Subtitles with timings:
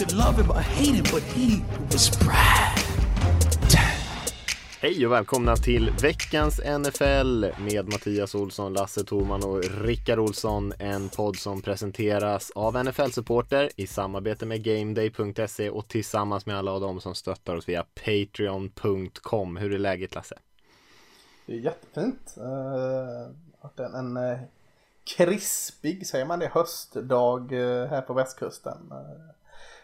[0.00, 1.62] Could love him or hate him, but he
[1.92, 2.78] was Brad.
[4.80, 10.72] Hej och välkomna till veckans NFL med Mattias Olsson, Lasse Thorman och Rickard Olsson.
[10.78, 16.80] En podd som presenteras av NFL-supporter i samarbete med GameDay.se och tillsammans med alla av
[16.80, 19.56] dem som stöttar oss via Patreon.com.
[19.56, 20.38] Hur är läget Lasse?
[21.46, 22.34] Det är jättefint.
[22.38, 24.38] Uh, en, en uh,
[25.16, 28.92] krispig, säger man det, höstdag uh, här på västkusten.
[28.92, 29.30] Uh,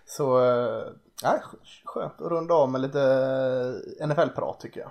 [0.07, 0.93] så uh,
[1.23, 1.43] ja,
[1.85, 2.99] skönt att runda av med lite
[4.07, 4.91] NFL-prat tycker jag.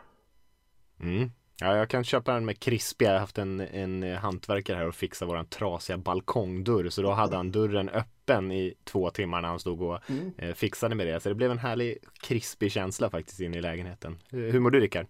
[0.99, 1.31] Mm.
[1.59, 3.05] Ja, jag kan köpa den med krispig.
[3.05, 6.89] Jag har haft en, en hantverkare här och fixa våran trasiga balkongdörr.
[6.89, 10.33] Så då hade han dörren öppen i två timmar när han stod och mm.
[10.37, 11.19] eh, fixade med det.
[11.19, 14.17] Så det blev en härlig krispig känsla faktiskt in i lägenheten.
[14.29, 15.05] Hur mår du Rickard?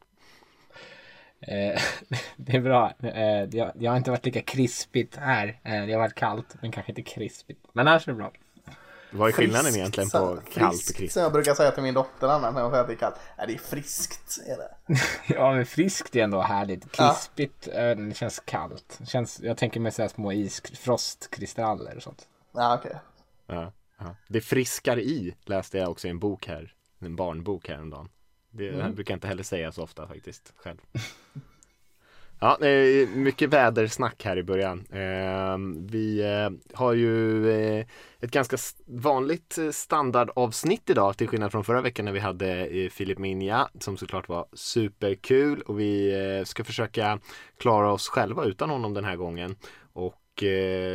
[1.39, 1.81] Eh,
[2.38, 2.94] det är bra.
[3.03, 5.59] Eh, det, det har inte varit lika krispigt här.
[5.63, 7.59] Eh, det har varit kallt, men kanske inte krispigt.
[7.73, 8.31] Men annars är det bra.
[9.16, 10.17] Vad är skillnaden friskt, egentligen på
[10.53, 11.16] kallt och krispigt?
[11.16, 13.16] jag brukar säga till min dotter annars när hon säger att det är kallt.
[13.38, 14.39] Nej, det är friskt.
[14.47, 14.75] Är det.
[15.33, 16.91] ja, men friskt är ändå härligt.
[16.91, 17.95] Krispigt, ja.
[17.95, 18.95] det känns kallt.
[18.99, 22.27] Det känns, jag tänker mig så små isfrostkristaller och sånt.
[22.52, 22.91] Ja, okej.
[23.45, 23.57] Okay.
[23.57, 24.16] Ja, ja.
[24.27, 26.73] Det friskar i, läste jag också i en bok här.
[27.00, 28.09] En barnbok häromdagen.
[28.52, 28.95] Det mm.
[28.95, 30.77] brukar jag inte heller säga så ofta faktiskt själv.
[32.39, 32.58] Ja,
[33.16, 34.86] mycket vädersnack här i början.
[34.91, 37.86] Ehm, vi eh, har ju eh,
[38.19, 43.17] ett ganska vanligt eh, standardavsnitt idag till skillnad från förra veckan när vi hade Filip
[43.17, 47.19] Minja som såklart var superkul och vi ska försöka
[47.57, 49.56] klara oss själva utan honom den här gången.
[49.94, 50.44] Och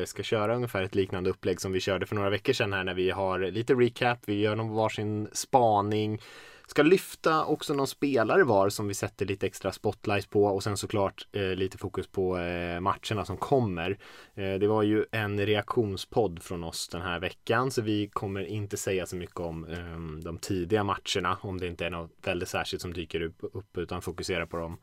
[0.05, 2.95] ska köra ungefär ett liknande upplägg som vi körde för några veckor sedan här när
[2.95, 6.21] vi har lite recap, vi gör någon varsin spaning
[6.71, 10.77] Ska lyfta också någon spelare var som vi sätter lite extra spotlight på och sen
[10.77, 13.99] såklart eh, lite fokus på eh, matcherna som kommer.
[14.35, 18.77] Eh, det var ju en reaktionspodd från oss den här veckan så vi kommer inte
[18.77, 22.83] säga så mycket om eh, de tidiga matcherna om det inte är något väldigt särskilt
[22.83, 24.79] som dyker upp, upp utan fokusera på de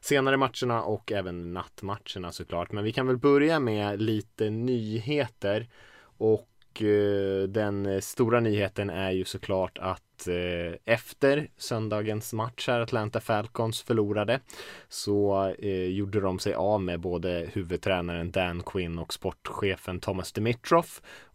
[0.00, 2.72] senare matcherna och även nattmatcherna såklart.
[2.72, 5.68] Men vi kan väl börja med lite nyheter
[6.02, 13.20] och eh, den stora nyheten är ju såklart att eh, efter söndagens match här, Atlanta
[13.20, 14.40] Falcons förlorade,
[14.88, 20.86] så eh, gjorde de sig av med både huvudtränaren Dan Quinn och sportchefen Thomas Dimitrov.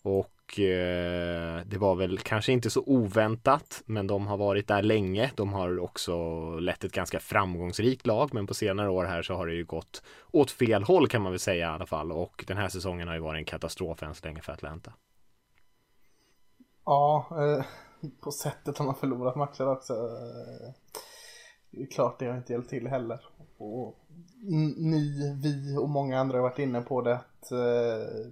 [0.02, 5.32] Och eh, det var väl kanske inte så oväntat, men de har varit där länge.
[5.36, 9.48] De har också lett ett ganska framgångsrikt lag, men på senare år här så har
[9.48, 12.12] det ju gått åt fel håll kan man väl säga i alla fall.
[12.12, 14.94] Och den här säsongen har ju varit en katastrof än så länge för Atlanta.
[16.86, 17.66] Ja, eh,
[18.10, 19.94] på sättet han har förlorat matcher också.
[21.72, 23.26] Det är klart det har inte hjälpt till heller.
[23.58, 24.00] Och
[24.78, 28.32] ni, vi och många andra har varit inne på det att, eh,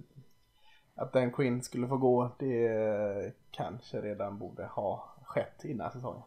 [0.94, 2.30] att den Quinn skulle få gå.
[2.38, 6.22] Det kanske redan borde ha skett innan säsongen.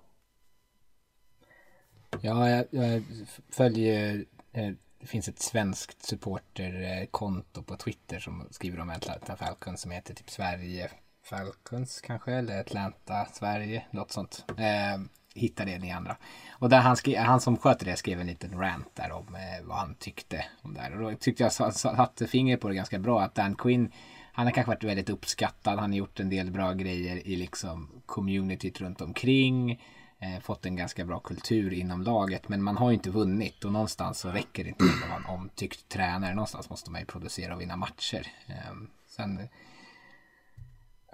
[2.22, 3.04] Ja, jag, jag
[3.50, 4.74] följer eh,
[5.06, 10.30] det finns ett svenskt supporterkonto på Twitter som skriver om Atlanta Falcons som heter typ
[10.30, 10.92] Sverige
[11.30, 14.46] Falcons kanske, eller Atlanta, Sverige, något sånt.
[14.58, 15.02] Eh,
[15.34, 16.18] hittar det ni andra.
[16.52, 19.66] Och där han, skrev, han som sköter det skrev en liten rant där om eh,
[19.66, 20.96] vad han tyckte om det här.
[20.96, 23.92] Och då tyckte jag satte fingret på det ganska bra att Dan Quinn
[24.36, 25.80] han har kanske varit väldigt uppskattad.
[25.80, 29.72] Han har gjort en del bra grejer i liksom communityt runt omkring.
[30.20, 32.50] Eh, fått en ganska bra kultur inom laget.
[32.50, 35.20] Men man har ju inte vunnit och någonstans så räcker det inte med att vara
[35.20, 36.36] en omtyckt tränare.
[36.36, 38.28] Någonstans måste man ju producera och vinna matcher.
[38.48, 38.74] Eh,
[39.08, 39.48] sen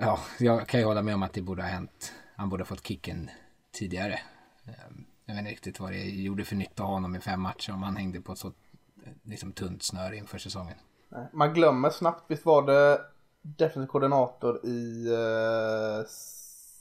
[0.01, 2.14] Ja, jag kan ju hålla med om att det borde ha hänt.
[2.35, 3.29] Han borde ha fått kicken
[3.72, 4.20] tidigare.
[4.66, 7.84] Ehm, jag vet inte riktigt vad det gjorde för nytta honom i fem matcher om
[7.84, 8.52] han hängde på ett så
[9.23, 10.75] liksom, tunt snöre inför säsongen.
[11.34, 13.02] Man glömmer snabbt, visst var det
[13.41, 16.05] defensiv koordinator i uh,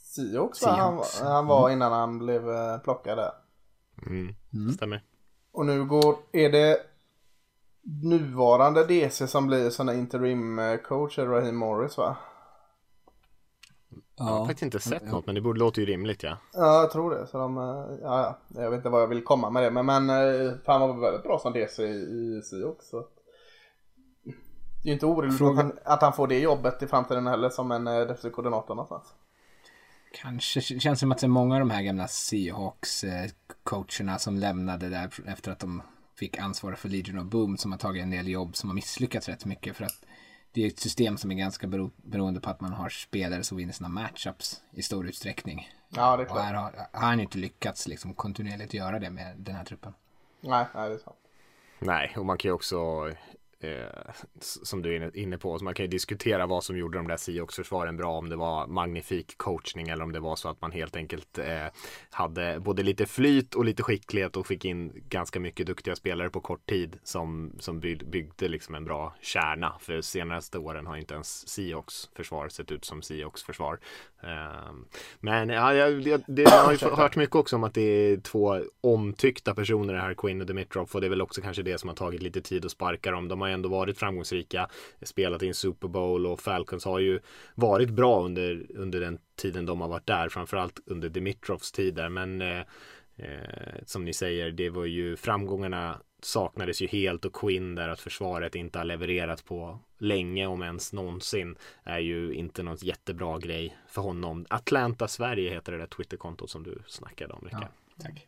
[0.03, 1.77] Seahawks, han, han, var mm.
[1.77, 3.31] innan han blev uh, plockad där.
[4.07, 4.35] Mm.
[4.53, 4.73] Mm.
[4.73, 5.03] Stämmer.
[5.51, 6.77] Och nu går, är det
[8.03, 12.17] nuvarande DC som blir sån interim eh, coach, Raheem Morris va?
[14.27, 15.11] Jag har faktiskt inte sett ja.
[15.11, 16.37] något men det borde låta ju rimligt ja.
[16.53, 17.27] Ja jag tror det.
[17.27, 18.37] Så de, ja, ja.
[18.61, 21.23] Jag vet inte vad jag vill komma med det men, men eh, fan var väldigt
[21.23, 23.03] bra som DC i SI också.
[24.83, 25.51] Det är ju inte orimligt Fråga...
[25.51, 28.75] att, han, att han får det jobbet i framtiden heller som en eh, defensiv koordinator
[28.75, 29.13] någonstans.
[30.13, 34.89] Kanske det känns som att det är många av de här gamla Seahawks-coacherna som lämnade
[34.89, 35.81] där efter att de
[36.15, 39.29] fick ansvara för Legion of Boom som har tagit en del jobb som har misslyckats
[39.29, 40.05] rätt mycket för att
[40.53, 43.57] det är ett system som är ganska bero beroende på att man har spelare som
[43.57, 45.69] vinner sina matchups i stor utsträckning.
[45.89, 46.45] Ja, det är Och klart.
[46.45, 49.93] här har, har han inte lyckats liksom kontinuerligt göra det med den här truppen.
[50.41, 51.17] Nej, nej, det är sant.
[51.79, 53.09] Nej, och man kan ju också
[53.63, 57.07] eh, som du är inne- på, så man kan ju diskutera vad som gjorde de
[57.07, 60.71] där Seahawks-försvaren bra, om det var magnifik coachning eller om det var så att man
[60.71, 61.67] helt enkelt eh,
[62.09, 66.41] hade både lite flyt och lite skicklighet och fick in ganska mycket duktiga spelare på
[66.41, 69.73] kort tid som, som byg, byggde liksom en bra kärna.
[69.79, 73.79] För senaste åren har inte ens Seahawks försvar sett ut som Seahawks försvar.
[74.23, 74.85] Ehm,
[75.19, 78.17] men ja, jag, jag, det, jag har ju hört mycket också om att det är
[78.17, 80.89] två omtyckta personer det här, Quinn och Dimitrov.
[80.93, 83.27] Och det är väl också kanske det som har tagit lite tid att sparka dem.
[83.27, 84.69] De har ju ändå varit framgångsrika,
[85.01, 87.19] spelat i en Super Bowl och Falcons har ju
[87.55, 90.29] varit bra under, under den tiden de har varit där.
[90.29, 92.09] Framförallt under Dimitrovs tid där.
[92.09, 92.59] Men eh,
[93.15, 97.99] eh, som ni säger, det var ju framgångarna saknades ju helt och Quinn där att
[97.99, 103.77] försvaret inte har levererat på länge om ens någonsin är ju inte något jättebra grej
[103.87, 104.45] för honom.
[104.49, 107.67] Atlanta Sverige heter det där Twitterkontot som du snackade om Rickard.
[108.01, 108.27] Tack.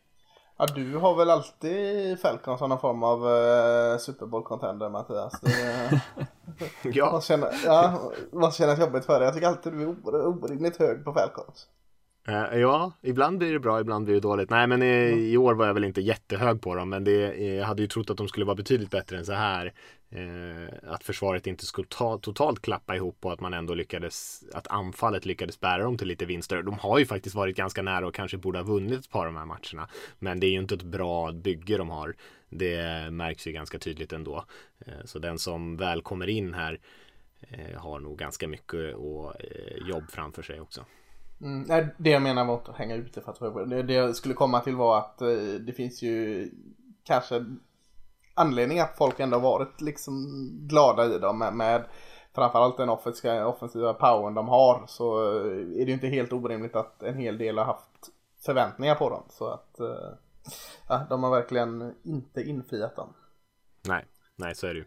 [0.58, 5.40] Ja, du har väl alltid Falcon som någon form av uh, Super Bowl-contender Mattias.
[5.40, 6.00] Det,
[6.82, 9.24] Ja, måste, känna, ja, måste kännas jobbigt för dig.
[9.24, 11.68] Jag tycker alltid du är or- orimligt hög på Falcons.
[12.28, 14.50] Eh, ja, ibland blir det bra, ibland blir det dåligt.
[14.50, 17.54] Nej, men i, i år var jag väl inte jättehög på dem, men det, eh,
[17.54, 19.72] jag hade ju trott att de skulle vara betydligt bättre än så här.
[20.14, 24.66] Eh, att försvaret inte skulle ta, totalt klappa ihop och att man ändå lyckades, att
[24.68, 26.62] anfallet lyckades bära dem till lite vinster.
[26.62, 29.32] De har ju faktiskt varit ganska nära och kanske borde ha vunnit ett par av
[29.32, 29.88] de här matcherna.
[30.18, 32.14] Men det är ju inte ett bra bygge de har.
[32.48, 34.44] Det märks ju ganska tydligt ändå.
[34.78, 36.80] Eh, så den som väl kommer in här
[37.40, 40.84] eh, har nog ganska mycket och, eh, jobb framför sig också.
[41.40, 44.34] Mm, det jag menar var inte att hänga ute för att det, det jag skulle
[44.34, 45.28] komma till var att eh,
[45.60, 46.50] det finns ju
[47.04, 47.44] kanske
[48.34, 50.26] anledning att folk ändå varit liksom
[50.68, 51.84] glada i dem med, med
[52.34, 57.02] framförallt den offensiva, offensiva powern de har så är det ju inte helt orimligt att
[57.02, 58.10] en hel del har haft
[58.44, 60.12] förväntningar på dem så att eh,
[60.88, 63.14] ja, de har verkligen inte infriat dem.
[63.88, 64.04] Nej,
[64.36, 64.86] nej så är det ju.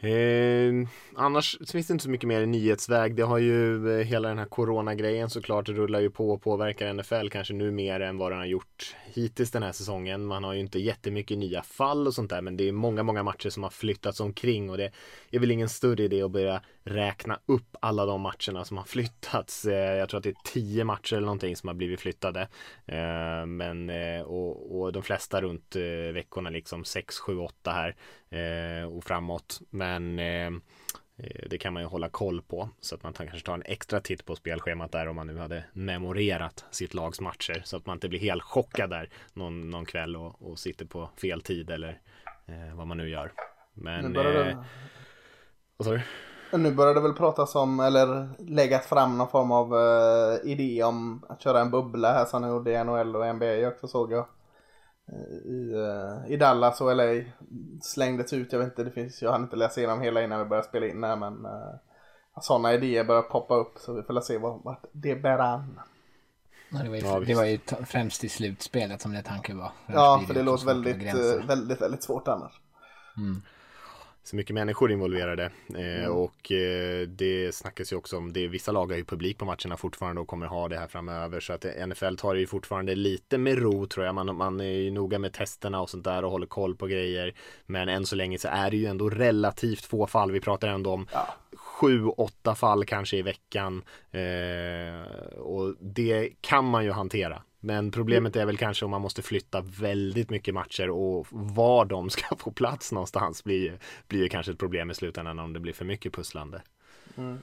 [0.00, 3.14] Eh, annars finns det inte så mycket mer i nyhetsväg.
[3.14, 7.28] Det har ju eh, hela den här coronagrejen såklart rullar ju på och påverkar NFL
[7.28, 10.26] kanske nu mer än vad den har gjort hittills den här säsongen.
[10.26, 13.22] Man har ju inte jättemycket nya fall och sånt där men det är många, många
[13.22, 14.90] matcher som har flyttats omkring och det
[15.30, 19.64] är väl ingen större idé att börja räkna upp alla de matcherna som har flyttats.
[19.64, 22.40] Eh, jag tror att det är tio matcher eller någonting som har blivit flyttade.
[22.86, 25.76] Eh, men eh, och, och de flesta runt
[26.12, 27.96] veckorna liksom 6, 7, 8 här
[28.86, 29.60] och framåt.
[29.70, 30.16] Men
[31.50, 34.24] det kan man ju hålla koll på så att man kanske tar en extra titt
[34.24, 38.08] på spelschemat där om man nu hade memorerat sitt lags matcher så att man inte
[38.08, 42.00] blir helt chockad där någon, någon kväll och, och sitter på fel tid eller
[42.74, 43.32] vad man nu gör.
[43.74, 44.02] Men
[45.76, 46.00] vad sa du?
[46.52, 51.24] Nu börjar det väl pratas om eller läggas fram någon form av eh, idé om
[51.28, 54.26] att köra en bubbla här som de gjorde i NHL och NBA också såg jag.
[55.12, 57.22] Eh, I, eh, I Dallas och LA
[57.82, 60.44] slängdes ut, jag vet inte, det finns, jag hann inte läsa igenom hela innan vi
[60.44, 61.74] började spela in här men uh,
[62.40, 65.80] sådana idéer börjar poppa upp så vi får se vad, vart det bär an.
[66.70, 69.72] Ja, det, var ju, Ja, det var ju främst i slutspelet som det tanken var.
[69.86, 72.60] Ja, för det låter väldigt, eh, väldigt, väldigt svårt annars.
[74.28, 75.44] Så mycket människor involverade
[75.74, 76.12] eh, Mm.
[76.12, 78.48] och eh, det snackas ju också om det.
[78.48, 81.52] Vissa lag har ju publik på matcherna fortfarande och kommer ha det här framöver så
[81.52, 84.14] att NFL tar det ju fortfarande lite med ro tror jag.
[84.14, 87.34] Man, man är ju noga med testerna och sånt där och håller koll på grejer.
[87.66, 90.32] Men än så länge så är det ju ändå relativt få fall.
[90.32, 91.34] Vi pratar ändå om Ja.
[91.56, 93.82] sju, åtta fall kanske i veckan.
[94.10, 97.42] Eh, och det kan man ju hantera.
[97.60, 102.10] Men problemet är väl kanske om man måste flytta väldigt mycket matcher och var de
[102.10, 105.72] ska få plats någonstans blir, blir ju kanske ett problem i slutändan om det blir
[105.72, 106.62] för mycket pusslande.
[107.16, 107.38] Mm.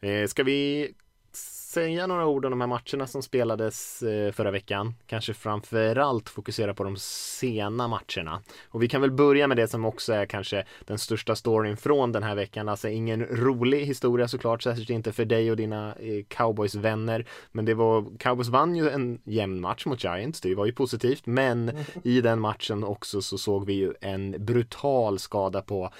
[0.00, 0.92] Eh, ska vi
[1.76, 4.94] säga några ord om de här matcherna som spelades eh, förra veckan?
[5.06, 8.42] Kanske framförallt fokusera på de sena matcherna.
[8.68, 12.12] Och vi kan väl börja med det som också är kanske den största storyn från
[12.12, 12.68] den här veckan.
[12.68, 16.24] Alltså ingen rolig historia såklart, särskilt inte för dig och dina cowboysvänner.
[16.28, 17.26] Cowboys-vänner.
[17.52, 21.26] Men det var, Cowboys vann ju en jämn match mot Giants, det var ju positivt.
[21.26, 21.72] Men
[22.04, 25.90] i den matchen också så såg vi ju en brutal skada på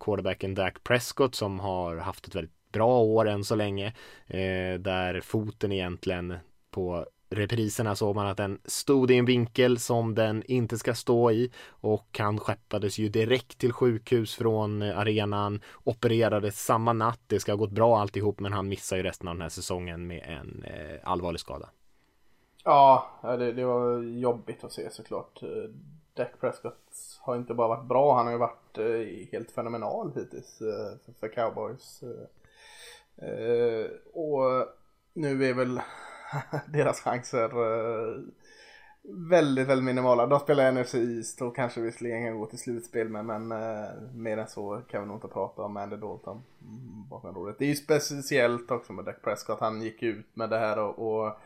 [0.00, 3.86] quarterbacken Dak Prescott som har haft ett väldigt bra år än så länge.
[4.26, 6.34] Eh, där foten egentligen
[6.70, 11.30] på repriserna såg man att den stod i en vinkel som den inte ska stå
[11.30, 17.20] i och han skeppades ju direkt till sjukhus från arenan, opererades samma natt.
[17.26, 20.06] Det ska ha gått bra alltihop men han missar ju resten av den här säsongen
[20.06, 21.68] med en eh, allvarlig skada.
[22.64, 25.42] Ja, det, det var jobbigt att se såklart.
[25.42, 25.48] Eh,
[26.14, 30.60] Dak Prescott har inte bara varit bra, han har ju varit eh, helt fenomenal hittills
[30.60, 32.02] eh, för, för cowboys.
[32.02, 32.26] Eh.
[33.16, 34.66] Eh, och
[35.14, 35.80] nu är väl
[36.72, 38.20] deras chanser eh,
[39.30, 40.26] väldigt, väldigt minimala.
[40.26, 44.38] De spelar NFC East och kanske visserligen kan gå till slutspel med, men eh, mer
[44.38, 46.42] än så kan vi nog inte prata om Andy Dalton
[47.10, 47.58] bakom rådet.
[47.58, 50.98] Det är ju speciellt också med Dak Prescott, han gick ut med det här och,
[50.98, 51.36] och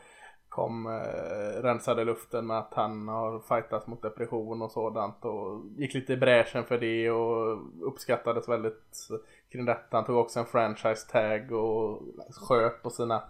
[0.59, 5.93] kom, eh, rensade luften med att han har fightats mot depression och sådant och gick
[5.93, 9.07] lite i bräschen för det och uppskattades väldigt
[9.51, 9.97] kring detta.
[9.97, 12.01] Han tog också en franchise tag och
[12.41, 13.23] sköt på sina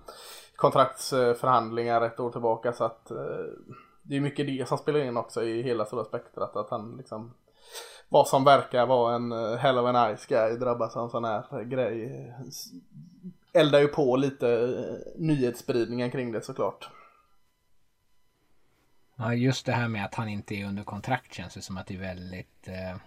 [0.55, 3.17] kontraktsförhandlingar ett år tillbaka så att eh,
[4.03, 7.33] det är mycket det som spelar in också i hela stora spektrat att han liksom
[8.09, 11.25] vad som verkar vara en eh, hell of a nice guy drabbas av en sån
[11.25, 12.33] här grej
[13.53, 16.89] eldar ju på lite eh, nyhetsspridningen kring det såklart.
[19.19, 21.87] Ja, just det här med att han inte är under kontrakt känns det som att
[21.87, 22.97] det är väldigt eh,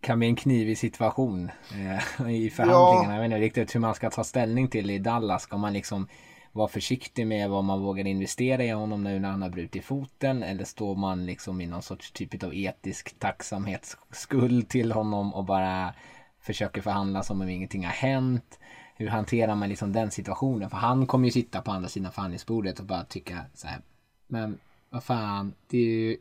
[0.00, 3.08] kan bli en knivig situation eh, i förhandlingarna.
[3.08, 3.12] Ja.
[3.14, 5.42] Jag vet inte riktigt hur man ska ta ställning till i Dallas.
[5.42, 6.08] Ska man liksom
[6.52, 10.42] vara försiktig med vad man vågar investera i honom nu när han har brutit foten?
[10.42, 15.94] Eller står man liksom i någon sorts typ av etisk tacksamhetsskuld till honom och bara
[16.40, 18.58] försöker förhandla som om ingenting har hänt?
[18.96, 20.70] Hur hanterar man liksom den situationen?
[20.70, 23.80] För han kommer ju sitta på andra sidan förhandlingsbordet och bara tycka så här.
[24.26, 24.58] Men
[24.90, 26.16] vad fan, det är ju,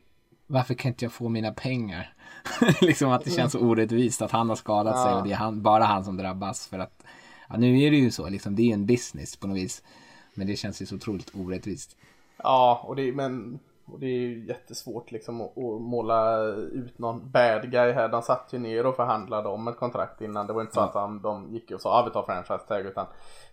[0.48, 2.14] varför kan inte jag få mina pengar?
[2.82, 5.04] liksom att det känns så orättvist att han har skadat ja.
[5.04, 7.04] sig och det är han, bara han som drabbas för att,
[7.50, 9.84] ja nu är det ju så liksom, det är ju en business på något vis.
[10.34, 11.98] Men det känns ju så otroligt orättvist.
[12.38, 17.32] Ja, och det, men och det är ju jättesvårt liksom att, att, måla ut någon
[17.32, 18.10] bad guy här.
[18.10, 20.48] De satt ju ner och förhandlade om ett kontrakt innan.
[20.48, 22.68] Det var inte så att de, de gick och sa att ah, vi tar franchise
[22.68, 23.06] tag utan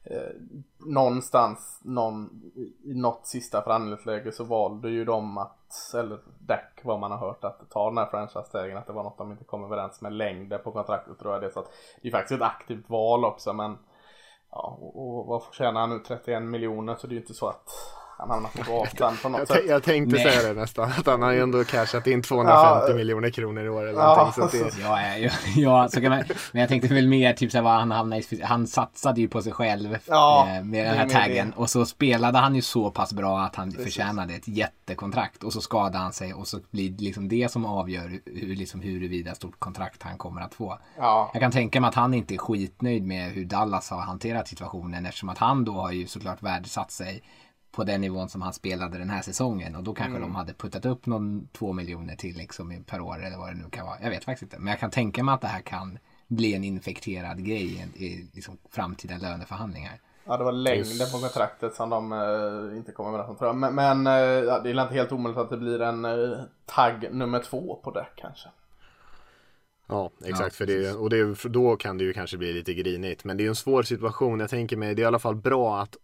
[0.04, 0.32] eh,
[0.78, 2.42] någonstans någon,
[2.84, 7.44] i något sista förhandlingsläge så valde ju de att, eller Dac vad man har hört,
[7.44, 8.76] att ta den här franchise-tagen.
[8.76, 11.50] Att det var något de inte kom överens med längden på kontraktet tror jag det.
[11.50, 11.70] Så att
[12.02, 13.78] det är faktiskt ett aktivt val också men
[14.50, 15.98] ja, och, och vad tjänar han nu?
[15.98, 17.68] 31 miljoner så det är ju inte så att
[18.18, 19.64] han hamnar på gatan på något jag sätt.
[19.68, 20.24] Jag tänkte Nej.
[20.24, 22.94] säga det nästan, att han har ju ändå cashat in 250 ja.
[22.94, 24.32] miljoner kronor i år eller ja.
[24.34, 24.60] någonting.
[24.60, 24.82] Så det...
[24.82, 27.90] ja, ja, ja, så kan man, men jag tänkte väl mer typ så här, han
[27.90, 31.52] hamnade i, han satsade ju på sig själv ja, eh, med den här taggen.
[31.52, 33.84] Och så spelade han ju så pass bra att han Precis.
[33.84, 35.44] förtjänade ett jättekontrakt.
[35.44, 38.80] Och så skadade han sig och så blir det liksom det som avgör hur, liksom,
[38.80, 40.78] huruvida stort kontrakt han kommer att få.
[40.98, 41.30] Ja.
[41.32, 45.06] Jag kan tänka mig att han inte är skitnöjd med hur Dallas har hanterat situationen
[45.06, 47.22] eftersom att han då har ju såklart värdesatt sig
[47.74, 49.76] på den nivån som han spelade den här säsongen.
[49.76, 50.22] Och då kanske mm.
[50.22, 53.70] de hade puttat upp någon två miljoner till liksom per år eller vad det nu
[53.70, 53.96] kan vara.
[54.02, 54.58] Jag vet faktiskt inte.
[54.58, 58.30] Men jag kan tänka mig att det här kan bli en infekterad grej i, i
[58.32, 60.00] liksom framtida löneförhandlingar.
[60.26, 63.26] Ja, det var längden på kontraktet som de uh, inte kommer med.
[63.26, 63.56] Tror jag.
[63.56, 67.38] Men, men uh, det är inte helt omöjligt att det blir en uh, tagg nummer
[67.38, 68.48] två på det kanske.
[69.86, 70.40] Ja, exakt.
[70.40, 73.24] Ja, för det, och det, då kan det ju kanske bli lite grinigt.
[73.24, 74.40] Men det är en svår situation.
[74.40, 75.96] Jag tänker mig, det är i alla fall bra att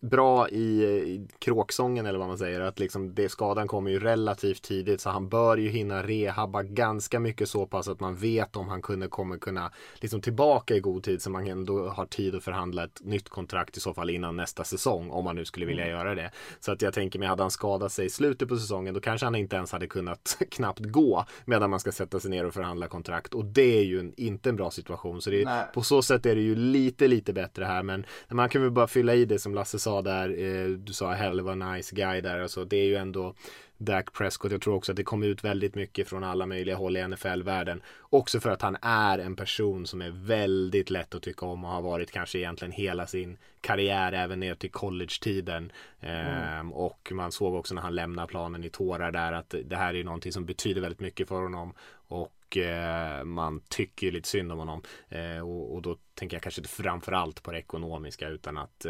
[0.00, 2.60] bra i, i kråksången eller vad man säger.
[2.60, 7.20] Att liksom det, skadan kommer ju relativt tidigt så han bör ju hinna rehabba ganska
[7.20, 11.02] mycket så pass att man vet om han kunde, kommer kunna liksom tillbaka i god
[11.02, 14.36] tid så man ändå har tid att förhandla ett nytt kontrakt i så fall innan
[14.36, 15.98] nästa säsong om man nu skulle vilja mm.
[15.98, 16.30] göra det.
[16.60, 19.26] Så att jag tänker mig, hade han skadat sig i slutet på säsongen då kanske
[19.26, 22.88] han inte ens hade kunnat knappt gå medan man ska sätta sig ner och förhandla
[22.88, 25.22] kontrakt och det är ju en, inte en bra situation.
[25.22, 28.62] Så det, på så sätt är det ju lite, lite bättre här men man kan
[28.62, 31.94] väl bara fylla i det som Lasse sa där, eh, du sa hell a nice
[31.94, 33.34] guy där, alltså det är ju ändå
[33.76, 34.52] Dak Prescott.
[34.52, 37.82] Jag tror också att det kom ut väldigt mycket från alla möjliga håll i NFL-världen.
[38.00, 41.70] Också för att han är en person som är väldigt lätt att tycka om och
[41.70, 45.72] har varit kanske egentligen hela sin karriär även ner till college-tiden.
[46.00, 46.26] Mm.
[46.26, 49.94] Ehm, och man såg också när han lämnar planen i tårar där att det här
[49.94, 51.72] är någonting som betyder väldigt mycket för honom.
[52.08, 54.82] Och eh, man tycker lite synd om honom.
[55.08, 58.86] Eh, och, då tänker jag kanske inte framförallt på det ekonomiska utan att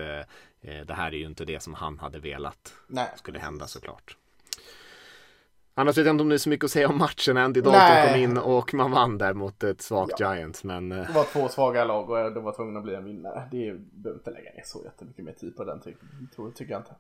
[0.61, 3.09] det här är ju inte det som han hade velat Nej.
[3.17, 4.17] skulle hända såklart.
[5.75, 7.37] Annars vet jag inte om det är så mycket att säga om matchen.
[7.37, 8.13] Andy Dalton Nej.
[8.13, 10.37] kom in och man vann där mot ett svagt ja.
[10.37, 10.65] Giants.
[10.65, 10.93] Men...
[10.93, 13.49] Eh, det var två svaga lag och det var tvungna att bli en vinnare.
[13.51, 16.95] Det behöver inte lägga ner så jättemycket mer tid på den, tycker jag inte.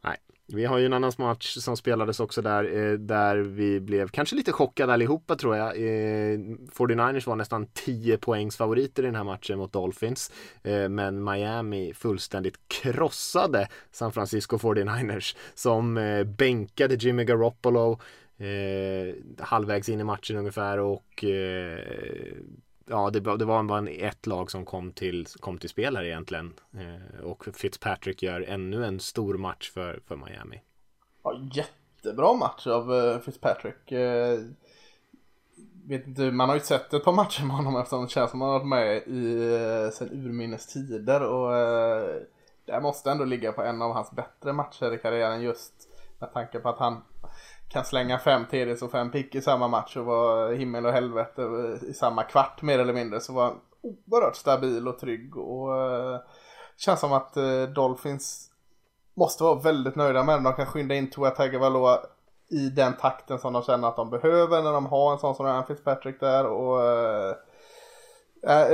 [0.00, 0.16] Nej.
[0.52, 4.36] Vi har ju en annan match som spelades också där, eh, där vi blev kanske
[4.36, 5.76] lite chockade allihopa tror jag.
[5.76, 6.38] Eh,
[6.72, 10.32] 49ers var nästan 10 poängs favoriter i den här matchen mot Dolphins.
[10.62, 15.94] Eh, men Miami fullständigt krossade San Francisco 49ers som
[16.38, 18.00] bänkade Jimmy Garoppolo
[19.38, 21.24] halvvägs in i matchen ungefär och
[22.88, 26.54] ja, det, det var bara ett lag som kom till, kom till spel här egentligen.
[26.72, 30.60] Eh, och Fitzpatrick gör ännu en stor match för, för Miami.
[31.22, 33.92] Ja, jättebra match av uh, Fitzpatrick.
[33.92, 34.40] Uh,
[35.88, 38.40] vet inte, man har ju sett ett par matcher med honom eftersom det känns som
[38.40, 39.34] han har varit med i
[39.84, 41.22] uh, sen urminnes tider.
[41.22, 42.22] Och uh,
[42.64, 46.58] det måste ändå ligga på en av hans bättre matcher i karriären just med tanke
[46.58, 47.02] på att han
[47.68, 51.42] kan slänga fem TDs och fem pick i samma match och vara himmel och helvete
[51.90, 53.20] i samma kvart mer eller mindre.
[53.20, 56.18] Så var han oerhört stabil och trygg och uh,
[56.76, 58.50] känns som att uh, Dolphins
[59.14, 60.44] måste vara väldigt nöjda med honom.
[60.44, 61.98] De kan skynda in Tua Tagovailoa
[62.50, 65.46] i den takten som de känner att de behöver när de har en sån som
[65.46, 66.46] Ryan Fitzpatrick där.
[66.46, 67.34] Och, uh,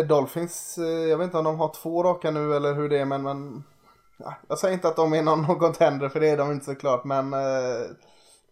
[0.09, 0.79] Dolphins,
[1.11, 3.65] jag vet inte om de har två raka nu eller hur det är men, men
[4.49, 7.35] jag säger inte att de är någon contender för det är de inte såklart men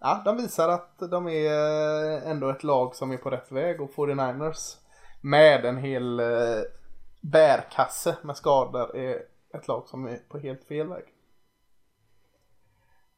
[0.03, 3.81] ja, de visar att de är eh, ändå ett lag som är på rätt väg
[3.81, 4.77] och 49ers
[5.21, 6.27] med en hel eh,
[7.21, 9.23] bärkasse med skador är
[9.55, 11.05] ett lag som är på helt fel väg.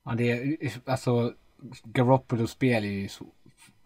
[0.04, 1.32] Ja, det är alltså
[1.84, 3.26] Garoppolo spel är ju så,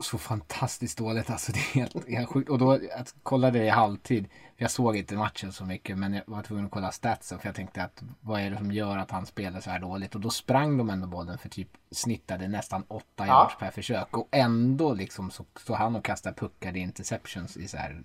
[0.00, 1.52] så fantastiskt dåligt alltså.
[1.52, 2.50] Det är helt, helt sjukt.
[2.50, 4.28] Och då att kolla det i halvtid.
[4.60, 7.54] Jag såg inte matchen så mycket men jag var tvungen att kolla statsen för jag
[7.54, 10.14] tänkte att vad är det som gör att han spelar så här dåligt?
[10.14, 14.28] Och då sprang de ändå bollen för typ snittade nästan åtta yards per försök och
[14.30, 18.02] ändå liksom så står han och kastar puckade interceptions i så här.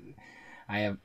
[0.68, 0.96] Nej,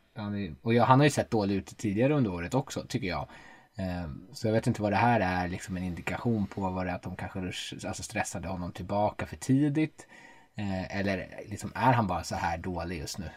[0.63, 3.29] och jag, han har ju sett dålig ut tidigare under året också tycker jag.
[3.77, 6.61] Ehm, så jag vet inte vad det här är liksom en indikation på.
[6.61, 7.41] Vad det är att de kanske
[7.89, 10.07] alltså stressade honom tillbaka för tidigt.
[10.55, 13.31] Eh, eller liksom är han bara så här dålig just nu?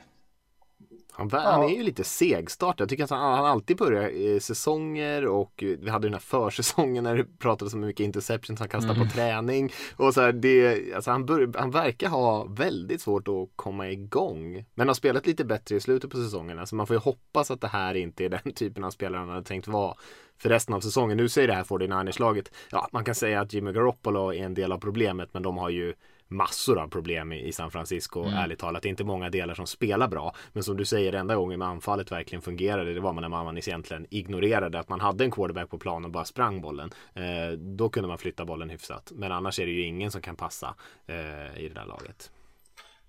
[1.11, 2.79] Han, han, är ju lite segstart.
[2.79, 7.03] Jag tycker att han, han alltid börjar i säsonger och vi hade den här försäsongen
[7.03, 9.07] när det pratades om hur mycket interceptions han kastade mm.
[9.07, 9.71] på träning.
[9.95, 14.65] Och så här, det, alltså han, bör, han verkar ha väldigt svårt att komma igång.
[14.75, 16.59] Men har spelat lite bättre i slutet på säsongen.
[16.59, 19.29] Alltså man får ju hoppas att det här inte är den typen av spelare han
[19.29, 19.95] hade tänkt vara
[20.37, 21.17] för resten av säsongen.
[21.17, 24.71] Nu säger det här 49ers-laget, ja man kan säga att Jimmy Garoppolo är en del
[24.71, 25.93] av problemet men de har ju
[26.31, 28.33] massor av problem i, San Francisco, mm.
[28.33, 28.83] ärligt talat.
[28.83, 30.35] Det är inte många delar som spelar bra.
[30.53, 34.07] Men som du säger, enda gången med anfallet verkligen fungerade, det var när man egentligen
[34.09, 36.91] ignorerade att man hade en quarterback på plan och bara sprang bollen.
[37.13, 39.11] Eh, då kunde man flytta bollen hyfsat.
[39.15, 40.75] Men annars är det ju ingen som kan passa
[41.07, 42.31] eh, i det där laget.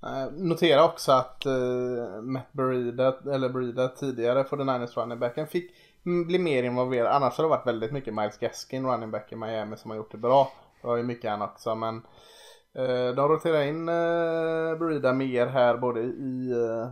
[0.06, 5.46] Uh, notera också att uh, Matt Breida, eller Breida tidigare för den Niners running backen
[5.46, 5.70] fick
[6.02, 7.12] bli mer involverad.
[7.12, 10.12] Annars har det varit väldigt mycket Miles Gaskin running back i Miami som har gjort
[10.12, 10.52] det bra.
[10.80, 12.51] Det var ju mycket annat också men Eh,
[13.14, 16.90] de roterar in eh, Brida mer här både i eh,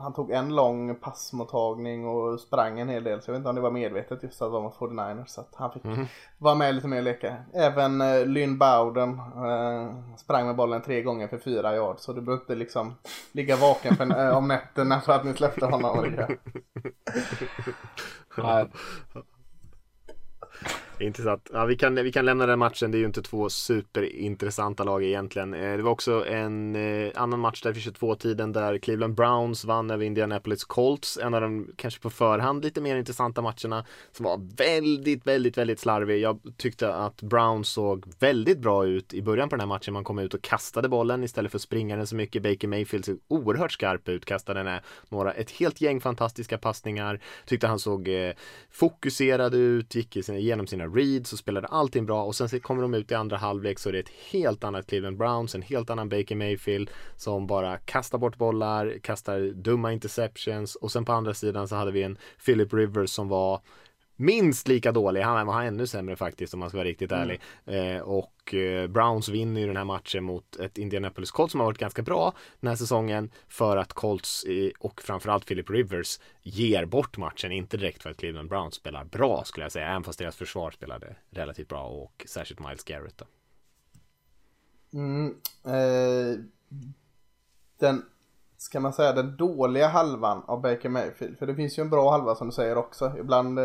[0.00, 3.22] han tog en lång passmottagning och sprang en hel del.
[3.22, 5.26] Så jag vet inte om det var medvetet just att de var 49ers.
[5.26, 6.06] Så att han fick mm.
[6.38, 7.36] vara med lite mer och leka.
[7.54, 12.02] Även eh, Lynn Bowden eh, sprang med bollen tre gånger för fyra yards.
[12.02, 12.94] Så du behöver inte liksom
[13.32, 16.16] ligga vaken för, eh, om nätterna för att ni släppte honom.
[18.36, 18.66] ja.
[21.00, 21.50] Intressant.
[21.52, 22.90] Ja, vi, kan, vi kan lämna den matchen.
[22.90, 25.54] Det är ju inte två superintressanta lag egentligen.
[25.54, 29.90] Eh, det var också en eh, annan match där vid 22-tiden där Cleveland Browns vann
[29.90, 31.18] över Indianapolis Colts.
[31.22, 35.80] En av de kanske på förhand lite mer intressanta matcherna som var väldigt, väldigt, väldigt
[35.80, 36.20] slarvig.
[36.20, 39.94] Jag tyckte att Browns såg väldigt bra ut i början på den här matchen.
[39.94, 42.42] Man kom ut och kastade bollen istället för att springa den så mycket.
[42.42, 47.20] Baker Mayfield såg oerhört skarp ut, kastade den några, ett helt gäng fantastiska passningar.
[47.46, 48.32] Tyckte han såg eh,
[48.70, 52.24] fokuserad ut, gick igenom sina Reed så spelade allting bra.
[52.24, 54.86] Och sen så kommer de ut i andra halvlek så är det ett helt annat
[54.86, 60.76] Cleveland Browns, en helt annan Baker Mayfield som bara kastar bort bollar, kastar dumma interceptions.
[60.76, 63.60] Och sen på andra sidan så hade vi en Philip Rivers som var
[64.20, 65.20] minst lika dålig.
[65.20, 67.22] Han var ännu sämre faktiskt om man ska vara riktigt mm.
[67.22, 67.40] ärlig.
[67.64, 71.66] Eh, och eh, Browns vinner ju den här matchen mot ett Indianapolis Colts som har
[71.66, 76.84] varit ganska bra den här säsongen för att Colts eh, och framförallt Philip Rivers ger
[76.84, 77.52] bort matchen.
[77.52, 80.70] Inte direkt för att Cleveland Browns spelar bra skulle jag säga, även fast deras försvar
[80.70, 83.18] spelade relativt bra och särskilt Miles Garrett.
[83.18, 83.24] Då.
[84.98, 86.40] Mm, eh,
[87.78, 88.02] den
[88.60, 91.38] ska man säga den dåliga halvan av Baker Mayfield.
[91.38, 93.12] För det finns ju en bra halva som du säger också.
[93.18, 93.64] Ibland eh,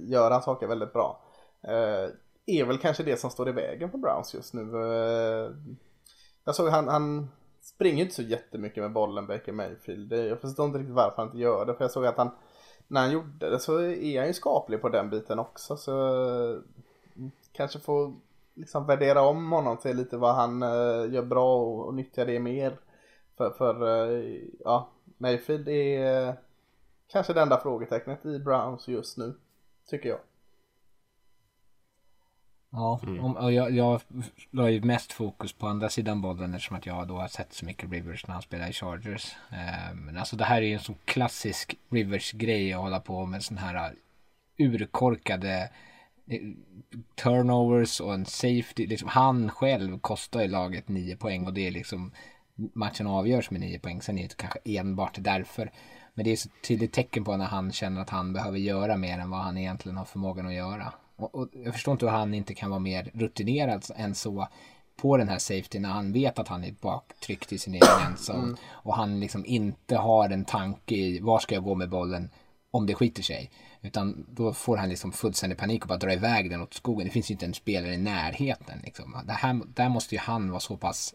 [0.00, 1.20] gör han saker väldigt bra.
[1.62, 2.10] Eh,
[2.46, 4.60] är väl kanske det som står i vägen för Browns just nu.
[4.62, 5.50] Eh,
[6.44, 7.28] jag såg han, han
[7.62, 10.12] springer inte så jättemycket med bollen Baker Mayfield.
[10.12, 11.74] Jag förstår inte riktigt varför han inte gör det.
[11.74, 12.30] För jag såg att han
[12.88, 15.76] när han gjorde det så är han ju skaplig på den biten också.
[15.76, 16.08] Så
[16.52, 16.58] eh,
[17.52, 18.14] kanske får
[18.54, 22.40] liksom värdera om honom till lite vad han eh, gör bra och, och nyttja det
[22.40, 22.78] mer.
[23.36, 26.34] För, för uh, ja, Mayfield är uh,
[27.12, 29.34] kanske det enda frågetecknet i Browns just nu,
[29.86, 30.18] tycker jag.
[32.70, 33.36] Ja, mm.
[33.36, 34.00] och jag, jag
[34.50, 37.64] la ju mest fokus på andra sidan bollen eftersom att jag då har sett så
[37.64, 39.36] mycket Rivers när han spelar i Chargers.
[39.94, 43.58] Men alltså det här är ju en så klassisk Rivers-grej att hålla på med sån
[43.58, 43.94] här
[44.58, 45.70] urkorkade
[47.14, 48.86] turnovers och en safety.
[48.86, 52.12] Liksom, han själv kostar ju laget 9 poäng och det är liksom
[52.54, 54.02] matchen avgörs med 9 poäng.
[54.02, 55.70] Sen är det kanske enbart därför.
[56.14, 59.18] Men det är så tydligt tecken på när han känner att han behöver göra mer
[59.18, 60.92] än vad han egentligen har förmågan att göra.
[61.16, 64.48] Och, och jag förstår inte hur han inte kan vara mer rutinerad än så
[64.96, 68.42] på den här safety när han vet att han är baktryckt i sin egen endzone.
[68.42, 68.56] Mm.
[68.70, 72.30] Och han liksom inte har en tanke i var ska jag gå med bollen
[72.70, 73.50] om det skiter sig.
[73.80, 77.06] Utan då får han liksom fullständig panik och bara dra iväg den åt skogen.
[77.06, 78.80] Det finns ju inte en spelare i närheten.
[78.84, 79.16] Liksom.
[79.26, 81.14] Det här, där måste ju han vara så pass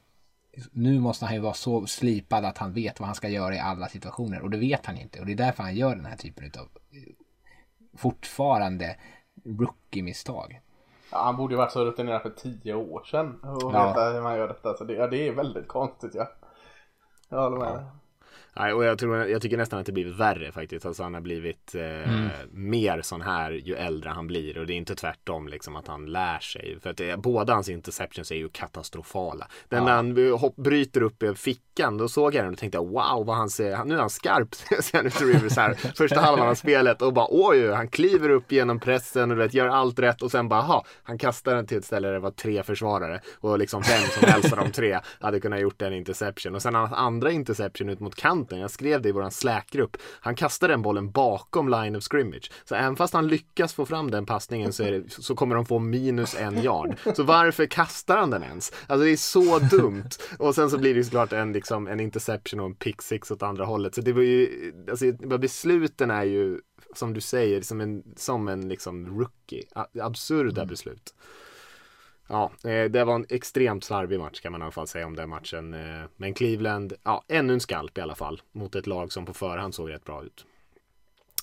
[0.71, 3.59] nu måste han ju vara så slipad att han vet vad han ska göra i
[3.59, 6.17] alla situationer och det vet han inte och det är därför han gör den här
[6.17, 6.67] typen av
[7.97, 8.95] fortfarande
[9.45, 10.61] rookie-misstag.
[11.11, 13.87] Ja, han borde ju varit så rutinerad för tio år sedan och ja.
[13.87, 14.77] veta hur man gör detta.
[14.77, 16.27] Så det, ja, det är väldigt konstigt ja.
[17.29, 17.67] Jag håller med.
[17.67, 17.91] Ja.
[18.59, 20.85] Nej, och jag, tror, jag tycker nästan att det blivit värre faktiskt.
[20.85, 22.29] Alltså han har blivit eh, mm.
[22.51, 26.05] mer sån här ju äldre han blir och det är inte tvärtom liksom att han
[26.05, 26.77] lär sig.
[26.81, 29.47] För att det, båda hans interceptions är ju katastrofala.
[29.69, 29.85] Den ja.
[29.85, 33.35] när han hopp, bryter upp i fickan, då såg jag den och tänkte wow vad
[33.35, 35.73] han ser, nu är han skarp ser han ut Rivers här.
[35.73, 39.67] Första halvan av spelet och bara oj, han kliver upp genom pressen och vet, gör
[39.67, 42.31] allt rätt och sen bara ha, han kastar den till ett ställe där det var
[42.31, 46.55] tre försvarare och liksom vem som helst av de tre hade kunnat gjort en interception
[46.55, 48.59] och sen hans andra interception ut mot kanten kanten.
[48.59, 49.97] Jag skrev det i våran Slack-grupp.
[50.21, 52.51] Han kastar den bollen bakom line of scrimmage.
[52.65, 55.79] Så även fast han lyckas få fram den passningen så, det, så kommer de få
[55.79, 56.97] minus en yard.
[57.15, 58.71] Så varför kastar han den ens?
[58.87, 60.09] Alltså det är så dumt.
[60.39, 63.43] Och sen så blir det såklart en, liksom, en interception och en pick six åt
[63.43, 63.95] andra hållet.
[63.95, 66.59] Så det var ju, alltså besluten är ju
[66.95, 69.63] som du säger, som en, som en liksom rookie.
[70.01, 70.67] Absurda mm.
[70.67, 71.13] beslut.
[72.27, 75.15] Ja, eh, det var en extremt slarvig match kan man i alla fall säga om
[75.15, 75.73] den matchen.
[75.73, 79.33] Eh, Men Cleveland, ja, ännu en skalp i alla fall mot ett lag som på
[79.33, 80.45] förhand såg rätt bra ut.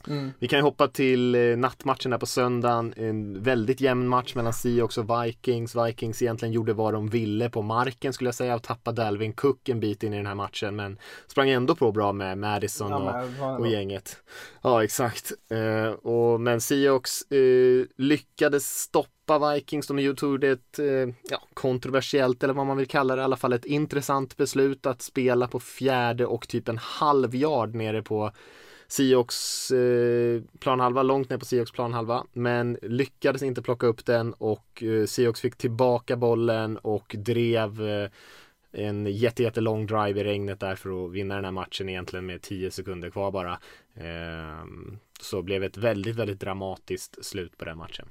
[0.06, 0.32] Mm.
[0.38, 2.94] Vi kan ju hoppa till eh, nattmatchen där på söndagen.
[2.96, 5.76] En väldigt jämn match mellan Seahawks och Vikings.
[5.76, 9.68] Vikings egentligen gjorde vad de ville på marken skulle jag säga och tappade Dalvin Cook
[9.68, 10.76] en bit in i den här matchen.
[10.76, 14.16] Men sprang ändå på bra med Madison ja, och, och, gänget.
[14.62, 15.32] Ja, exakt.
[15.50, 19.86] Eh, och, men Seahawks eh, lyckades stoppa Vikings.
[19.86, 20.80] De tog ett
[21.30, 25.02] ja, kontroversiellt eller vad man vill kalla det, i alla fall ett intressant beslut att
[25.02, 28.32] spela på fjärde och typ en halv yard nere på
[28.88, 32.26] Seahawks eh, planhalva, långt ner på Seahawks planhalva.
[32.32, 38.10] Men lyckades inte plocka upp den och eh, Seahawks fick tillbaka bollen och drev eh,
[38.72, 42.70] en jättelång drive i regnet där för att vinna den här matchen egentligen med 10
[42.70, 43.52] sekunder kvar bara.
[43.94, 44.64] Eh,
[45.20, 48.08] så blev ett väldigt, väldigt dramatiskt slut på den matchen.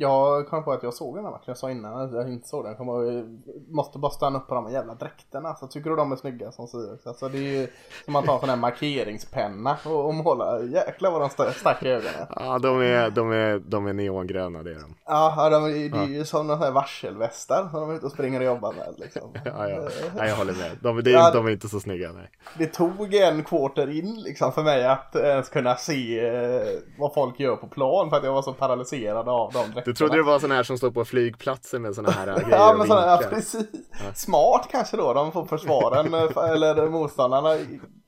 [0.00, 2.48] Jag kom på att jag såg den här matchen, jag sa innan att jag inte
[2.48, 2.74] såg den.
[2.78, 5.48] Jag måste bara stanna upp på de jävla dräkterna.
[5.48, 7.06] Alltså, tycker du de är snygga som Sirius?
[7.06, 7.68] Alltså, det är ju
[8.04, 10.62] som att ta en sån här markeringspenna och, och måla.
[10.62, 12.26] Jäklar vad de stack i ögonen.
[12.36, 14.94] Ja, de är, de är, de är neongröna det är de.
[15.06, 18.40] Ja, de, det är ju som de här varselvästar som de är ute och springer
[18.40, 18.94] och jobbar med.
[18.98, 19.22] Liksom.
[19.44, 19.88] Ja, ja.
[20.16, 20.70] ja jag håller med.
[20.80, 22.12] De, det, ja, de är inte så snygga.
[22.12, 22.30] Nej.
[22.58, 26.62] Det tog en quarter in liksom för mig att ens kunna se eh,
[26.98, 29.89] vad folk gör på plan för att jag var så paralyserad av de dräkterna.
[29.90, 32.74] Du trodde det var sådana här som står på flygplatser med sådana här grejer Ja,
[32.78, 33.66] men såna, ja precis.
[33.72, 34.14] Ja.
[34.14, 37.56] Smart kanske då, de får försvaren eh, eller motståndarna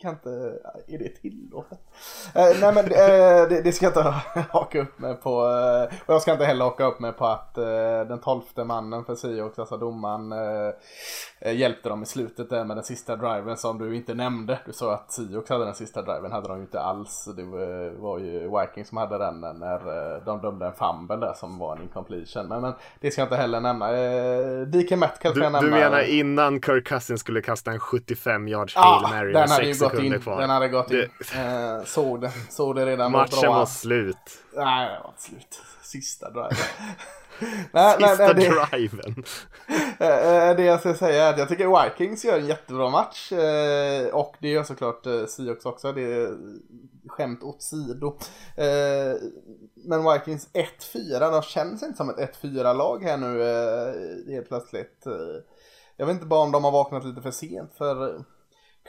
[0.03, 1.79] kan inte, är det tillåtet?
[2.35, 4.15] Eh, nej men eh, det, det, ska jag inte
[4.51, 5.31] haka upp mig på.
[5.31, 7.65] Eh, och jag ska inte heller haka upp mig på att eh,
[8.09, 10.33] den tolfte mannen för Sioux, alltså domaren,
[11.41, 14.59] eh, hjälpte dem i slutet där med den sista driven som du inte nämnde.
[14.67, 17.29] Du sa att Sioux hade den sista driven, hade de ju inte alls.
[17.37, 17.45] Det
[17.99, 21.83] var, ju Vikings som hade den när de dömde en fumble där som var en
[21.83, 22.49] incompletion.
[22.49, 23.97] Men, men det ska jag inte heller nämna.
[23.97, 25.61] Eh, DK Metcalf kan jag nämna.
[25.61, 30.17] Du menar innan Kirk Cousins skulle kasta en 75 yards Hail Mary med 6 sekunder
[30.17, 30.41] in, kvar?
[30.41, 31.09] Den hade gått in.
[31.35, 33.13] Eh, såg det, såg det redan.
[33.13, 34.17] Matchen var slut.
[34.57, 35.61] Nej, det var inte slut.
[35.83, 36.51] Sista driven.
[37.73, 39.25] nej, Sista nej, nej, driven.
[39.99, 43.33] Eh, eh, det jag ska säga är att jag tycker Vikings gör en jättebra match.
[43.33, 45.93] Eh, och det gör såklart Seahawks också.
[45.93, 46.37] Det är
[47.07, 48.19] skämt åt sido.
[49.75, 50.49] Men Vikings
[50.95, 55.05] 1-4, de känns inte som ett 1-4-lag här nu helt plötsligt.
[55.97, 58.25] Jag vet inte bara om de har vaknat lite för sent för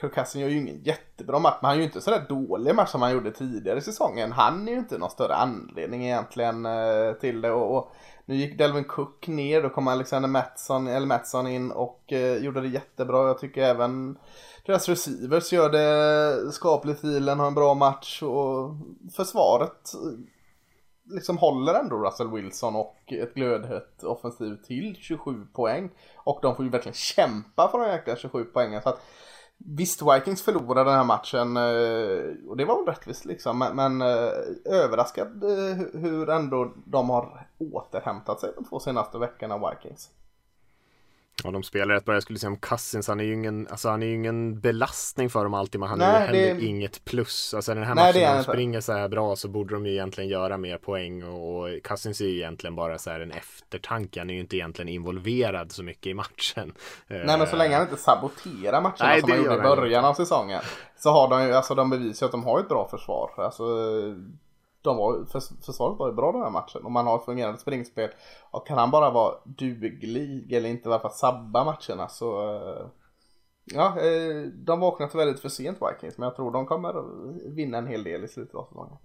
[0.00, 2.90] Kirk Cousins gör ju ingen jättebra match, men han gör ju inte sådär dålig match
[2.90, 4.32] som han gjorde tidigare i säsongen.
[4.32, 7.50] Han är ju inte någon större anledning egentligen eh, till det.
[7.50, 7.92] Och, och,
[8.26, 12.60] nu gick Delvin Cook ner, då kom Alexander Mattsson, eller Mattsson in och eh, gjorde
[12.60, 13.26] det jättebra.
[13.26, 14.18] Jag tycker även
[14.66, 17.00] deras receivers gör det skapligt.
[17.00, 18.70] Thielen har en bra match och
[19.16, 20.18] försvaret eh,
[21.06, 25.90] liksom håller ändå Russell Wilson och ett glödhett offensiv till 27 poäng.
[26.16, 28.82] Och de får ju verkligen kämpa för de jäkla 27 poängen.
[28.82, 29.00] Så att,
[29.58, 33.58] visst, Vikings förlorade den här matchen eh, och det var väl rättvist liksom.
[33.58, 34.32] Men, men eh,
[34.64, 40.10] överraskad eh, hur ändå de har återhämtat sig de två senaste veckorna, Vikings.
[41.44, 42.14] Ja, de spelar rätt bra.
[42.14, 45.30] Jag skulle säga om Cousins, han är ju ingen, alltså han är ju ingen belastning
[45.30, 47.54] för dem alltid, men han Nej, det- inget plus.
[47.54, 49.86] Alltså den här Nej, matchen, är när de springer så här bra så borde de
[49.86, 53.32] ju egentligen göra mer poäng och, och Cousins är ju egentligen bara så här en
[53.32, 54.20] eftertanke.
[54.20, 56.72] Han är ju inte egentligen involverad så mycket i matchen.
[57.06, 60.04] Nej men så länge han inte saboterar matcherna Nej, som det han gjorde i början
[60.04, 60.60] av säsongen.
[60.96, 63.30] Så har de ju, alltså de bevisar att de har ett bra försvar.
[63.36, 63.64] Alltså,
[64.84, 65.24] de var,
[65.64, 66.84] försvaret var ju bra den här matchen.
[66.84, 68.10] Och man har ett fungerande springspel.
[68.50, 72.86] Och kan han bara vara duglig eller inte i alla fall sabba matcherna så eh,
[73.64, 76.94] Ja, eh, de vaknade väldigt för sent Vikings men jag tror de kommer
[77.54, 78.96] vinna en hel del i slutet av säsongen.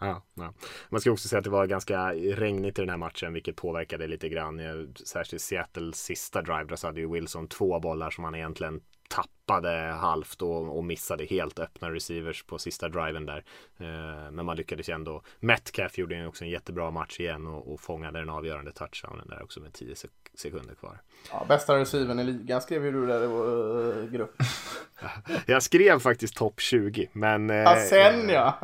[0.00, 0.54] Ja, ja.
[0.88, 4.06] Man ska också säga att det var ganska regnigt i den här matchen vilket påverkade
[4.06, 4.60] lite grann.
[4.60, 4.74] Eh,
[5.06, 8.80] särskilt Seattles sista drive där så hade ju Wilson två bollar som han egentligen
[9.14, 13.44] tappade halvt och, och missade helt öppna receivers på sista driven där.
[13.78, 15.22] Eh, men man lyckades ändå.
[15.40, 19.60] Metcalf gjorde också en jättebra match igen och, och fångade den avgörande touchdownen där också
[19.60, 21.00] med 10 sek sekunder kvar.
[21.30, 24.34] Ja, bästa receiven i ligan skrev ju du där i vår eh, grupp.
[25.46, 28.58] Jag skrev faktiskt topp 20 men eh, Ja, sen ja!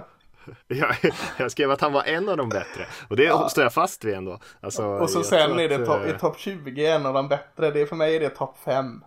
[0.66, 0.96] jag,
[1.36, 4.14] jag skrev att han var en av de bättre och det står jag fast vid
[4.14, 4.38] ändå.
[4.60, 7.70] Alltså, Och så sen är det topp eh, topp 20 en av de bättre.
[7.70, 9.04] Det är för mig är det topp 5.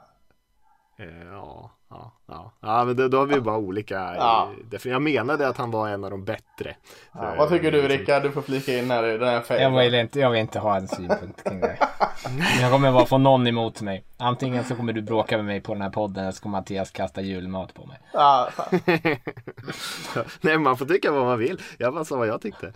[0.98, 2.52] Eh, Ja, ja, ja.
[2.62, 3.96] ja men då, då har vi bara olika.
[4.16, 4.52] Ja.
[4.84, 6.76] Jag menade att han var en av de bättre.
[7.14, 8.24] Ja, vad tycker du Rickard?
[8.24, 10.78] Du får flika in här i den här Jag vill, inte, jag vill inte ha
[10.78, 11.78] en synpunkt kring det.
[12.62, 14.06] Jag kommer bara få någon emot mig.
[14.18, 16.92] Antingen så kommer du bråka med mig på den här podden eller så kommer Mattias
[16.92, 18.00] kasta julmat på mig.
[18.14, 18.50] Ja.
[20.42, 21.62] Nej, man får tycka vad man vill.
[21.78, 22.68] Jag bara sa vad jag tyckte.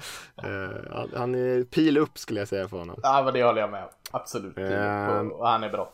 [0.43, 2.99] Eh, han- är pil upp skulle jag säga för honom.
[3.03, 3.89] ja, men det håller jag med om.
[4.11, 4.57] Absolut.
[4.57, 5.31] Ehm.
[5.31, 5.89] Och han är bra.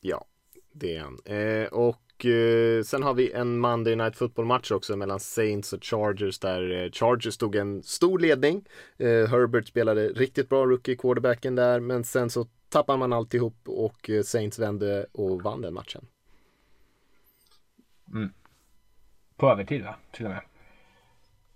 [0.00, 0.24] Ja,
[0.72, 1.18] det är han.
[1.24, 5.84] Eh, och eh, sen har vi en Monday Night Football match också mellan Saints och
[5.84, 8.64] Chargers där eh, Chargers tog en stor ledning.
[8.96, 14.10] Eh, Herbert spelade riktigt bra rookie quarterbacken där men sen så tappar man alltihop och
[14.24, 16.06] Saints vände och vann den matchen.
[19.36, 19.94] På övertid va?
[20.12, 20.42] Till och med.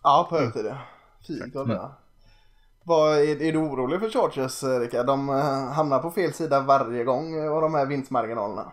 [0.03, 0.79] Ja, på övertid ja.
[1.27, 1.91] Fint var det.
[2.85, 5.07] Vad, är, är du orolig för Chargers Rickard?
[5.07, 5.29] De
[5.75, 8.73] hamnar på fel sida varje gång av de här vinstmarginalerna.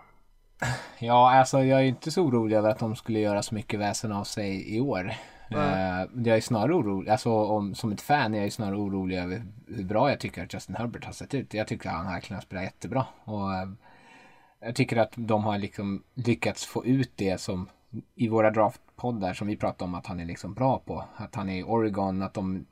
[1.00, 4.12] Ja, alltså jag är inte så orolig över att de skulle göra så mycket väsen
[4.12, 5.14] av sig i år.
[5.50, 9.46] Eh, jag är snarare orolig, alltså om, som ett fan är jag snarare orolig över
[9.68, 11.54] hur bra jag tycker att Justin Herbert har sett ut.
[11.54, 13.06] Jag tycker att han verkligen har spelat jättebra.
[13.24, 13.70] Och, eh,
[14.60, 17.70] jag tycker att de har liksom lyckats få ut det som
[18.16, 21.06] i våra draftpoddar som vi pratar om att han är liksom bra på.
[21.16, 22.66] Att han är i Oregon, att de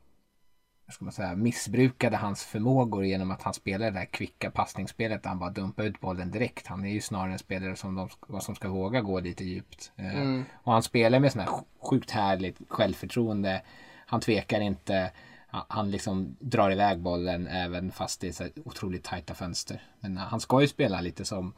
[0.92, 5.24] vad ska man säga, missbrukade hans förmågor genom att han spelade det där kvicka passningsspelet
[5.24, 6.68] där han bara dumpade ut bollen direkt.
[6.68, 7.96] Han är ju snarare en spelare som,
[8.30, 9.92] de, som ska våga gå lite djupt.
[9.96, 11.50] Eh, Och han spelar med sån här
[11.82, 13.62] sjukt härligt självförtroende.
[14.06, 15.12] Han tvekar inte.
[15.48, 19.82] Han, liksom drar iväg bollen även fast det är så otroligt tajta fönster.
[20.00, 21.54] Men eh, han ska ju spela lite som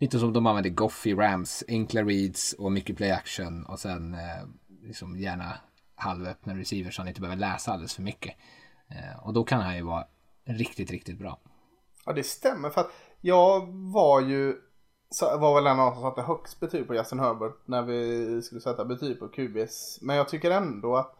[0.00, 4.14] Lite som de använder Goff i Rams, enkla reads och mycket play action och sen
[4.14, 4.46] eh,
[4.82, 5.54] liksom gärna
[5.94, 8.34] halvöppna receivers så han inte behöver läsa alldeles för mycket.
[8.90, 10.04] Eh, och då kan han ju vara
[10.44, 11.38] riktigt, riktigt bra.
[12.06, 14.56] Ja, det stämmer för att jag var ju
[15.38, 18.84] var väl en av som satte högst betyg på Justin Herbert när vi skulle sätta
[18.84, 19.98] betyg på QBs.
[20.02, 21.14] Men jag tycker ändå att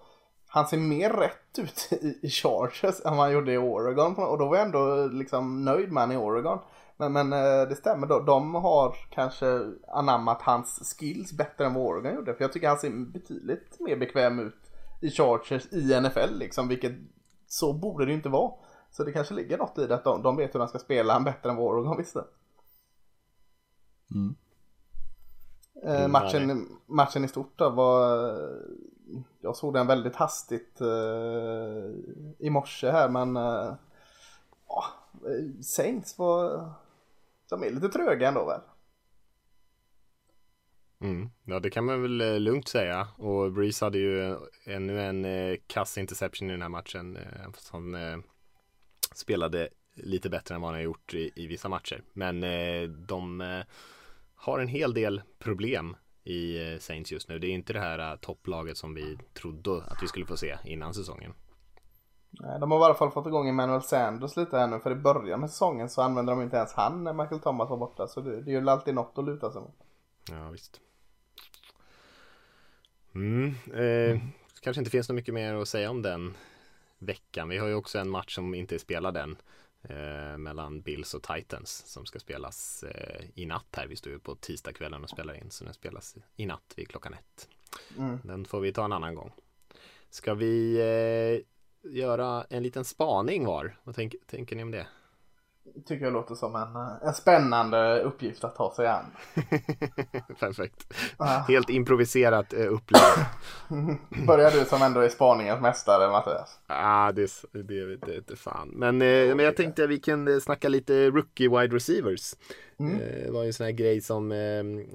[0.46, 4.16] han ser mer rätt ut i, i Chargers än vad han gjorde i Oregon.
[4.16, 6.59] Och då var jag ändå liksom nöjd med han i Oregon.
[6.96, 8.20] Men, men eh, det stämmer, då.
[8.20, 12.35] de har kanske anammat hans skills bättre än vad Oregon gjorde.
[12.35, 16.68] För jag tycker han ser betydligt mer bekväm ut i Chargers i NFL liksom.
[16.68, 16.92] Vilket
[17.48, 18.52] så borde det ju inte vara.
[18.90, 21.12] Så det kanske ligger något i det att de, de vet hur de ska spela
[21.12, 22.18] han bättre än vad Oregon visste.
[25.82, 28.37] Eh, Mm, matchen, matchen i stort då var...
[29.40, 31.90] Jag såg den väldigt hastigt eh,
[32.38, 33.37] i morse här men...
[33.37, 36.70] Eh, eh, Saints var...
[37.48, 38.61] De är lite tröga ändå väl?
[41.00, 41.30] Mm.
[41.44, 43.08] Ja, det kan man väl eh, lugnt säga.
[43.16, 47.16] Och Breeze hade ju eh, ännu en eh, kass interception i den här matchen.
[47.16, 48.18] Eh,
[49.14, 52.02] spelade lite bättre än vad han har gjort i, i vissa matcher.
[52.12, 52.40] Men
[53.06, 53.40] de
[54.34, 57.38] har en hel del problem i Saints just nu.
[57.38, 60.94] Det är inte det här topplaget som vi trodde att vi skulle få se innan
[60.94, 61.34] säsongen.
[62.30, 65.40] De har i alla fall fått igång Emmanuel Sanders lite här nu för i början
[65.40, 68.40] med säsongen så använde de inte ens han när Michael Thomas var borta så det,
[68.40, 69.76] det är ju alltid något att luta sig mot.
[70.30, 70.80] Ja visst.
[73.14, 74.20] Mm, eh,
[74.60, 76.34] kanske inte finns något mycket mer att säga om den
[76.98, 77.48] veckan.
[77.48, 79.36] Vi har ju också en match som inte är spelad än
[79.82, 83.86] eh, mellan Bills och Titans som ska spelas eh, i natt här.
[83.86, 87.14] Vi står ju på tisdagskvällen och spelar in så den spelas i natt vid klockan
[87.14, 87.48] ett.
[87.98, 88.18] Mm.
[88.24, 89.32] Den får vi ta en annan gång.
[90.10, 93.76] Ska vi eh, göra en liten spaning var?
[93.84, 94.86] Vad tänk, tänker ni om det?
[95.87, 96.76] Tycker jag låter som en,
[97.09, 99.04] en spännande uppgift att ta sig an.
[100.40, 100.94] Perfekt.
[101.16, 101.38] Ah.
[101.38, 103.02] Helt improviserat eh, upplägg.
[104.26, 106.59] Börjar du som ändå är spaningens mästare Mattias?
[106.66, 108.68] Ja, ah, det, det, det, det fan.
[108.68, 112.35] Men, eh, men jag tänkte att vi kan eh, snacka lite rookie wide receivers.
[112.78, 113.00] Mm.
[113.00, 114.38] Eh, det var ju en sån här grej som, eh,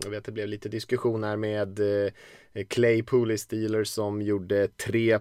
[0.03, 5.19] jag vet det blev lite diskussion här med eh, Claypool i Steelers som gjorde tre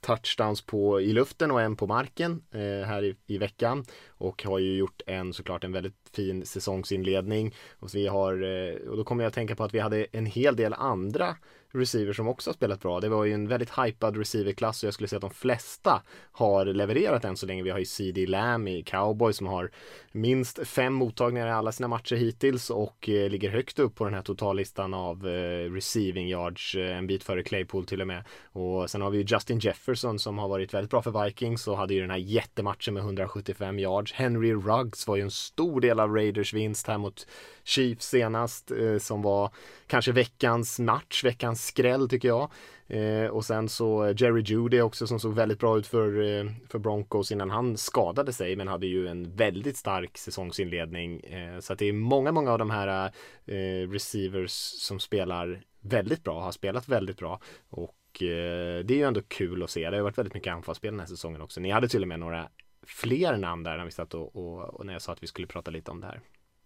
[0.00, 3.84] touchdowns på, i luften och en på marken eh, här i, i, veckan.
[4.08, 7.54] Och har ju gjort en såklart en väldigt fin säsongsinledning.
[7.78, 10.06] Och, så vi har, eh, och då kommer jag att tänka på att vi hade
[10.12, 11.36] en hel del andra
[11.72, 13.00] receivers som också har spelat bra.
[13.00, 16.02] Det var ju en väldigt hypad receiverklass och jag skulle säga att de flesta
[16.32, 17.62] har levererat än så länge.
[17.62, 19.70] Vi har ju CD Lamb i Cowboy som har
[20.12, 24.14] minst fem mottagningar i alla sina matcher hittills och eh, ligger högt upp på den
[24.14, 28.24] här totallistan av eh, receiving yards, eh, en bit före Claypool till och med.
[28.52, 31.76] Och sen har vi ju Justin Jefferson som har varit väldigt bra för Vikings och
[31.76, 34.12] hade ju den här jättematchen med 175 yards.
[34.12, 37.26] Henry Ruggs var ju en stor del av Raiders vinst här mot
[37.64, 39.50] Chiefs senast eh, som var
[39.86, 42.50] kanske veckans match, veckans skräll tycker jag.
[42.86, 46.50] Eh, och sen så eh, Jerry Judy också som såg väldigt bra ut för, eh,
[46.68, 51.20] för Broncos innan han skadade sig men hade ju en väldigt stark säsongsinledning.
[51.20, 53.12] Eh, så att det är många, många av de här
[53.46, 57.40] eh, receivers som spelar väldigt bra, har spelat väldigt bra
[57.70, 59.90] och eh, det är ju ändå kul att se.
[59.90, 61.60] Det har varit väldigt mycket anfallsspel den här säsongen också.
[61.60, 62.48] Ni hade till och med några
[62.86, 65.46] fler namn där när vi satt och, och, och när jag sa att vi skulle
[65.46, 66.20] prata lite om det här.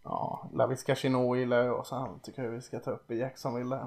[0.05, 3.19] Ja, Laviska Chino gillar jag och så han tycker jag vi ska ta upp i
[3.19, 3.81] Jacksonville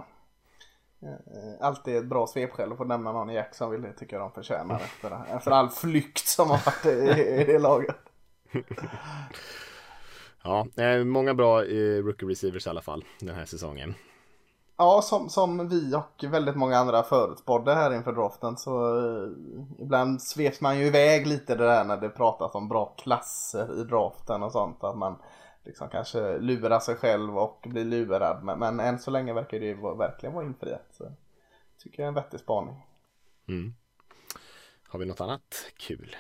[1.59, 3.87] alltid ett bra svepskäl att få nämna någon i Jacksonville.
[3.87, 7.59] Det tycker jag de förtjänar efter, efter all flykt som har varit i, i det
[7.59, 7.97] laget.
[10.43, 10.65] ja,
[11.05, 13.93] många bra eh, rookie receivers i alla fall den här säsongen.
[14.77, 19.29] Ja, som, som vi och väldigt många andra förutspådde här inför draften så eh,
[19.79, 23.83] ibland sveps man ju iväg lite det där när det pratas om bra klasser i
[23.83, 24.83] draften och sånt.
[24.83, 25.15] Att man
[25.65, 28.43] liksom kanske lura sig själv och bli lurad.
[28.43, 30.87] Men, men än så länge verkar det ju verkligen vara infriat.
[30.91, 31.11] Så
[31.83, 32.87] tycker jag är en vettig spaning.
[33.47, 33.73] Mm.
[34.87, 36.15] Har vi något annat kul?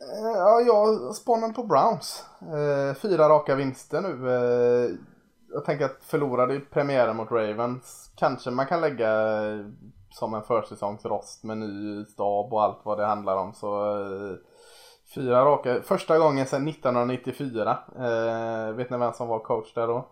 [0.00, 2.24] Eh, ja, jag spanar på Browns.
[2.40, 4.30] Eh, fyra raka vinster nu.
[4.30, 4.90] Eh,
[5.52, 8.12] jag tänker att förlorade premiären mot Ravens.
[8.16, 9.10] Kanske man kan lägga
[10.10, 13.54] som en försäsongsrost med ny stab och allt vad det handlar om.
[13.54, 13.96] Så
[15.14, 15.82] Fyra raka.
[15.82, 17.78] Första gången sedan 1994.
[17.96, 20.08] Eh, vet ni vem som var coach där då?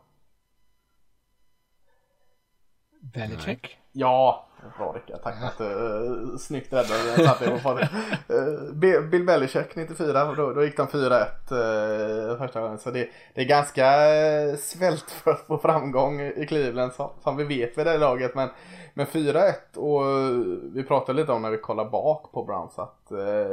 [3.01, 3.79] Belichick?
[3.93, 4.47] Ja,
[4.79, 5.23] bra Rickard.
[5.23, 7.57] Tack att du uh, snyggt räddade.
[8.31, 8.73] Uh,
[9.11, 10.35] Bill Belichick 94.
[10.35, 12.79] Då, då gick de 4-1 uh, första gången.
[12.79, 13.87] Så det, det är ganska
[14.59, 18.35] svältfött på framgång i Cleveland som, som vi vet vid det laget.
[18.35, 18.49] Men,
[18.95, 20.03] men 4-1 och
[20.77, 23.09] vi pratade lite om när vi kollar bak på Browns att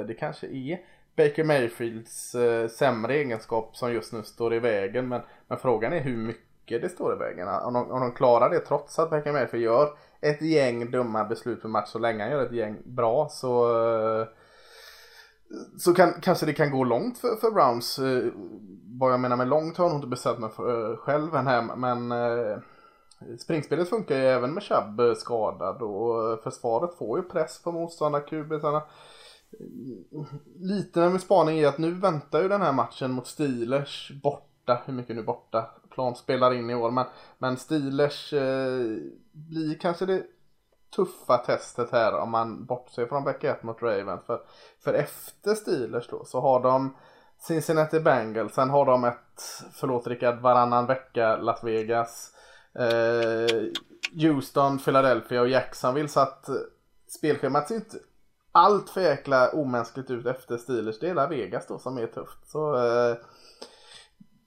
[0.07, 0.79] det kanske är
[1.19, 5.07] Baker Mayfields eh, sämre egenskap som just nu står i vägen.
[5.07, 7.47] Men, men frågan är hur mycket det står i vägen.
[7.47, 9.89] Om de, om de klarar det trots att Baker Mayfield gör
[10.21, 13.69] ett gäng dumma beslut per match så länge han gör ett gäng bra så
[14.21, 14.27] eh,
[15.77, 17.99] så kan, kanske det kan gå långt för, för Browns.
[17.99, 18.31] Eh,
[18.99, 21.47] vad jag menar med långt har jag nog inte bestämt mig för, eh, själv än
[21.47, 21.75] här.
[21.75, 22.57] Men eh,
[23.39, 27.71] springspelet funkar ju även med Chubb eh, skadad och eh, försvaret får ju press på
[27.71, 28.81] motståndarkubisarna
[30.59, 34.81] lite med min spaning är att nu väntar ju den här matchen mot Steelers borta,
[34.85, 36.91] hur mycket nu borta plan spelar in i år.
[36.91, 37.05] Men,
[37.37, 38.97] men Steelers eh,
[39.31, 40.23] blir kanske det
[40.95, 44.25] tuffa testet här om man bortser från vecka 1 mot Ravens.
[44.25, 44.41] För,
[44.83, 46.95] för efter Steelers då så har de
[47.39, 52.31] Cincinnati Bengals, sen har de ett, förlåt Rickard, varannan vecka Las Vegas,
[52.79, 53.65] eh,
[54.21, 56.09] Houston, Philadelphia och Jacksonville.
[56.09, 56.55] Så att eh,
[57.07, 57.97] spelschemat ser inte
[58.51, 60.99] allt för jäkla omänskligt ut efter Steelers.
[60.99, 62.49] Det är Vegas då som är tufft.
[62.49, 63.17] Så eh,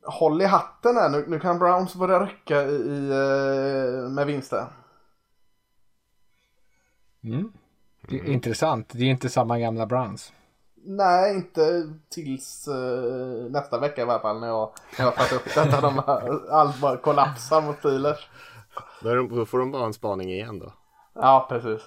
[0.02, 1.08] håll i hatten här.
[1.08, 4.66] Nu, nu kan Browns börja rycka i, eh, med vinster.
[7.24, 7.52] Mm.
[8.08, 8.88] Det är intressant.
[8.92, 10.32] Det är inte samma gamla Browns.
[10.84, 15.54] Nej, inte tills uh, nästa vecka i alla fall när jag, när jag tagit upp
[15.54, 15.80] detta.
[15.80, 15.98] De,
[16.50, 18.28] allt bara kollapsar mot Steelers.
[19.30, 20.72] Då får de bara en spaning igen då.
[21.14, 21.82] Ja, precis.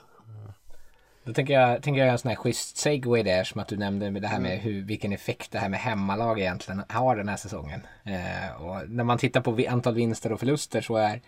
[1.25, 4.11] Då tänker jag, tänker jag en sån här schysst segway där som att du nämnde
[4.11, 4.63] med det här med Mm.
[4.63, 7.87] hur, vilken effekt det här med hemmalag egentligen har den här säsongen.
[8.03, 11.21] Eh, och när man tittar på antal vinster och förluster så är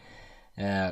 [0.56, 0.90] eh,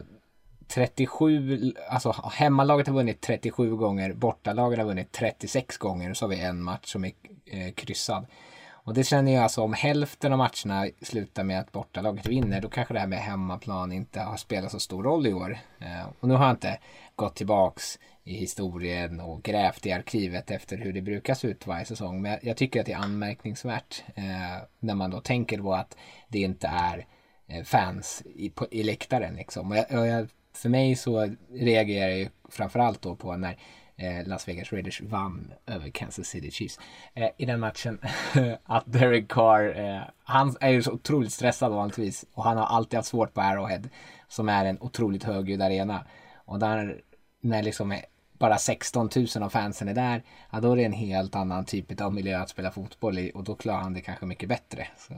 [0.67, 6.29] 37, alltså hemmalaget har vunnit 37 gånger, bortalaget har vunnit 36 gånger och så har
[6.29, 7.11] vi en match som är
[7.45, 8.25] eh, kryssad.
[8.71, 12.69] Och det känner jag alltså om hälften av matcherna slutar med att bortalaget vinner då
[12.69, 15.57] kanske det här med hemmaplan inte har spelat så stor roll i år.
[15.79, 16.79] Eh, och nu har jag inte
[17.15, 21.85] gått tillbaks i historien och grävt i arkivet efter hur det brukar se ut varje
[21.85, 22.21] säsong.
[22.21, 25.97] Men jag, tycker att det är anmärkningsvärt eh, när man då tänker på att
[26.27, 27.05] det inte är
[27.47, 29.35] eh, fans i, på, i läktaren.
[29.35, 29.71] Liksom.
[29.71, 33.57] Och jag, och jag, för mig så reagerar jag ju framförallt då på när
[33.95, 36.79] eh, Las Vegas Raiders vann över Kansas City Chiefs.
[37.13, 37.99] Eh, I den matchen
[38.63, 42.97] att Derek Carr, eh, han är ju så otroligt stressad vanligtvis och han har alltid
[42.97, 43.81] haft svårt på Arrowhead
[44.27, 46.05] som är en otroligt högljudd arena.
[46.45, 47.01] Och där,
[47.41, 48.01] när liksom eh,
[48.37, 52.01] bara 16 000 av fansen är där, ja då är det en helt annan typ
[52.01, 54.87] av miljö att spela fotboll i och då klarar han det kanske mycket bättre.
[54.97, 55.13] Så,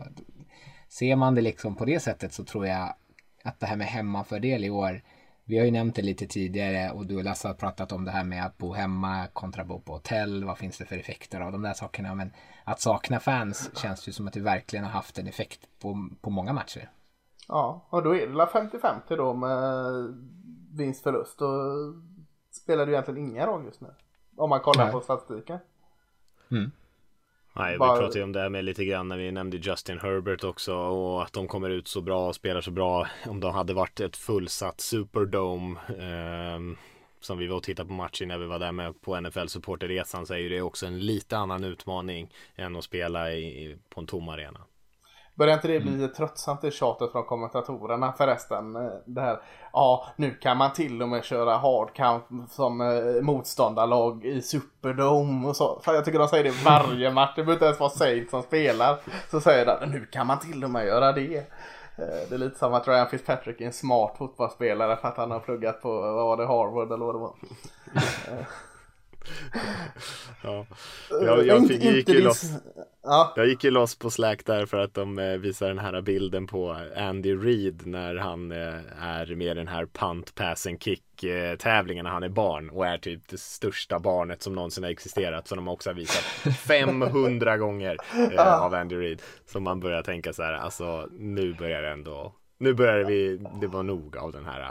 [0.90, 2.94] ser man det liksom på det sättet så tror jag
[3.44, 5.02] att det här med hemmafördel i år
[5.50, 8.12] vi har ju nämnt det lite tidigare och du och Lasse har pratat om det
[8.12, 10.44] här med att bo hemma kontra bo på hotell.
[10.44, 12.16] Vad finns det för effekter av de där sakerna?
[12.16, 12.32] Men
[12.64, 16.30] att sakna fans känns ju som att det verkligen har haft en effekt på, på
[16.30, 16.90] många matcher.
[17.48, 19.54] Ja, och då är det 50-50 då med
[20.72, 21.42] vinst-förlust.
[21.42, 21.50] Och
[22.58, 23.88] spelar det ju egentligen ingen roll just nu.
[24.38, 24.94] Om man kollar Nej.
[24.94, 25.60] på statistiken.
[27.54, 30.00] Nej, vi Bara- pratade ju om det här med lite grann när vi nämnde Justin
[30.00, 33.08] Herbert också och att de kommer ut så bra och spelar så bra.
[33.28, 36.78] Om de hade varit ett fullsatt Superdome ehm,
[37.20, 40.26] som vi var och tittade på matchen när vi var där med på NFL supporterresan
[40.26, 44.08] så är ju det också en lite annan utmaning än att spela i, på en
[44.08, 44.60] tom arena.
[45.38, 48.76] Börjar inte det bli lite tröttsamt det tjatet från kommentatorerna förresten?
[48.76, 49.40] eh, Det här,
[49.74, 55.56] ja nu kan man till och med köra hardcamp som eh, motståndarlag i Superdome och
[55.56, 55.80] så.
[55.84, 57.32] För jag tycker de säger det varje match.
[57.36, 58.98] Det behöver inte ens vara Saints som spelar.
[59.32, 61.38] Så säger de, nu kan man till och med göra det.
[61.38, 61.44] Eh,
[62.30, 65.40] Det är lite som att Ryan Fitzpatrick är en smart fotbollsspelare för att han har
[65.40, 67.34] pluggat på, vad var det, Harvard eller vad det var.
[70.44, 70.66] Ja.
[71.10, 72.52] Jag, jag Inte- fick, gick ju loss.
[73.04, 76.02] Ja, Jag gick ju loss på Slack där för att de eh, visar den här
[76.02, 80.84] bilden på Andy Reid när han eh, är med i den här punt, pass and
[80.84, 84.84] kick eh, tävlingen när han är barn och är typ det största barnet som någonsin
[84.84, 86.24] har existerat som de också har visat
[86.68, 87.98] 500 gånger
[88.34, 89.22] eh, av Andy Reid.
[89.46, 93.68] Så man börjar tänka så här, alltså nu börjar det ändå, nu börjar vi, det
[93.68, 94.70] var nog av den här eh,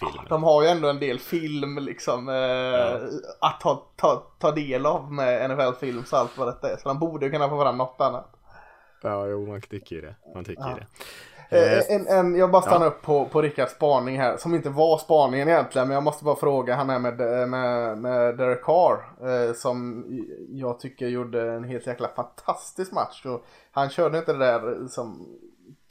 [0.00, 0.26] filmen.
[0.28, 2.94] de har ju ändå en del film liksom eh,
[3.40, 6.76] att ta, ta, ta del av med NFL-film så allt vad detta är.
[6.76, 8.34] Så de borde ju kunna få fram något annat.
[9.02, 10.14] Ja, jo, man tycker ju det.
[10.34, 10.80] Man tycker ju det.
[10.80, 10.86] Eh,
[11.50, 12.90] Eh, en, en, jag bara stannar ja.
[12.90, 16.36] upp på, på Rickards spaning här, som inte var spaningen egentligen, men jag måste bara
[16.36, 17.18] fråga han här med,
[17.48, 20.04] med, med Derek Carr, eh, som
[20.48, 23.26] jag tycker gjorde en helt jäkla fantastisk match.
[23.26, 25.26] Och han körde inte det där som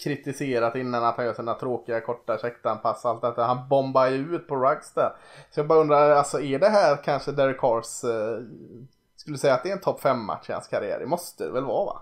[0.03, 3.43] kritiserat innan att han gör sina tråkiga korta checkanpass allt detta.
[3.43, 5.11] Han bombar ju ut på Rugs där.
[5.51, 8.39] Så jag bara undrar, alltså är det här kanske Derek Carrs, eh,
[9.15, 10.99] skulle säga att det är en topp 5 match i hans karriär?
[10.99, 12.01] Det måste det väl vara va?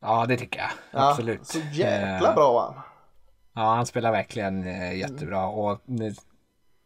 [0.00, 0.70] Ja, det tycker jag.
[0.90, 1.46] Ja, Absolut.
[1.46, 2.74] Så jäkla Eh, bra var han.
[3.54, 5.46] Ja, han spelar verkligen eh, jättebra.
[5.46, 6.14] Och nu-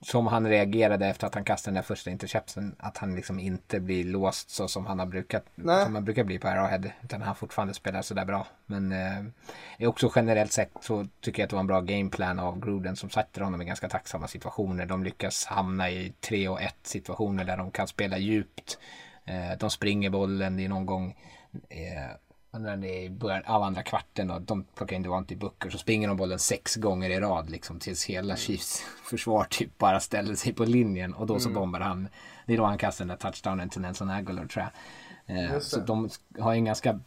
[0.03, 2.77] som han reagerade efter att han kastade den där första interceptionen.
[2.79, 5.85] Att han liksom inte blir låst så som han har brukat, Nej.
[5.85, 6.91] som han brukar bli på Arrowhead.
[7.03, 8.47] Utan han fortfarande spelar sådär bra.
[8.67, 12.61] Men eh, också generellt sett så tycker jag att det var en bra gameplan av
[12.61, 14.87] Gruden som sätter honom i ganska tacksamma situationer.
[14.87, 18.79] De lyckas hamna i 3 och 1 situationer där de kan spela djupt.
[19.25, 21.17] Eh, de springer bollen, är någon gång
[21.69, 22.17] eh,
[22.53, 25.79] när det är i början av andra kvarten och de plockar in Devontae Booker så
[25.79, 30.35] springer de bollen sex gånger i rad liksom tills hela Chiefs försvar typ bara ställer
[30.35, 31.15] sig på linjen.
[31.15, 32.09] Och då så bombar han.
[32.47, 35.37] Det är då han kastar den där touchdownen till Nelson Aguilar tror jag.
[35.37, 37.01] Eh, så de har en ganska,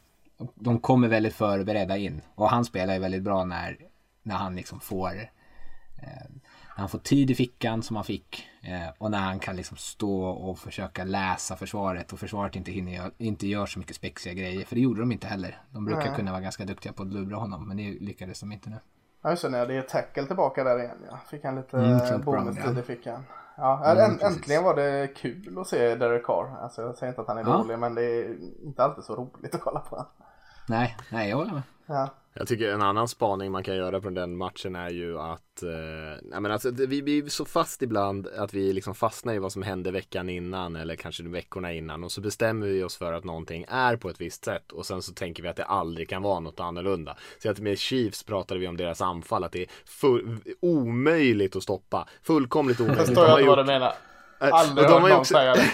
[0.55, 2.21] de kommer väldigt förberedda in.
[2.35, 3.77] Och han spelar ju väldigt bra när,
[4.23, 5.29] när han liksom får
[6.01, 6.29] eh,
[6.75, 9.77] när han får tid i fickan som han fick eh, och när han kan liksom
[9.77, 14.65] stå och försöka läsa försvaret och försvaret inte hinner inte gör så mycket spexiga grejer
[14.65, 15.61] för det gjorde de inte heller.
[15.71, 16.15] De brukar Nej.
[16.15, 18.79] kunna vara ganska duktiga på att lura honom men det lyckades de inte nu.
[19.23, 21.19] Ja det, nej, det är tackle tillbaka där igen ja.
[21.29, 23.23] Fick han lite Mm, mm, Brown, bonustid i fickan.
[23.57, 24.37] Ja, Mm, änt- precis.
[24.37, 26.57] äntligen var det kul att se Derek Carr.
[26.61, 27.57] Alltså jag säger inte att han är Ja.
[27.57, 28.35] dålig men det är
[28.65, 30.05] inte alltid så roligt att kolla på.
[30.67, 31.61] Nej, nej jag håller med.
[31.85, 32.09] Ja.
[32.35, 36.39] Jag tycker en annan spaning man kan göra från den matchen är ju att eh,
[36.39, 39.91] men alltså, vi blir så fast ibland att vi liksom fastnar i vad som hände
[39.91, 43.95] veckan innan eller kanske veckorna innan och så bestämmer vi oss för att någonting är
[43.95, 46.59] på ett visst sätt och sen så tänker vi att det aldrig kan vara något
[46.59, 47.17] annorlunda.
[47.39, 51.63] Så att med Chiefs pratade vi om deras anfall att det är full, omöjligt att
[51.63, 52.07] stoppa.
[52.23, 52.97] Fullkomligt omöjligt.
[52.97, 53.93] Jag förstår inte vad du menar.
[54.51, 55.33] Aldrig de hört någon också...
[55.33, 55.69] säga det.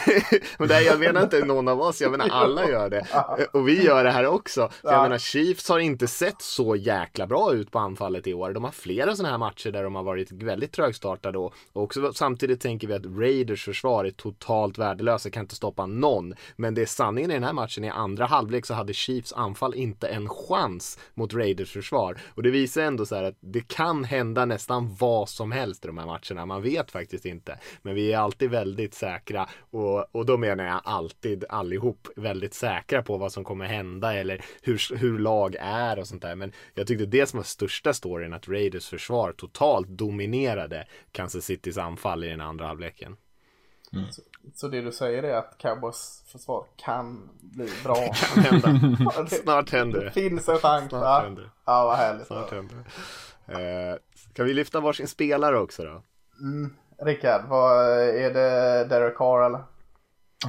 [0.59, 3.07] men det här, jag menar inte någon av oss, jag menar alla gör det.
[3.53, 4.70] Och vi gör det här också.
[4.82, 5.03] För jag Ja.
[5.03, 8.53] menar Chiefs har inte sett så jäkla bra ut på anfallet i år.
[8.53, 12.13] De har flera sådana här matcher där de har varit väldigt trögstartade och, och också
[12.13, 16.34] samtidigt tänker vi att Raiders försvar är totalt värdelösa, kan inte stoppa någon.
[16.55, 19.76] Men det är sanningen i den här matchen, i andra halvlek så hade Chiefs anfall
[19.76, 22.17] inte en chans mot Raiders försvar.
[22.36, 25.88] Och det visar ändå så här att det kan hända nästan vad som helst i
[25.88, 26.45] de här matcherna.
[26.45, 27.59] Man vet faktiskt inte.
[27.82, 33.01] Men vi är alltid väldigt säkra och, och då menar jag alltid allihop väldigt säkra
[33.01, 36.36] på vad som kommer hända eller hur, hur lag är och sånt där.
[36.36, 41.78] Men jag tyckte det som var största storyn att Raiders försvar totalt dominerade Kansas Citys
[41.78, 43.16] anfall i den andra halvleken.
[44.55, 48.12] Så det du säger är att Cowboys försvar kan bli bra.
[48.36, 49.28] Hända.
[49.43, 50.12] Snart händer Det det.
[50.12, 50.89] finns en chans.
[50.89, 51.49] Snart Ja, händer det.
[51.66, 52.28] ja vad härligt.
[52.28, 53.53] Snart händer det.
[53.53, 53.95] Eh,
[54.34, 56.03] ska vi lyfta varsin spelare också då?
[57.02, 59.64] Rickard, vad är det Derek Carr eller?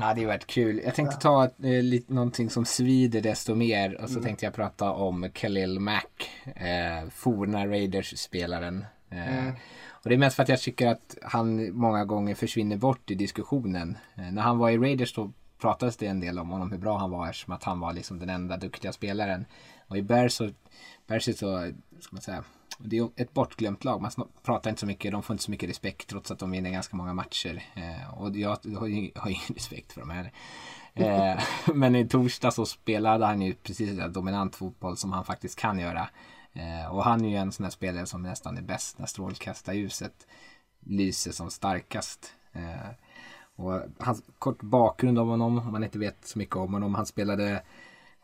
[0.01, 0.81] Ja, det har varit kul.
[0.85, 4.91] Jag tänkte ta eh, lite, någonting som svider desto mer och så tänkte jag prata
[4.93, 8.85] om Khalil Mack, eh, forna Raiders-spelaren.
[9.11, 9.49] Eh,
[10.03, 13.15] Och det är mest för att jag tycker att han många gånger försvinner bort i
[13.15, 13.99] diskussionen.
[14.15, 16.99] Eh, när han var i Raiders då pratades det en del om honom, hur bra
[16.99, 19.45] han var eftersom att han var liksom den enda duktiga spelaren.
[19.89, 20.51] Och i Bears så,
[21.07, 22.45] Bears är så, ska man säga,
[22.85, 24.03] det är ett bortglömt lag.
[24.03, 26.71] Man pratar inte så mycket, de får inte så mycket respekt trots att de vinner
[26.71, 27.63] ganska många matcher.
[27.75, 30.33] Eh, och jag har ju har ju ingen respekt för dem här.
[30.95, 31.43] Eh,
[31.75, 35.79] men i torsdag så spelade han ju precis den dominant fotboll som han faktiskt kan
[35.79, 36.09] göra.
[36.53, 40.27] Eh, och han är ju en sån här spelare som nästan är bäst när strålkastarljuset
[40.81, 42.33] lyser som starkast.
[42.53, 42.91] Eh,
[43.57, 46.95] och hans kort bakgrund om honom, om man inte vet så mycket om honom.
[46.95, 47.63] Han spelade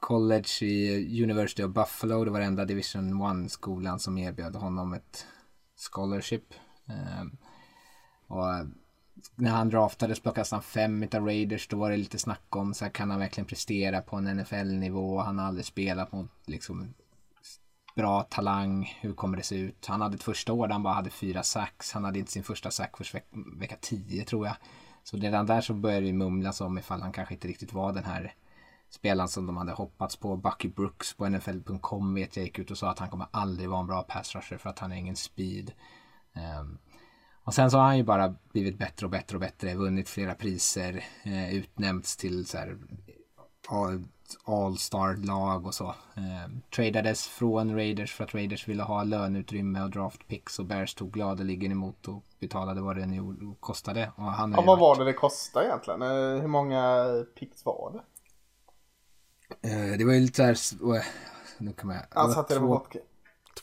[0.01, 2.25] college i University of Buffalo.
[2.25, 5.27] Det var den enda Division 1-skolan som erbjöd honom ett
[5.93, 6.55] scholarship.
[6.89, 7.25] Eh,
[8.27, 8.67] och
[9.35, 11.69] när han draftades plockades han fem utav Raiders.
[11.69, 15.21] Då var det lite snack om så här, kan han verkligen prestera på en NFL-nivå.
[15.21, 16.95] Han har aldrig spelat mot liksom
[17.97, 18.97] bra talang.
[19.01, 19.87] Hur kommer det se ut?
[19.87, 22.45] Han hade ett första år där han bara hade fyra sax Han hade inte sin
[22.45, 24.57] första sack förrän veck- vecka 10 tror jag.
[25.05, 28.05] Så redan där så började det mumlas om ifall han kanske inte riktigt var den
[28.05, 28.35] här
[28.91, 30.37] spelaren som de hade hoppats på.
[30.37, 33.81] Bucky Brooks på NFL.com vet jag gick ut och sa att han kommer aldrig vara
[33.81, 35.73] en bra pass rusher för att han har ingen speed.
[36.35, 36.79] Ehm,
[37.45, 40.35] och sen så har han ju bara blivit bättre och bättre och bättre, vunnit flera
[40.35, 42.79] priser, eh, utnämnts till så här
[43.69, 44.05] all-
[44.45, 45.85] all-star-lag och så.
[46.17, 50.95] Eh, tradades från Raiders för att Raiders ville ha löneutrymme och draft picks och Bears
[50.95, 54.11] tog gladeligen emot och betalade vad det nu kostade.
[54.17, 56.03] Och han Ja, vad varit- var det det kostade egentligen?
[56.03, 57.05] Eh, Hur många
[57.39, 58.01] picks var det?
[59.63, 60.53] Eh, det var ju lite så här...
[60.53, 61.03] s- eh,
[61.59, 61.97] Nu man...
[61.97, 62.99] det Han satte det på två- vodka.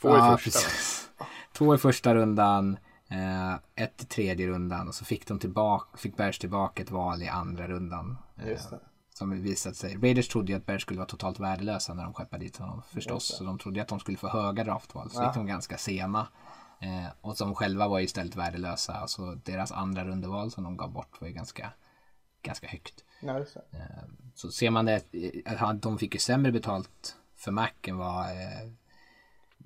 [0.02, 0.60] Två i Ja, första.
[0.60, 1.10] precis.
[1.54, 2.78] Två i första rundan,
[3.10, 7.22] eh, ett i tredje rundan och så fick de tillbaka, fick Bears tillbaka ett val
[7.24, 8.18] i andra rundan.
[8.46, 8.80] Just det.
[9.14, 9.96] Som visat sig.
[9.98, 13.38] Raiders trodde ju att Bears skulle vara totalt värdelösa när de skeppade dit honom förstås.
[13.38, 15.10] Så de trodde att de skulle få höga draftval.
[15.10, 16.28] Så fick de ganska sena.
[17.22, 18.94] Och som själva var istället värdelösa.
[18.94, 21.72] Alltså deras andra rundeval som de gav bort var ju ganska,
[22.42, 23.04] ganska högt.
[23.22, 23.46] Ja.
[24.36, 24.96] Så ser man det,
[25.46, 28.72] att han- de fick ju sämre betalt för Mac än vad eh,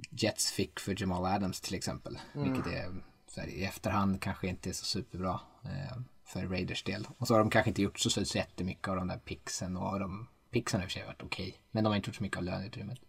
[0.09, 2.19] Jets fick för Jamal Adams till exempel.
[2.33, 3.01] Vilket är
[3.37, 7.07] här, i efterhand kanske inte är så superbra eh, för Raiders del.
[7.17, 9.99] Och så har de kanske inte gjort så, så jättemycket av de där pixen och
[9.99, 11.55] de pixen i och för sig varit okej.
[11.71, 12.99] Men de har inte gjort så mycket av löneutrymmet.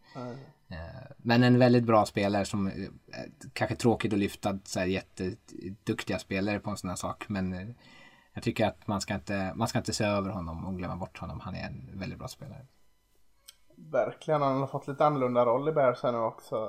[0.68, 2.74] Eh, Men en väldigt bra spelare som eh,
[3.52, 7.28] kanske tråkigt att lyfta så här jätteduktiga spelare på en sån här sak.
[7.28, 7.68] Men eh,
[8.38, 11.18] jag tycker att man ska inte, man ska inte se över honom och glömma bort
[11.18, 11.40] honom.
[11.40, 12.66] Han är en väldigt bra spelare.
[13.76, 16.68] Verkligen, han har fått lite annorlunda roll i Bears här nu också.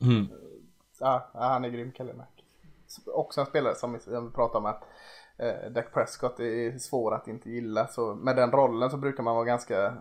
[0.00, 0.26] Mm.
[1.00, 2.26] Ja, han är grym Kalle Mac.
[3.06, 4.82] Också en spelare som vi pratar om att
[5.36, 7.86] eh, Dak Prescott är svår att inte gilla.
[7.86, 9.92] Så med den rollen så brukar man vara ganska eh,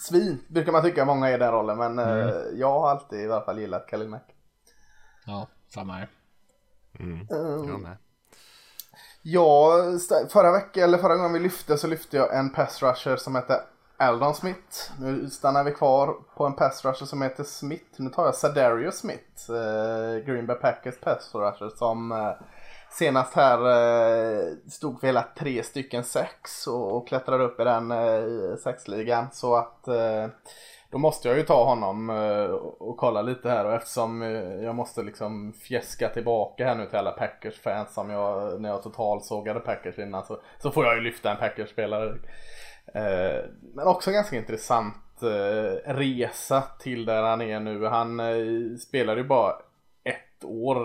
[0.00, 1.78] svin, brukar man tycka många är den rollen.
[1.78, 4.20] Men eh, jag har alltid i alla fall gillat Kalle Mac.
[5.26, 6.08] Ja, samma här.
[6.98, 7.26] Mm.
[7.30, 7.96] Jag med.
[9.26, 9.82] Ja,
[10.28, 13.60] förra veckan, eller förra gången vi lyfte så lyfte jag en pass rusher som hette
[13.96, 14.92] Aldon Smith.
[15.00, 17.84] Nu stannar vi kvar på en pass rusher som heter Smith.
[17.96, 22.32] Nu tar jag Sadario Smith, eh, Green Bay Packers pass rusher som eh,
[22.90, 27.90] senast här eh, stod för hela tre stycken sex och, och klättrade upp i den
[27.90, 29.26] eh, sexligan.
[29.32, 30.26] Så att eh,
[30.90, 34.74] då måste jag ju ta honom eh, och kolla lite här och eftersom eh, jag
[34.74, 39.98] måste liksom fjäska tillbaka här nu till alla Packers-fans som jag, när jag totalsågade Packers
[39.98, 42.14] innan så, så får jag ju lyfta en Packers-spelare.
[42.94, 44.94] Eh, men också ganska intressant
[45.84, 47.86] resa till där han är nu.
[47.86, 48.20] Han
[48.78, 49.52] spelade ju bara
[50.04, 50.84] ett år.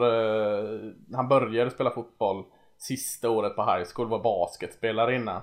[1.15, 2.45] Han började spela fotboll
[2.77, 5.41] sista året på high school, var basketspelare innan.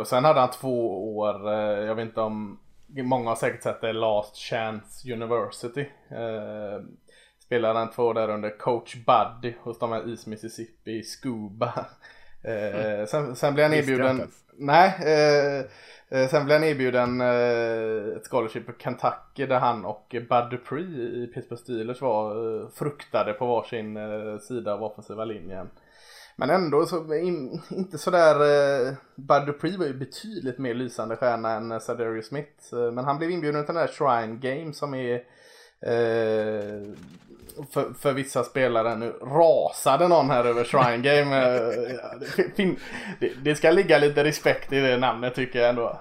[0.00, 2.60] Och sen hade han två år, jag vet inte om
[2.96, 5.86] Många har säkert sett det, Last Chance University.
[6.08, 6.82] Eh,
[7.38, 11.86] spelade han två där under coach Buddy hos de här East Mississippi Scuba.
[12.42, 15.64] Eh, sen, sen blev han erbjuden, nej, eh,
[16.18, 21.24] eh, sen blev han erbjuden eh, ett scholarship på Kentucky där han och Bud Dupree
[21.24, 25.70] i Pittsburgh Steelers var eh, fruktade på varsin eh, sida av offensiva linjen.
[26.36, 31.50] Men ändå så in, inte sådär, eh, Bud Dupree var ju betydligt mer lysande stjärna
[31.50, 32.74] än eh, Sadarius Smith.
[32.74, 35.14] Eh, men han blev inbjuden till den där Shrine Game som är
[35.80, 36.94] eh,
[37.72, 41.36] för, för, vissa spelare nu rasade någon här över Shrine Game.
[41.36, 42.76] Eh,
[43.20, 46.00] det, det, ska ligga lite respekt i det namnet tycker jag ändå.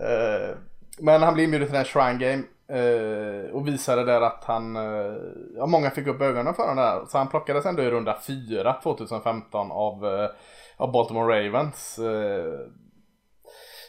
[0.00, 0.56] Eh,
[0.98, 5.14] men han blev inbjuden till den Shrine Game Eh, och visade där att han, eh,
[5.56, 7.06] ja många fick upp ögonen för honom där.
[7.06, 10.30] Så han plockades ändå i runda 4 2015 av, eh,
[10.76, 11.98] av Baltimore Ravens.
[11.98, 12.60] Eh,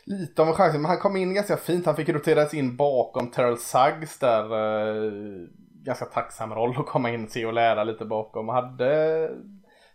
[0.05, 1.86] lite av en chans, men han kom in ganska fint.
[1.86, 4.43] Han fick roteras in bakom Terrell Suggs där.
[4.43, 5.11] Eh,
[5.86, 8.49] ganska tacksam roll att komma in, se och lära lite bakom.
[8.49, 9.29] Hade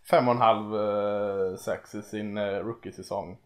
[0.09, 3.37] fem och en halv eh, sex i sin eh, rookie-säsong.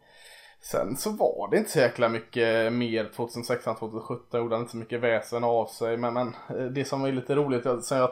[0.61, 4.37] Sen så var det inte så jäkla mycket mer 2016-2017.
[4.37, 5.97] Gjorde han inte så mycket väsen av sig.
[5.97, 8.11] Men, men eh, det som var lite roligt, som jag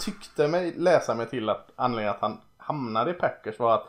[0.00, 3.86] tyckte mig läsa mig till att anledningen att han hamnade i Packers var att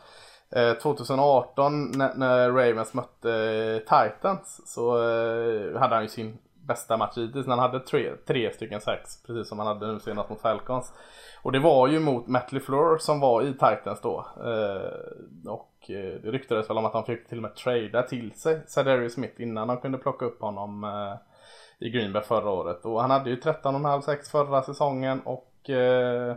[0.56, 6.98] eh, 2018 när, när, Ravens mötte eh, Titans så eh, hade han ju sin bästa
[6.98, 9.24] match hittills när han hade tre, tre stycken sex.
[9.28, 10.94] Precis som han hade nu senast mot Falcons.
[11.42, 14.26] Och det var ju mot Matt LeFleur som var i Titans då.
[14.38, 18.32] Eh, och Eh, det ryktades väl om att han fick till och med trada till
[18.32, 21.16] sig Sadarius Smith innan de kunde plocka upp honom eh,
[21.88, 22.86] i Green Bay förra året.
[22.86, 26.36] Och han hade ju 13,5-6 förra säsongen och eh,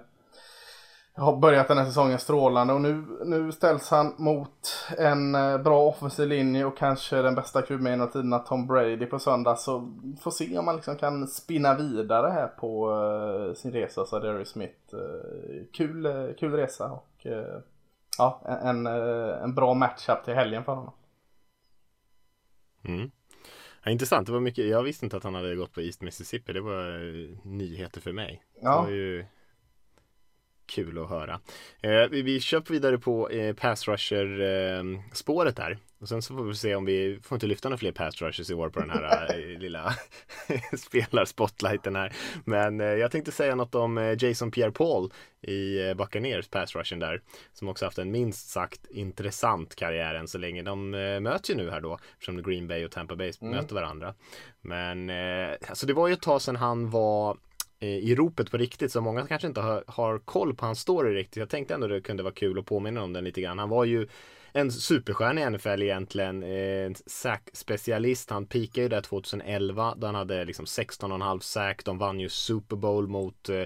[1.17, 5.83] har börjat den här säsongen strålande och nu, nu ställs han mot en eh, bra
[5.83, 9.57] offensiv linje och kanske den bästa QB genom tiderna Tom Brady på söndag.
[9.57, 12.93] Så får se om man liksom kan spinna vidare här på
[13.57, 14.95] sin resa Sadarius Smith.
[15.73, 17.27] Kul, kul resa och
[18.19, 20.95] ja, en, eh, en bra matchup till helgen för honom.
[22.85, 23.11] Mm.
[23.85, 26.53] Ja, intressant, det var mycket, jag visste inte att han hade gått på East Mississippi,
[26.53, 28.43] det var eh, nyheter för mig.
[28.61, 28.71] Ja.
[28.71, 29.25] Det var ju
[30.67, 31.41] kul att höra.
[31.81, 35.79] Eh, vi, vi kör vidare på eh, pass rusher eh, spåret där.
[36.03, 38.51] Och sen så får vi se om vi får inte lyfta några fler pass rushers
[38.51, 39.95] i år på den här eh, lilla
[40.79, 42.13] spelarspotlighten här.
[42.45, 47.23] Men eh, jag tänkte säga något om eh, Jason Pierre-Paul i Buccaneers pass rushen där.
[47.53, 50.63] Som också haft en minst sagt intressant karriär än så länge.
[50.63, 50.91] De
[51.23, 53.55] möts ju nu här då eftersom Green Bay och Tampa Bay mm.
[53.55, 54.15] möter varandra.
[54.61, 55.11] Men
[55.69, 57.37] alltså det var ju ett tag sedan han var
[57.81, 61.37] i ropet på riktigt så många kanske inte har, har koll på hans story riktigt.
[61.37, 63.59] Jag tänkte ändå det kunde vara kul att påminna om den lite grann.
[63.59, 64.09] Han var ju
[64.53, 66.43] en superstjärna i NFL egentligen.
[66.43, 68.31] Eh, en sack-specialist.
[68.31, 71.85] Han peakade ju där 2011 då han hade liksom 16,5 sack.
[71.85, 73.63] De vann ju Super Bowl mot eh,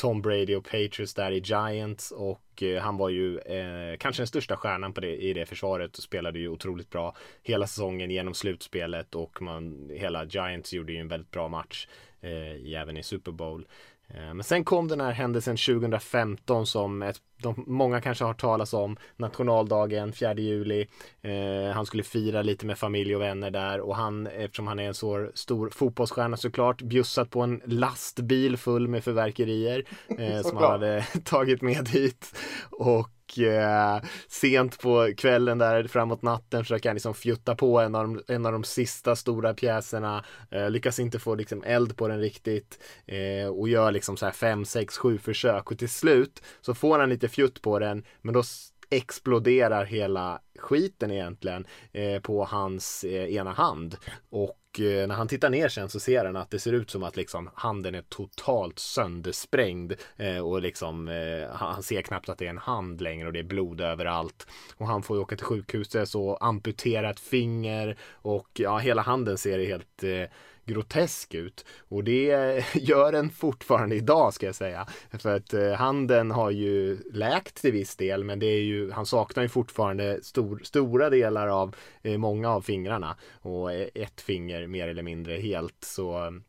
[0.00, 4.26] Tom Brady och Patriots där i Giants och eh, han var ju eh, kanske den
[4.26, 8.34] största stjärnan på det, i det försvaret och spelade ju otroligt bra hela säsongen genom
[8.34, 11.86] slutspelet och man, hela Giants gjorde ju en väldigt bra match
[12.20, 13.66] eh, även i Super Bowl.
[14.14, 18.74] Eh, men sen kom den här händelsen 2015 som ett, de, många kanske har talas
[18.74, 18.96] om.
[19.16, 20.86] Nationaldagen 4 juli.
[21.22, 24.88] Eh, han skulle fira lite med familj och vänner där och han, eftersom han är
[24.88, 29.84] en så stor fotbollsstjärna såklart, bjussat på en lastbil full med förverkerier
[30.18, 32.36] eh, som han hade tagit med hit.
[32.70, 33.08] Och
[33.38, 38.34] eh, sent på kvällen där framåt natten försöker han liksom fjutta på en av de,
[38.34, 40.24] en av de sista stora pjäserna.
[40.50, 44.32] Eh, lyckas inte få liksom eld på den riktigt eh, och gör liksom så här
[44.32, 48.34] fem, sex, sju försök och till slut så får han lite fjutt på den men
[48.34, 48.42] då
[48.90, 53.96] exploderar hela skiten egentligen eh, på hans eh, ena hand
[54.30, 56.90] och och eh, när han tittar ner sen så ser han att det ser ut
[56.90, 62.38] som att liksom handen är totalt söndersprängd eh, och liksom eh, han ser knappt att
[62.38, 64.46] det är en hand längre och det är blod överallt.
[64.76, 69.38] Och han får ju åka till sjukhuset och amputera ett finger och ja, hela handen
[69.38, 70.30] ser helt eh,
[70.70, 71.64] grotesk ut.
[71.88, 74.86] Och det gör den fortfarande idag ska jag säga.
[75.18, 79.06] För att eh, handen har ju läkt till viss del men det är ju, han
[79.06, 83.16] saknar ju fortfarande stor, stora delar av eh, många av fingrarna.
[83.40, 85.84] Och eh, ett finger mer eller mindre helt.
[85.84, 86.40] Så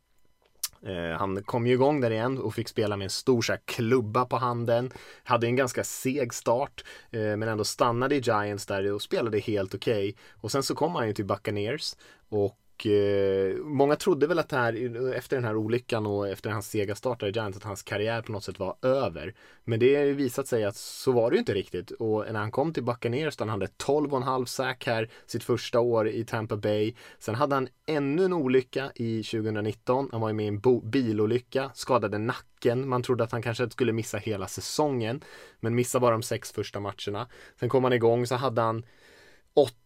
[1.18, 4.24] han kom ju igång där igen och fick spela med en stor så här, klubba
[4.24, 4.90] på handen.
[5.24, 10.08] Hade en ganska seg start men ändå stannade i Giants där och spelade helt okej.
[10.08, 10.14] Okay.
[10.30, 11.94] Och sen så kom han ju till Buccaneers
[12.28, 16.70] och eh, många trodde väl att det här, efter den här olyckan och efter hans
[16.70, 19.34] sega start i Giants, att hans karriär på något sätt var över.
[19.64, 21.90] Men det har ju visat sig att så var det ju inte riktigt.
[21.90, 26.24] Och när han kom till Buccaneers, han hade 12,5 sack här sitt första år i
[26.24, 26.94] Tampa Bay.
[27.18, 30.08] Sen hade han ännu en olycka i 2019.
[30.12, 32.88] Han var ju med i en bilolycka, skadade nacken.
[32.88, 35.20] Man trodde att han kanske skulle missa hela säsongen.
[35.60, 37.28] Men missade bara de sex första matcherna.
[37.60, 38.84] Sen kom han igång, så hade han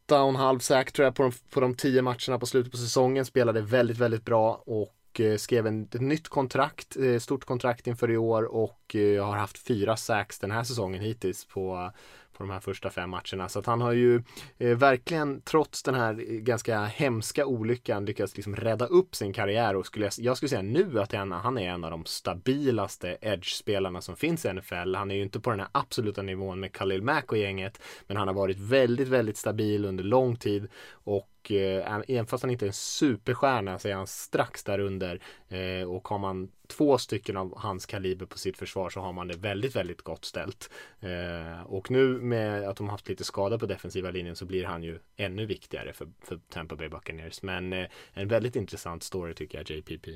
[0.06, 2.72] åtta och en halv säk tror jag på de, på de tio matcherna på slutet
[2.72, 3.24] på säsongen.
[3.24, 8.10] Spelade väldigt, väldigt bra och eh, skrev en, ett nytt kontrakt, eh, stort kontrakt inför
[8.10, 11.92] i år och eh, har haft fyra sax den här säsongen hittills på,
[12.36, 13.48] på de här första fem matcherna.
[13.48, 14.22] Så att han har ju
[14.58, 19.76] eh, verkligen trots den här eh, ganska hemska olyckan lyckats liksom rädda upp sin karriär
[19.76, 24.16] och skulle jag, skulle säga nu att han, är en av de stabilaste edge-spelarna som
[24.16, 24.94] finns i NFL.
[24.94, 28.16] Han är ju inte på den här absoluta nivån med Khalil Mack och gänget men
[28.16, 32.50] han har varit väldigt, väldigt stabil under lång tid och eh, och även fast han
[32.50, 36.98] inte är en superstjärna så är han strax där under eh, och har man två
[36.98, 40.70] stycken av hans kaliber på sitt försvar så har man det väldigt, väldigt gott ställt.
[41.00, 44.82] Eh, och nu med att de haft lite skada på defensiva linjen så blir han
[44.82, 47.42] ju ännu viktigare för, för Tampa Bay Buccaneers.
[47.42, 50.08] Men eh, en väldigt intressant story tycker jag, JPP.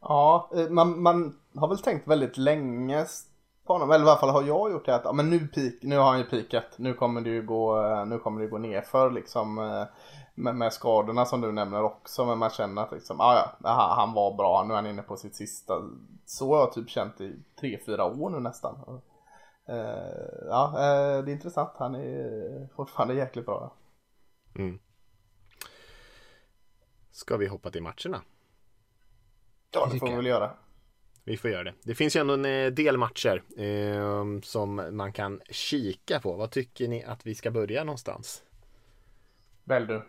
[0.00, 3.06] Ja, eh, man, man har väl tänkt väldigt länge
[3.66, 5.74] på honom, eller i alla fall har jag gjort det att ja, men nu, peak,
[5.82, 8.58] nu har han ju pikat, nu kommer det ju gå, eh, nu kommer det gå
[8.58, 9.84] ner för liksom eh,
[10.34, 14.12] med, med skadorna som du nämner också, men man känner att liksom, ah, ja, han
[14.12, 15.74] var bra, nu är han inne på sitt sista,
[16.26, 18.74] så har jag typ känt i tre, fyra år nu nästan.
[19.68, 19.78] Uh,
[20.48, 23.72] ja, uh, det är intressant, han är fortfarande jäkligt bra.
[24.54, 24.78] Mm.
[27.10, 28.22] Ska vi hoppa till matcherna?
[29.70, 30.50] Ja, det får vi väl göra.
[31.26, 31.74] Vi får göra det.
[31.82, 36.32] Det finns ju ändå en eh, del matcher eh, som man kan kika på.
[36.32, 38.42] Vad tycker ni att vi ska börja någonstans?
[39.64, 40.02] Välj du.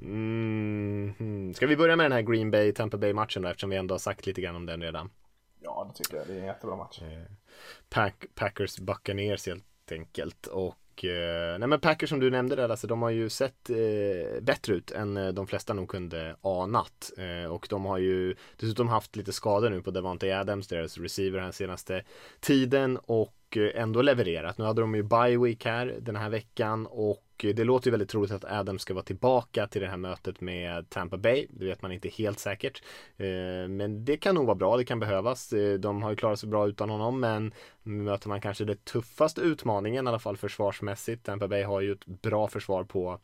[0.00, 1.54] Mm, hmm.
[1.54, 3.94] Ska vi börja med den här Green Bay Tampa Bay matchen då eftersom vi ändå
[3.94, 5.10] har sagt lite grann om den redan?
[5.60, 6.26] Ja, det tycker jag.
[6.26, 7.02] Det är en jättebra match.
[7.02, 7.32] Eh,
[7.88, 10.74] Pack, Packers Buccaneers helt enkelt och
[11.04, 14.74] eh, nej men Packers som du nämnde där alltså, de har ju sett eh, bättre
[14.74, 17.12] ut än eh, de flesta nog kunde anat.
[17.18, 21.40] Eh, och de har ju dessutom haft lite skador nu på Devante Adams, deras receiver
[21.40, 22.02] den senaste
[22.40, 24.58] tiden och eh, ändå levererat.
[24.58, 28.08] Nu hade de ju bye week här den här veckan och det låter ju väldigt
[28.08, 31.46] troligt att Adams ska vara tillbaka till det här mötet med Tampa Bay.
[31.50, 32.82] Det vet man inte helt säkert.
[33.16, 35.52] Eh, men det kan nog vara bra, det kan behövas.
[35.52, 39.40] Eh, de har ju klarat sig bra utan honom men möter man kanske den tuffaste
[39.40, 41.24] utmaningen i alla fall försvarsmässigt.
[41.24, 43.20] Tampa Bay har ju ett bra försvar på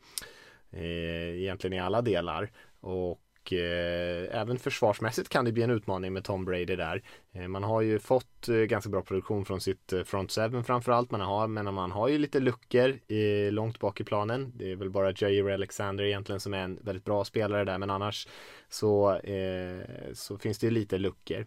[0.71, 2.51] eh, egentligen i alla delar.
[2.79, 7.03] Och och eh, även försvarsmässigt kan det bli en utmaning med Tom Brady där.
[7.33, 11.11] Eh, man har ju fått eh, ganska bra produktion från sitt eh, front seven framförallt.
[11.11, 14.51] Man har, men man har ju lite luckor eh, långt bak i planen.
[14.55, 17.89] Det är väl bara Jair Alexander egentligen som är en väldigt bra spelare där men
[17.89, 18.27] annars
[18.69, 19.81] så, eh,
[20.13, 21.45] så finns det ju lite luckor.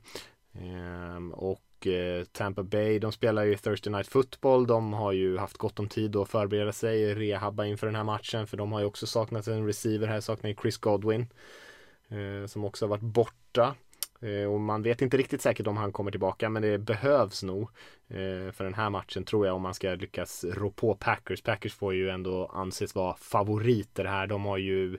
[0.60, 4.66] Ehm, och eh, Tampa Bay, de spelar ju Thursday Night Football.
[4.66, 8.46] De har ju haft gott om tid att förbereda sig, rehabba inför den här matchen.
[8.46, 11.26] För de har ju också saknat en receiver här, saknar ju Chris Godwin.
[12.08, 13.74] Eh, som också har varit borta.
[14.20, 17.62] Eh, och man vet inte riktigt säkert om han kommer tillbaka men det behövs nog
[18.08, 21.42] eh, för den här matchen tror jag om man ska lyckas rå på Packers.
[21.42, 24.26] Packers får ju ändå anses vara favoriter här.
[24.26, 24.98] De har ju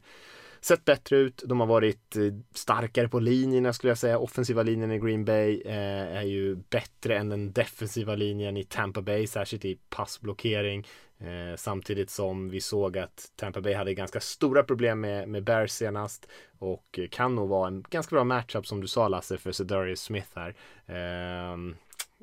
[0.62, 1.44] sett bättre ut.
[1.46, 2.16] De har varit
[2.54, 4.20] starkare på linjerna skulle jag säga.
[4.20, 9.28] Offensiva linjen i Green Bay är ju bättre än den defensiva linjen i Tampa Bay,
[9.28, 10.88] särskilt i passblockering.
[11.20, 15.72] Eh, samtidigt som vi såg att Tampa Bay hade ganska stora problem med, med Bears
[15.72, 16.28] senast
[16.60, 20.30] och kan nog vara en ganska bra matchup som du sa Lasse för Sedarius Smith
[20.36, 20.56] här.
[20.86, 21.58] Eh,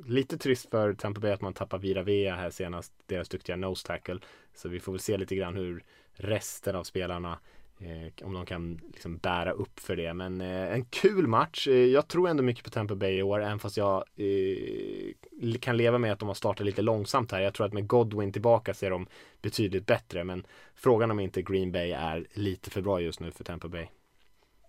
[0.07, 3.87] lite trist för Tampa Bay att man tappar Vira Vea här senast, deras duktiga nose
[3.87, 4.19] tackle.
[4.55, 7.39] Så vi får väl se lite grann hur resten av spelarna
[7.79, 10.15] Eh, om de kan liksom bära upp för det.
[10.15, 11.69] Men eh, en kul match.
[11.69, 15.77] Eh, jag tror ändå mycket på Tampa Bay i år, även fast jag eh, kan
[15.77, 17.41] leva med att de har startat lite långsamt här.
[17.41, 19.07] Jag tror att med Godwin tillbaka ser de
[19.43, 20.25] betydligt bättre.
[20.25, 23.87] Men frågan om inte Green Bay är lite för bra just nu för Tampa Bay.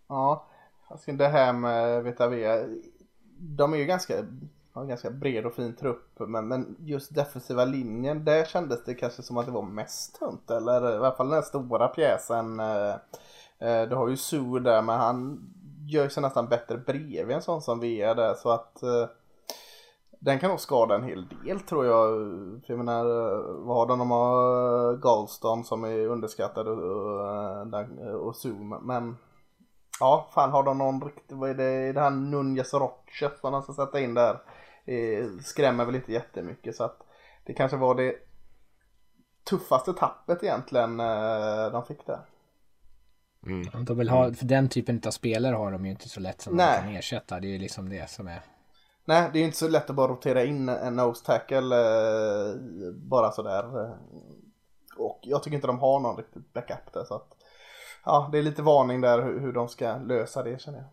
[0.08, 0.48] Ja,
[0.88, 2.66] alltså det här med eh, Vetavia.
[3.38, 4.26] De är ju ganska
[4.76, 6.20] har en ganska bred och fin trupp.
[6.20, 10.52] Men, men just defensiva linjen, där kändes det kanske som att det var mest tunt.
[10.52, 12.60] Eller i alla fall den här stora pjäsen.
[12.60, 12.94] Eh,
[13.60, 15.50] eh du har ju Sue där men han
[15.88, 19.08] gör sig nästan bättre bredvid en sån som Vea där så att eh,
[20.20, 22.08] den kan nog skada en hel del tror jag.
[22.66, 24.00] För jag menar, eh, vad har de?
[24.00, 28.70] De har eh, Galston som är underskattad och, och, och Zoom.
[28.70, 29.18] Men
[30.00, 31.36] ja, fan har de någon riktig...
[31.36, 34.40] vad är det, är det här Nunez Roche som de ska sätta in där?
[34.86, 36.98] Eh, skrämmer väl inte jättemycket så att
[37.44, 38.16] det kanske var det
[39.44, 42.20] tuffaste tappet egentligen eh, de fick där.
[43.46, 43.86] Mm.
[43.86, 46.56] De vill ha, för den typen av spelare har de ju inte så lätt som
[46.56, 46.80] Nej.
[46.82, 47.40] de kan ersätta.
[47.40, 48.42] Det är ju liksom det som är.
[49.06, 52.56] Nej, det är ju inte så lätt att bara rotera in en nose tackle eh,
[52.94, 53.94] bara sådär.
[54.98, 57.36] Och jag tycker inte de har någon riktigt backup där så att
[58.06, 60.88] ja, det är lite varning där hur, hur de ska lösa det känner jag.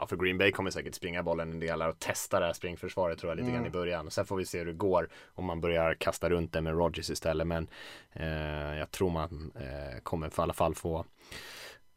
[0.00, 3.18] Ja, för Green Bay kommer säkert springa bollen en del och testa det här springförsvaret
[3.18, 3.54] tror jag lite mm.
[3.54, 4.10] grann i början.
[4.10, 7.10] Sen får vi se hur det går om man börjar kasta runt det med Rodgers
[7.10, 7.46] istället.
[7.46, 7.68] Men
[8.12, 11.04] eh, jag tror man eh, kommer för alla fall få,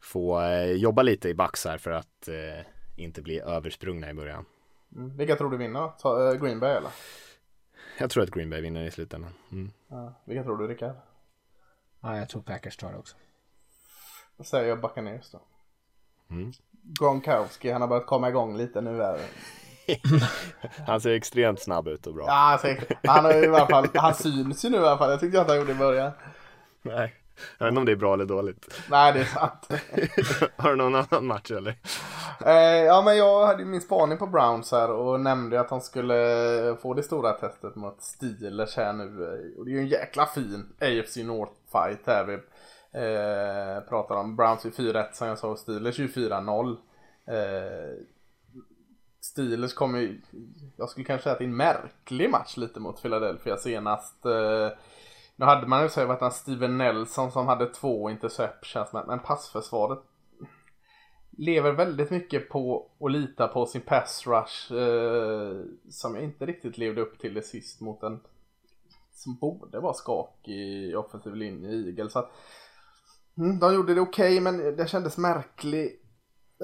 [0.02, 4.44] få eh, jobba lite i backs här för att eh, inte bli översprungna i början.
[4.96, 5.16] Mm.
[5.16, 5.92] Vilka tror du vinner?
[5.98, 6.90] Ta, eh, Green Bay eller?
[7.98, 9.32] Jag tror att Green Bay vinner i slutändan.
[9.52, 9.70] Mm.
[9.88, 10.96] Ja, vilka tror du Rickard?
[12.00, 13.16] Ja, jag tror Packers tar det också.
[14.36, 15.40] Då säger jag Buccaneers då.
[16.30, 16.52] Mm.
[17.00, 19.18] Gronkowski, han har börjat komma igång lite nu här.
[20.86, 22.24] han ser extremt snabb ut och bra.
[22.26, 22.68] Ja, alltså,
[23.04, 25.10] han, har i alla fall, han syns ju nu i alla fall.
[25.10, 26.12] Jag tyckte inte han gjorde i början.
[26.82, 27.14] Nej,
[27.58, 28.80] jag vet inte om det är bra eller dåligt.
[28.90, 29.68] Nej, det är sant.
[30.56, 31.76] har du någon annan match eller?
[32.46, 36.76] Eh, ja, men jag hade min spaning på Browns här och nämnde att han skulle
[36.82, 39.04] få det stora testet mot Steelers här nu.
[39.58, 42.40] Och det är ju en jäkla fin AFC North fight här.
[42.94, 46.76] Eh, pratar om Browns är 4-1 som jag sa och Steelers är 4-0.
[47.26, 48.04] Eh,
[49.20, 50.20] Steelers kommer ju,
[50.76, 54.24] jag skulle kanske säga att det är en märklig match lite mot Philadelphia senast.
[54.26, 54.68] Eh,
[55.36, 59.98] nu hade man ju så att Steven Nelson som hade två interceptions men passförsvaret
[61.30, 66.78] lever väldigt mycket på att lita på sin pass rush eh, som jag inte riktigt
[66.78, 68.20] levde upp till det sist mot en
[69.12, 72.10] som borde vara skakig offensiv linje i Eagle.
[72.10, 72.32] Så att,
[73.38, 76.00] Mm, de gjorde det okej okay, men det kändes märklig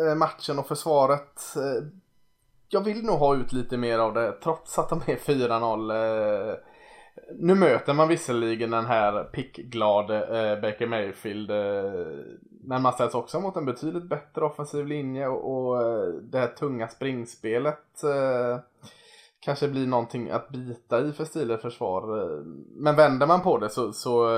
[0.00, 1.56] eh, matchen och försvaret.
[1.56, 1.86] Eh,
[2.68, 6.50] jag vill nog ha ut lite mer av det trots att de är 4-0.
[6.50, 6.54] Eh,
[7.38, 11.50] nu möter man visserligen den här pickglade eh, Baker Mayfield.
[11.50, 12.24] Eh,
[12.64, 15.82] men man ställs också mot en betydligt bättre offensiv linje och, och
[16.22, 18.58] det här tunga springspelet eh,
[19.40, 22.02] kanske blir någonting att bita i för Steelers försvar.
[22.82, 24.28] Men vänder man på det så, så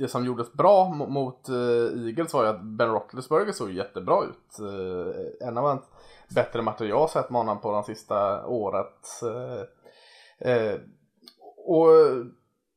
[0.00, 4.60] det som gjordes bra mot uh, Eagles var ju att Ben Roethlisberger såg jättebra ut.
[4.60, 5.82] Uh, en av hans
[6.34, 9.22] bättre matcher jag har sett med honom på de sista året.
[9.22, 9.62] Uh,
[10.50, 10.74] eh,
[11.66, 11.88] och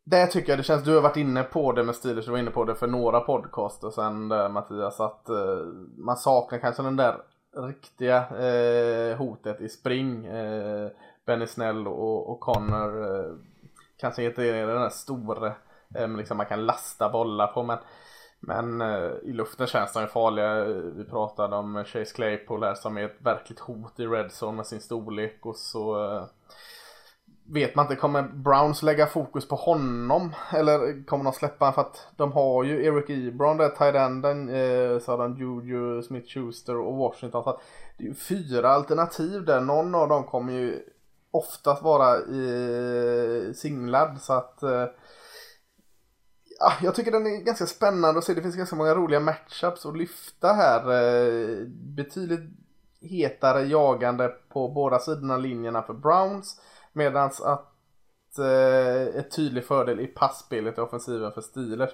[0.05, 2.37] det tycker jag det känns, du har varit inne på det med Steelers, du var
[2.37, 5.27] inne på det för några podcaster sen där Mattias, att
[5.97, 7.17] man saknar kanske den där
[7.55, 8.25] riktiga
[9.15, 10.27] hotet i spring.
[11.25, 12.93] Benny Snell och, och Connor
[13.97, 15.53] kanske inte är den där stora
[16.17, 17.77] liksom man kan lasta bollar på men
[18.47, 20.63] men eh, i luften känns de farliga.
[20.95, 24.81] Vi pratade om Chase Claypool här som är ett verkligt hot i Redzone med sin
[24.81, 26.23] storlek och så eh,
[27.45, 30.35] vet man inte, kommer Browns lägga fokus på honom?
[30.53, 34.99] Eller kommer de släppa honom för att de har ju Eric Ebron där, tight-enden, eh,
[34.99, 37.43] så har de Juju, Smith-Schuster och Washington.
[37.43, 37.59] Så
[37.97, 40.79] det är ju fyra alternativ där, någon av dem kommer ju
[41.31, 44.85] oftast vara i singlad så att eh,
[46.81, 48.33] jag tycker den är ganska spännande att se.
[48.33, 50.91] Det finns ganska många roliga matchups att lyfta här.
[50.91, 52.49] Eh, betydligt
[53.01, 56.61] hetare jagande på båda sidorna linjerna för Browns.
[56.93, 61.91] Medan att eh, ett tydlig fördel i passspelet i offensiven för Steelers.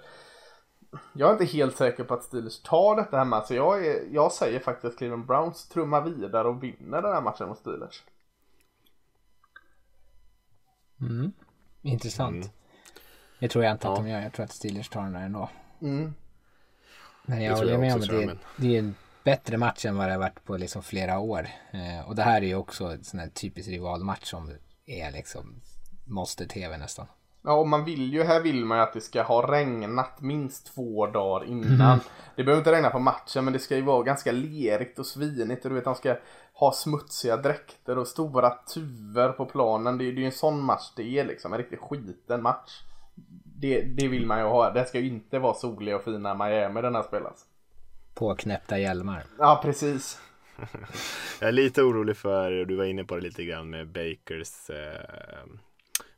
[1.14, 3.46] Jag är inte helt säker på att Steelers tar detta hemma.
[3.46, 7.22] Så jag, är, jag säger faktiskt att Cleveland Browns trummar vidare och vinner den här
[7.22, 8.04] matchen mot Steelers.
[11.02, 11.32] Mm.
[11.82, 12.36] Intressant.
[12.36, 12.50] Mm.
[13.40, 13.94] Det tror jag inte ja.
[13.94, 14.22] att de gör.
[14.22, 15.50] Jag tror att Steelers tar den där ändå.
[15.82, 16.14] Mm.
[17.26, 20.20] Men jag håller med om det, det är en bättre match än vad det har
[20.20, 21.48] varit på liksom flera år.
[21.72, 24.52] Eh, och det här är ju också en sån här typisk rivalmatch som
[24.86, 25.62] är liksom
[26.06, 27.06] måste tv nästan.
[27.42, 30.76] Ja, och man vill ju, här vill man ju att det ska ha regnat minst
[30.76, 31.82] två dagar innan.
[31.82, 32.00] Mm.
[32.36, 35.66] Det behöver inte regna på matchen, men det ska ju vara ganska lerigt och svinigt.
[35.66, 36.16] Och du vet, de ska
[36.54, 39.98] ha smutsiga dräkter och stora tuvor på planen.
[39.98, 42.82] Det är ju en sån match det är liksom, en riktigt skiten match
[43.60, 44.72] det, det vill man ju ha.
[44.72, 47.46] Det ska ju inte vara soliga och fina Miami den här spelas.
[48.14, 49.24] Påknäppta hjälmar.
[49.40, 50.22] Ja, precis.
[51.40, 55.46] jag är lite orolig för, du var inne på det lite grann med Bakers eh,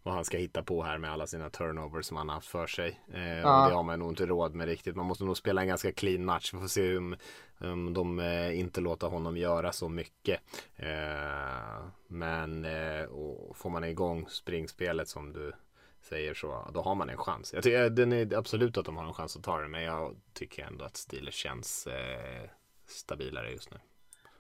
[0.03, 2.67] vad han ska hitta på här med alla sina turnovers som han har haft för
[2.67, 2.99] sig.
[3.13, 3.63] Eh, Ja.
[3.63, 4.95] Och det har man nog inte råd med riktigt.
[4.95, 6.53] Man måste nog spela en ganska clean match.
[6.53, 7.15] Vi får se om,
[7.59, 10.41] om de eh, inte låter honom göra så mycket.
[10.75, 15.53] Eh, men eh, och får man igång springspelet som du
[16.01, 17.53] säger så, då har man en chans.
[17.53, 20.15] Jag tycker den är absolut att de har en chans att ta det, men jag
[20.33, 22.49] tycker ändå att Steelers känns eh,
[22.87, 23.77] stabilare just nu.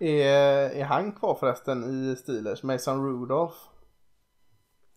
[0.07, 2.63] Är, är han kvar förresten i Steelers?
[2.63, 3.55] Mason Rudolph?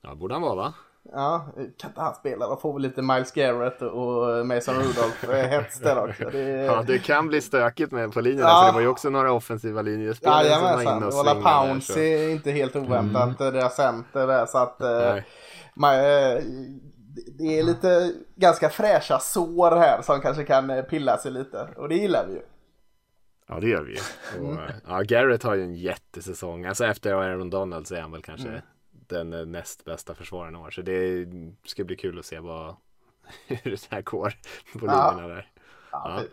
[0.00, 0.74] Ja, borde han vara va?
[1.12, 1.46] Ja,
[1.78, 2.56] kan inte han spela då?
[2.56, 6.30] Får vi lite Miles Garrett och Mason Rudolph eh, hets där också.
[6.30, 6.38] Det.
[6.40, 8.48] Ja, det kan bli stökigt med på linjerna.
[8.48, 8.60] Ja.
[8.60, 12.28] Så det var ju också några offensiva linjespelare som var inne och Pounce så- är
[12.28, 13.54] inte helt oväntat mm.
[13.54, 15.26] deras center där så att eh, Nej.
[15.74, 16.42] Man, eh,
[17.38, 21.88] det är lite ganska fräscha sår här som kanske kan eh, pilla sig lite och
[21.88, 22.42] det gillar vi ju.
[23.48, 24.00] Ja, det gör vi ju.
[24.46, 24.58] Och,
[24.88, 26.64] ja, Garrett har ju en jättesäsong.
[26.64, 28.60] Alltså efter Aaron Donald så är han väl kanske Mm.
[28.90, 30.70] den eh, näst bästa försvararen i år.
[30.70, 31.26] Så det
[31.64, 32.76] ska bli kul att se vad,
[33.46, 34.34] hur det här går
[34.78, 35.10] på Ja.
[35.10, 35.50] linjerna där.
[35.92, 36.20] Ja, Ja.
[36.22, 36.28] det-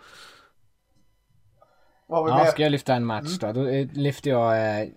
[2.08, 3.52] Vad har vi Ja, ska jag lyfta en match då?
[3.52, 4.88] Då eh, lyfter jag eh,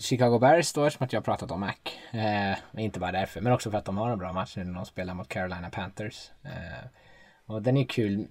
[0.00, 1.74] Chicago Bears då eftersom att jag har pratat om Mac.
[2.12, 4.74] Eh, inte bara därför, men också för att de har en bra match nu när
[4.74, 6.30] de spelar mot Carolina Panthers.
[6.42, 6.86] Eh,
[7.46, 8.26] och den är kul.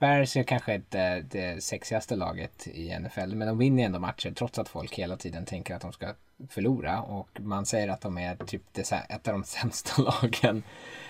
[0.00, 4.58] Bears är kanske inte det sexigaste laget i NFL, men de vinner ändå matcher trots
[4.58, 6.06] att folk hela tiden tänker att de ska
[6.48, 7.00] förlora.
[7.00, 10.62] Och man säger att de är typ det, ett av de sämsta lagen,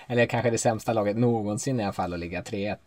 [0.07, 2.77] eller kanske det sämsta laget någonsin i alla fall att ligga 3-1.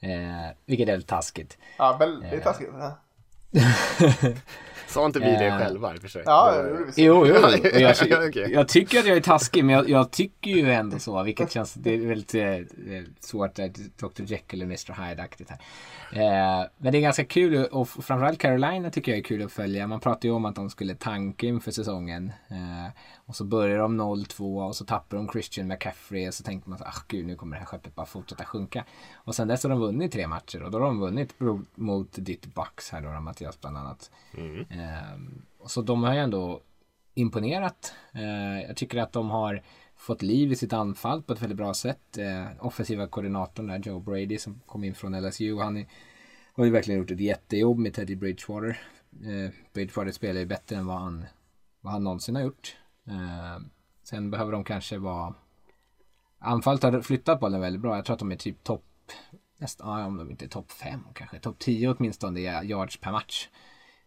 [0.00, 1.58] Eh, vilket är taskigt.
[1.78, 2.70] Ja, väldigt taskigt.
[4.88, 5.58] Sa inte vi det Eh.
[5.58, 6.22] själva i och för sig?
[6.26, 6.62] ja.
[6.96, 7.34] Jo, jo,
[7.80, 7.94] jag,
[8.28, 8.52] Okej.
[8.52, 11.74] jag tycker att jag är taskig, men jag, jag tycker ju ändå så, vilket känns,
[11.74, 12.42] det är väldigt eh,
[13.20, 13.66] svårt, eh,
[14.00, 15.58] Dr Jekyll och Mr Hyde-aktigt här.
[16.12, 19.86] Eh, men det är ganska kul och framförallt Carolina tycker jag är kul att följa.
[19.86, 22.32] Man pratade ju om att de skulle tanka inför säsongen.
[22.50, 22.92] Eh,
[23.28, 26.78] och så börjar de 0-2 och så tappar de Christian McCaffrey och så tänkte man
[26.78, 28.84] så ah gud nu kommer det här skeppet bara fortsätta sjunka.
[29.14, 31.34] Och sen dess har de vunnit tre matcher och då har de vunnit
[31.74, 34.10] mot ditt Bucks här då, Mattias bland annat.
[34.70, 36.60] Ehm, så de har ju ändå
[37.14, 37.94] imponerat.
[38.12, 39.62] Eh, jag tycker att de har
[39.96, 42.18] fått liv i sitt anfall på ett väldigt bra sätt.
[42.18, 45.86] Eh, offensiva koordinatorn där, Joe Brady som kom in från LSU, han är,
[46.52, 48.80] har ju verkligen gjort ett jättejobb med Teddy Bridgewater.
[49.24, 51.24] Eh, Bridgewater spelar ju bättre än vad han,
[51.80, 52.76] vad han någonsin har gjort.
[53.08, 53.58] Eh,
[54.02, 55.34] sen behöver de kanske vara
[56.38, 57.96] Anfallet har flyttat bollen väldigt bra.
[57.96, 58.84] Jag tror att de är typ topp
[59.58, 63.12] nästan, ja, om de inte är topp 5 kanske, topp 10 åtminstone i yards per
[63.12, 63.48] match.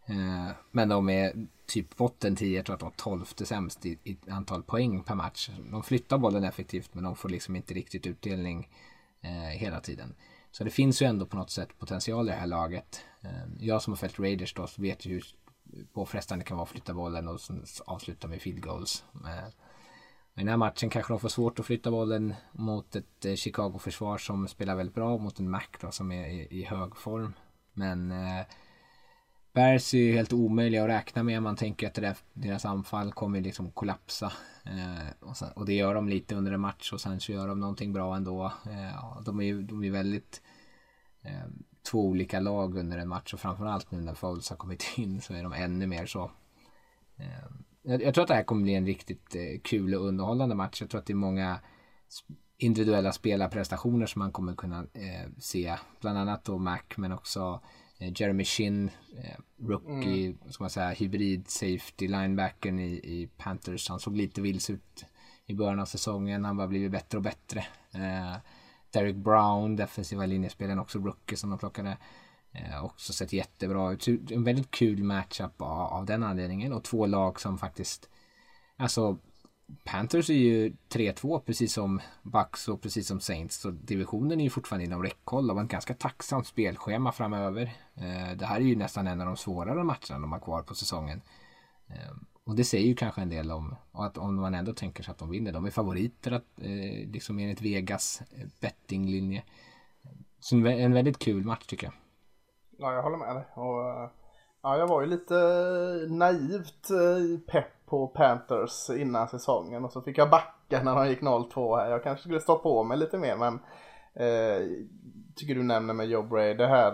[0.05, 3.99] Eh, men de är typ botten 10, jag tror att de är 12 sämst i,
[4.03, 5.49] i antal poäng per match.
[5.71, 8.69] De flyttar bollen effektivt men de får liksom inte riktigt utdelning
[9.21, 10.15] eh, hela tiden.
[10.51, 13.05] Så det finns ju ändå på något sätt potential i det här laget.
[13.21, 13.29] Eh,
[13.59, 15.25] jag som har följt Raiders då så vet ju hur
[15.93, 17.39] påfrestande det kan vara att flytta bollen och
[17.85, 19.03] avsluta med field goals.
[19.15, 19.21] Eh,
[20.33, 23.35] Men i den här matchen kanske de får svårt att flytta bollen mot ett eh,
[23.35, 27.33] Chicago-försvar som spelar väldigt bra mot en Mac då, som är i, i hög form.
[27.73, 28.45] Men eh,
[29.53, 31.43] Bears är ju helt omöjliga att räkna med.
[31.43, 34.33] Man tänker att det där, deras anfall kommer liksom kollapsa.
[34.65, 37.47] Eh, och, sen, och det gör de lite under en match och sen så gör
[37.47, 38.45] de någonting bra ändå.
[38.45, 40.41] Eh, de är ju de är väldigt
[41.21, 41.47] eh,
[41.83, 45.33] två olika lag under en match och framförallt nu när Foles har kommit in så
[45.33, 46.31] är de ännu mer så.
[47.17, 50.81] Eh, jag, tror att det här kommer bli en riktigt eh, kul och underhållande match.
[50.81, 51.59] Jag tror att det är många
[52.57, 55.75] individuella spelarprestationer som man kommer kunna eh, se.
[56.01, 57.61] Bland annat då Mac men också
[57.99, 58.89] eh, Jeremy Shin,
[59.59, 63.89] rookie, ska man säga, hybrid safety linebacken i, i Panthers.
[63.89, 65.05] Han såg lite vilse ut
[65.45, 66.45] i början av säsongen.
[66.45, 67.65] Han har blivit bättre och bättre.
[68.91, 71.97] Derek Brown, defensiva linjespelaren, också rookie som de plockade.
[72.51, 74.03] Eh, också sett jättebra ut.
[74.03, 76.73] Så En väldigt kul matchup av, av den anledningen.
[76.73, 78.09] Och två lag som faktiskt,
[78.77, 79.17] alltså
[79.83, 83.55] Panthers är ju 3-2 precis som Bucks och precis som Saints.
[83.55, 87.73] Så divisionen är ju fortfarande inom räckhåll och ett ganska tacksamt spelschema framöver.
[87.95, 90.75] Eh, det här är ju nästan en av de svårare matcherna de har kvar på
[90.75, 91.21] säsongen.
[91.87, 92.11] Eh,
[92.45, 95.17] och det säger ju kanske en del om att om man ändå tänker sig att
[95.17, 95.51] de vinner.
[95.51, 99.43] De är favoriter att, eh, liksom enligt Vegas eh, bettinglinje.
[100.39, 101.93] Så en, en väldigt kul match tycker jag.
[102.77, 103.45] Ja, jag håller med dig.
[103.53, 104.09] Och, eh,
[104.61, 105.35] ja, jag var ju lite
[106.09, 111.21] naivt eh, pepp på Panthers innan säsongen och så fick jag backa när de gick
[111.21, 111.89] 0-2 här.
[111.89, 113.53] Jag kanske skulle stå på mig lite mer men
[114.13, 114.67] eh,
[115.35, 116.91] tycker du nämner med Joe Bray, det här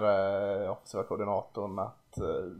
[0.64, 2.52] eh, offensiva koordinatorn att eh,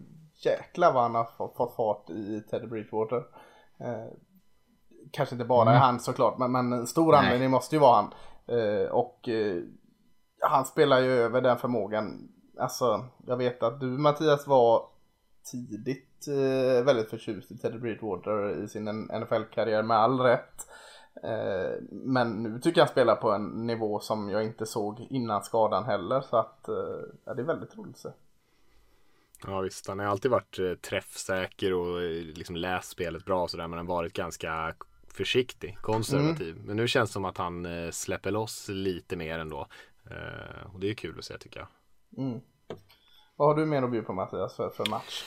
[0.46, 3.24] jäklar vad han har fått, fart i Teddy Bridgewater.
[3.80, 4.08] Eh,
[5.12, 7.20] kanske inte bara är han såklart men, men en stor Nej.
[7.20, 8.14] anledning måste ju vara han.
[8.58, 9.64] Eh, och eh,
[10.42, 12.30] han spelar ju över den förmågan.
[12.60, 14.86] Alltså, jag vet att du Mattias var
[15.52, 18.86] tidigt eh, väldigt förtjust i Teddy Bridgewater i sin
[19.22, 20.68] NFL-karriär med all rätt.
[21.24, 25.44] Eh, men nu tycker jag han spelar på en nivå som jag inte såg innan
[25.44, 26.22] skadan heller.
[26.22, 26.76] Så att eh,
[27.26, 28.10] ja, det är väldigt roligt att se.
[29.44, 33.52] Ja visst, han har alltid varit eh, träffsäker och eh, liksom läst spelet bra och
[33.52, 34.76] sådär men han har varit ganska
[35.08, 36.56] försiktig, konservativ.
[36.56, 36.66] Mm.
[36.66, 39.68] Men nu känns det som att han eh, släpper loss lite mer ändå.
[40.74, 41.68] Och det är kul att se tycker jag.
[42.26, 42.40] Mm.
[43.36, 45.24] Vad har du mer att bjuda på Mattias för, för match?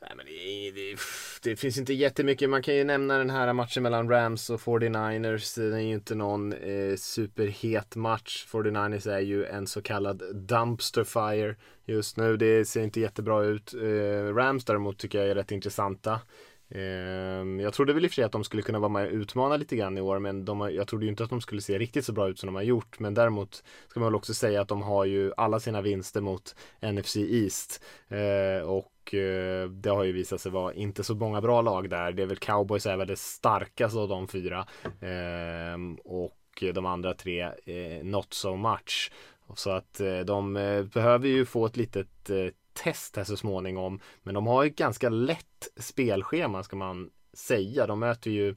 [0.00, 0.98] Nej, men det, det,
[1.42, 2.50] det, finns inte jättemycket.
[2.50, 5.60] Man kan ju nämna den här matchen mellan Rams och 49ers.
[5.60, 8.46] Den är ju inte någon eh, superhet match.
[8.50, 12.36] 49ers är ju en så kallad dumpster fire just nu.
[12.36, 13.74] Det ser inte jättebra ut.
[13.74, 16.20] Eh, Rams däremot tycker jag är rätt intressanta.
[16.70, 19.12] Ehm, jag trodde väl i och för sig att de skulle kunna vara med och
[19.12, 21.78] utmana lite grann i år men de, jag trodde ju inte att de skulle se
[21.78, 22.98] riktigt så bra ut som de har gjort.
[22.98, 26.56] Men däremot ska man väl också säga att de har ju alla sina vinster mot
[26.80, 27.84] NFC East.
[28.08, 32.12] Ehm, och eh, det har ju visat sig vara inte så många bra lag där.
[32.12, 34.66] Det är väl Cowboys är väl det starkaste av de fyra.
[35.00, 36.34] Ehm, och
[36.74, 37.50] de andra tre
[38.02, 39.10] not so much.
[39.54, 42.30] Så att eh, de eh, behöver ju få ett litet
[42.84, 44.00] test här så småningom.
[44.22, 47.86] Men de har ett ganska lätt spelschema ska man säga.
[47.86, 48.56] De möter ju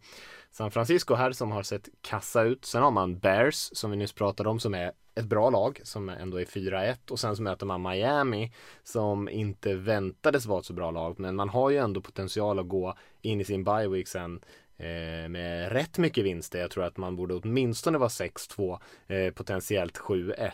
[0.52, 2.66] San Francisco här som har sett kassa ut.
[2.66, 6.10] Sen har man Bears som vi nyss pratade om som är ett bra lag som
[6.10, 8.54] ändå är 4-1 och sen så möter man Miami
[8.84, 12.68] som inte väntades vara ett så bra lag men man har ju ändå potential att
[12.68, 14.42] gå in i sin bye week sen
[14.78, 16.60] eh, med rätt mycket vinster.
[16.60, 20.52] Jag tror att man borde åtminstone vara 6-2 eh, potentiellt 7-1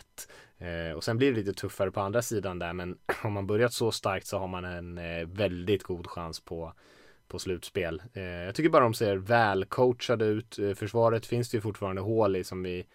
[0.58, 3.72] Eh, och sen blir det lite tuffare på andra sidan där men om man börjat
[3.72, 6.72] så starkt så har man en eh, väldigt god chans på,
[7.28, 8.02] på slutspel.
[8.12, 10.58] Eh, jag tycker bara de ser välcoachade ut.
[10.58, 12.86] Eh, försvaret finns det ju fortfarande hål i som vi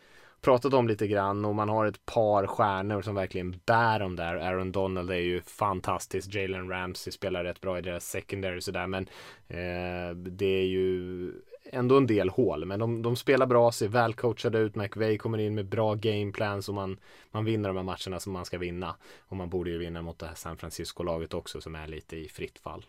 [0.41, 4.36] pratat om lite grann och man har ett par stjärnor som verkligen bär dem där.
[4.36, 6.36] Aaron Donald är ju fantastisk.
[6.36, 9.03] Jalen Ramsey spelar rätt bra i deras secondary sådär men
[9.47, 11.32] eh, det är ju
[11.64, 14.76] ändå en del hål, men de, de spelar bra, ser välcoachade ut.
[14.76, 16.97] McVay kommer in med bra gameplans och man,
[17.32, 18.95] man vinner de här matcherna som man ska vinna.
[19.28, 22.30] Och man borde ju vinna mot det här San Francisco-laget också som är lite i
[22.30, 22.86] fritt fall.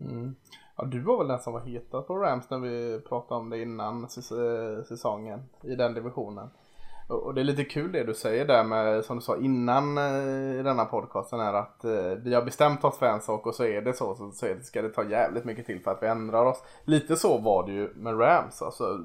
[0.00, 0.34] Mm.
[0.76, 3.62] Ja, du var väl den som var hetast på Rams när vi pratade om det
[3.62, 6.50] innan eh, säsongen i den divisionen.
[7.08, 10.60] Och det är lite kul det du säger där med, som du sa innan eh,
[10.60, 13.64] i denna podcasten är att eh, vi har bestämt oss för en sak och så
[13.64, 16.44] är det så, så, så ska det ta jävligt mycket till för att vi ändrar
[16.44, 16.62] oss.
[16.84, 18.98] Lite så var det ju med Rams alltså.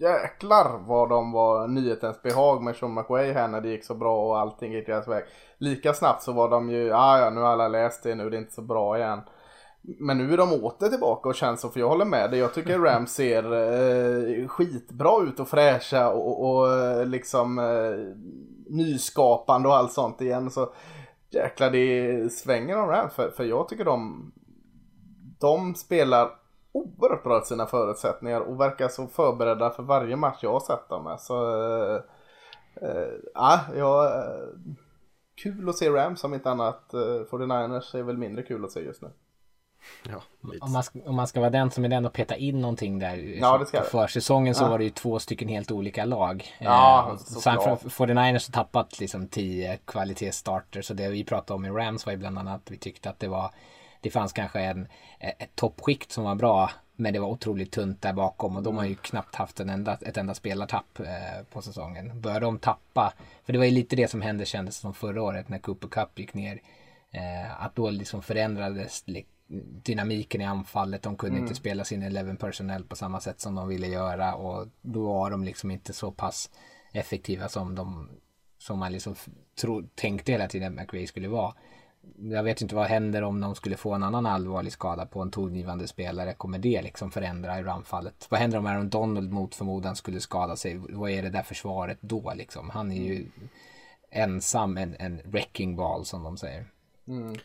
[0.00, 4.28] Jäklar vad de var nyhetens behag med Sean McWay här när det gick så bra
[4.28, 5.24] och allting gick deras väg.
[5.58, 8.36] Lika snabbt så var de ju, ja ja nu har alla läst det, nu det
[8.36, 9.20] är inte så bra igen.
[9.82, 12.40] Men nu är de åter tillbaka och känns så, för jag håller med dig.
[12.40, 18.16] Jag tycker Rams ser eh, skitbra ut och fräscha och, och eh, liksom eh,
[18.66, 20.50] nyskapande och allt sånt igen.
[20.50, 20.72] Så
[21.30, 24.32] jäklar det svänger om Rams för, för jag tycker de,
[25.40, 26.30] de spelar
[26.72, 31.04] oerhört bra sina förutsättningar och verkar så förberedda för varje match jag har sett dem
[31.04, 31.20] med.
[31.20, 32.00] Så eh,
[32.82, 34.12] eh ah, ja, jag...
[35.42, 36.90] kul att se Rams om inte annat.
[36.92, 39.08] 49ers är väl mindre kul att se just nu.
[40.08, 40.22] Ja,
[40.60, 42.98] om, man ska, om man ska vara den som är den och peta in någonting
[42.98, 43.16] där.
[43.16, 44.68] Ja, det ska på försäsongen så ja.
[44.68, 46.54] var det ju två stycken helt olika lag.
[46.58, 50.82] Ja, eh, San 49ers har tappat liksom tio kvalitetsstarter.
[50.82, 53.18] Så det vi pratade om i Rams var ju bland annat att vi tyckte att
[53.18, 53.50] det var
[54.00, 56.70] det fanns kanske en, ett toppskikt som var bra
[57.00, 59.98] men det var otroligt tunt där bakom och de har ju knappt haft en enda,
[60.00, 62.20] ett enda spelartapp eh, på säsongen.
[62.20, 63.12] Bör de tappa,
[63.44, 66.18] för det var ju lite det som hände kändes som förra året när Cooper Cup
[66.18, 66.62] gick ner.
[67.10, 69.08] Eh, att då liksom förändrades
[69.84, 71.02] dynamiken i anfallet.
[71.02, 71.44] De kunde mm.
[71.44, 75.30] inte spela sin 11 personnel på samma sätt som de ville göra och då var
[75.30, 76.50] de liksom inte så pass
[76.92, 78.08] effektiva som de
[78.58, 79.14] som man liksom
[79.60, 81.54] tro, tänkte hela tiden att McVay skulle vara.
[82.16, 85.30] Jag vet inte vad händer om de skulle få en annan allvarlig skada på en
[85.30, 86.34] tongivande spelare.
[86.34, 88.26] Kommer det liksom förändra i anfallet?
[88.30, 90.76] Vad händer om Aaron Donald mot förmodan skulle skada sig?
[90.76, 92.70] Vad är det där försvaret då liksom?
[92.70, 93.26] Han är ju
[94.10, 96.66] ensam en, en wrecking ball som de säger.
[97.08, 97.36] Mm.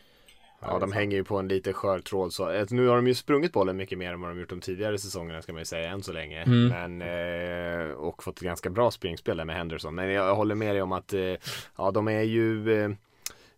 [0.68, 2.50] Ja, de hänger ju på en lite skör tråd så.
[2.50, 4.98] Eh, nu har de ju sprungit bollen mycket mer än vad de gjort de tidigare
[4.98, 6.42] säsongerna ska man ju säga än så länge.
[6.42, 6.68] Mm.
[6.68, 9.94] Men, eh, och fått ett ganska bra springspel där med Henderson.
[9.94, 11.34] Men jag håller med dig om att eh,
[11.76, 12.96] ja, de är ju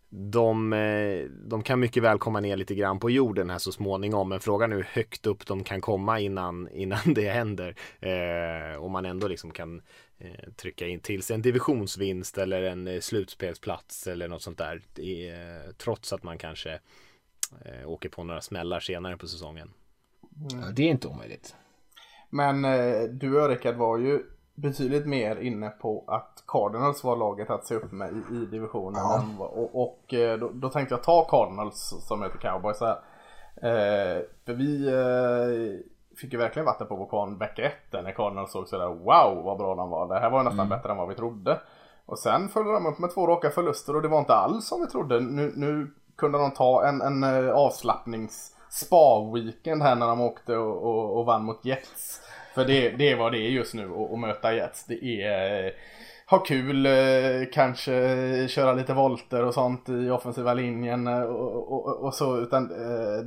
[0.09, 0.69] de,
[1.45, 4.71] de kan mycket väl komma ner lite grann på jorden här så småningom men frågan
[4.71, 7.75] är hur högt upp de kan komma innan, innan det händer.
[7.99, 9.81] Eh, om man ändå liksom kan
[10.19, 14.81] eh, trycka in till sig en divisionsvinst eller en eh, slutspelsplats eller något sånt där.
[14.95, 16.79] Eh, trots att man kanske
[17.65, 19.73] eh, åker på några smällar senare på säsongen.
[20.51, 20.63] Mm.
[20.63, 21.55] Ja, det är inte omöjligt.
[22.29, 22.61] Men
[23.19, 24.23] du och Rickard var ju
[24.55, 29.01] betydligt mer inne på att Cardinals var laget att se upp med i, i divisionen.
[29.01, 29.25] Ja.
[29.39, 30.05] Och, och
[30.39, 32.99] då, då, tänkte jag ta Cardinals som heter Cowboys här.
[33.55, 34.89] Eh, för vi
[36.21, 39.75] fick ju verkligen vatten på kvarn vecka ett när Cardinals såg sådär wow vad bra
[39.75, 40.07] de var.
[40.07, 40.69] Det här var nästan Mm.
[40.69, 41.59] bättre än vad vi trodde.
[42.05, 44.81] Och sen följde de upp med två raka förluster och det var inte alls som
[44.81, 45.19] vi trodde.
[45.19, 50.83] Nu, nu kunde de ta en, en eh, avslappnings spa-weekend här när de åkte och,
[50.83, 52.21] och, och vann mot Jets.
[52.55, 54.85] För det, det är vad det är just nu att, möta Jets.
[54.85, 55.71] Det är eh,
[56.29, 56.91] ha kul, eh,
[57.53, 57.91] kanske
[58.47, 62.37] köra lite volter och sånt i offensiva linjen och, och, och så.
[62.37, 62.67] Utan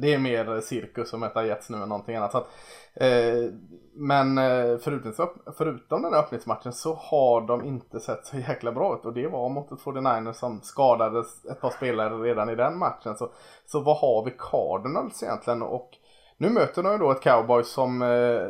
[0.01, 2.32] det är mer cirkus att möta Jets nu än någonting annat.
[2.32, 2.51] Så att,
[2.94, 3.52] Eh,
[3.94, 5.28] men eh, förutom,
[5.59, 9.05] förutom den här öppningsmatchen så har de inte sett så jäkla bra ut.
[9.05, 13.16] Och det var mot ett 49ers som skadades ett par spelare redan i den matchen.
[13.16, 13.31] Så,
[13.66, 15.62] så vad har vi Cardinals egentligen?
[15.62, 15.90] Och
[16.36, 18.48] nu möter de ju då ett cowboy som eh,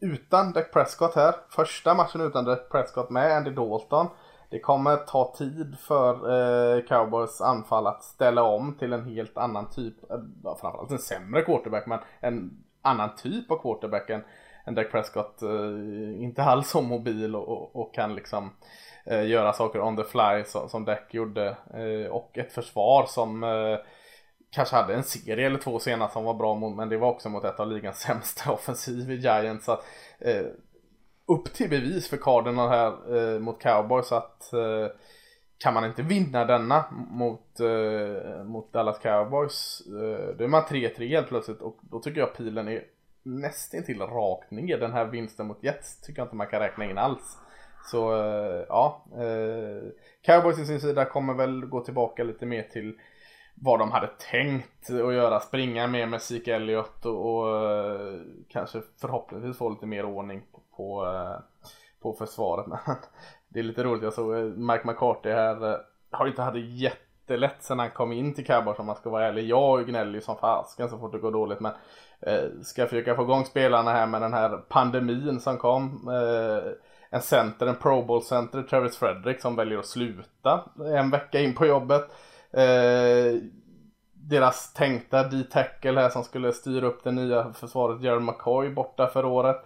[0.00, 1.34] utan Dak Prescott här.
[1.50, 4.06] Första matchen utan Dak Prescott med Andy Dalton.
[4.50, 9.70] Det kommer ta tid för eh, Cowboys anfall att ställa om till en helt annan
[9.70, 10.18] typ, eh,
[10.60, 14.24] framförallt en sämre quarterback, men en annan typ av quarterback än,
[14.66, 15.42] än Dak Prescott.
[15.42, 18.50] Eh, inte alls så mobil och, och, och kan liksom
[19.06, 21.56] eh, göra saker on the fly som, som Dak gjorde.
[21.74, 23.78] Eh, och ett försvar som eh,
[24.50, 27.28] kanske hade en serie eller två senast som var bra mot, men det var också
[27.28, 29.64] mot ett av ligans sämsta offensiv i Giants.
[29.64, 29.84] Så att,
[30.18, 30.46] eh,
[31.26, 34.52] upp till bevis för Cardinal här mot Cowboys så att
[35.58, 41.08] kan man inte vinna denna mot, eh, mot Dallas Cowboys eh, då är man 3-3
[41.08, 42.84] helt plötsligt och då tycker jag pilen är
[43.22, 44.78] nästintill rakt ner.
[44.78, 47.38] Den här vinsten mot Jets tycker jag inte man kan räkna in alls.
[47.84, 49.90] Så eh, ja, eh,
[50.22, 52.98] Cowboys i sin sida kommer väl gå tillbaka lite mer till
[53.54, 55.40] vad de hade tänkt att göra.
[55.40, 60.60] Springa mer med Zeke Elliot och, och eh, kanske förhoppningsvis få lite mer ordning på,
[60.76, 61.38] på, eh,
[62.02, 62.66] på försvaret.
[62.66, 62.96] Men
[63.54, 64.02] det är lite roligt.
[64.02, 65.72] Jag såg eh, Mike McCarthy här.
[65.72, 65.78] Eh,
[66.10, 69.26] har inte haft det jättelätt sen han kom in till Cowboys om man ska vara
[69.26, 69.48] ärlig.
[69.48, 71.60] Jag gnäller ju som fasken så fort det går dåligt.
[71.60, 71.72] Men
[72.20, 76.08] eh, ska försöka få igång spelarna här med den här pandemin som kom.
[76.08, 76.72] Eh,
[77.10, 80.64] en center, en Pro Bowl center, Travis Frederick som väljer att sluta
[80.96, 82.02] en vecka in på jobbet.
[82.52, 83.40] Eh,
[84.12, 89.24] deras tänkta D-tackle här som skulle styra upp det nya försvaret, Jared McCoy borta för
[89.24, 89.64] året.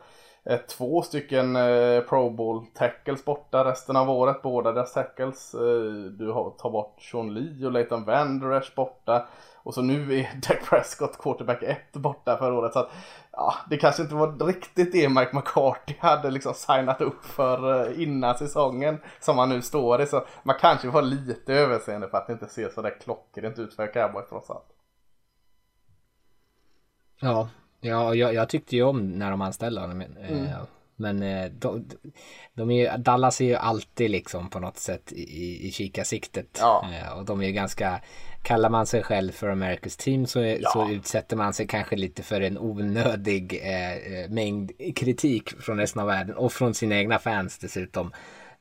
[0.48, 5.54] Eh, två stycken eh, Pro Bowl tackles borta resten av året, båda deras tackles.
[5.54, 9.26] Eh, du har tar bort Sean Lee och Leighton Vanderesh borta.
[9.62, 12.72] Och så nu är Dak Prescott quarterback 1 borta för året.
[12.72, 12.90] Så att,
[13.32, 18.02] ja, det kanske inte var riktigt det Mike McCarthy hade liksom signat upp för eh,
[18.02, 20.06] innan säsongen som han nu står i.
[20.06, 23.74] Så man kanske får lite överseende för att det inte ser så där klockrent ut
[23.74, 24.68] för Cowboys trots allt.
[27.20, 27.48] Ja,
[27.80, 30.00] ja jag, jag tyckte ju om när de anställde honom.
[30.00, 30.44] Mm.
[30.46, 30.50] Eh,
[30.96, 31.84] Men eh, de,
[32.54, 36.58] de är ju, Dallas är ju alltid liksom på något sätt i, i kikarsiktet.
[36.60, 36.84] Ja.
[36.92, 38.00] Eh, Och de är ju ganska,
[38.42, 40.70] kallar man sig själv för America's team så, Ja.
[40.72, 46.08] så utsätter man sig kanske lite för en onödig eh, mängd kritik från resten av
[46.08, 48.12] världen och från sina egna fans dessutom.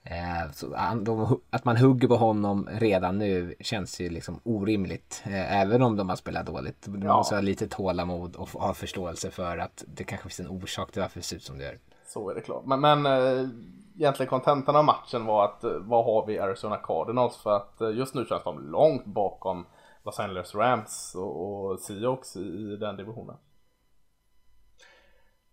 [0.10, 5.24] Eh, de, att man hugger på honom redan nu känns ju liksom orimligt.
[5.26, 6.88] Eh, även om de har spelat dåligt.
[7.04, 7.18] Ja.
[7.18, 11.02] måste ha lite tålamod och ha förståelse för att det kanske finns en orsak till
[11.02, 11.80] varför det ser ut som det gör.
[12.06, 12.66] Så är det klart.
[12.66, 13.50] Men, men eh,
[13.96, 17.38] egentligen kontentan av matchen var att vad har vi Arizona Cardinals?
[17.38, 19.66] För att just nu känns de långt bakom
[20.04, 23.36] Los Angeles Rams och, och Seahawks i, i den divisionen.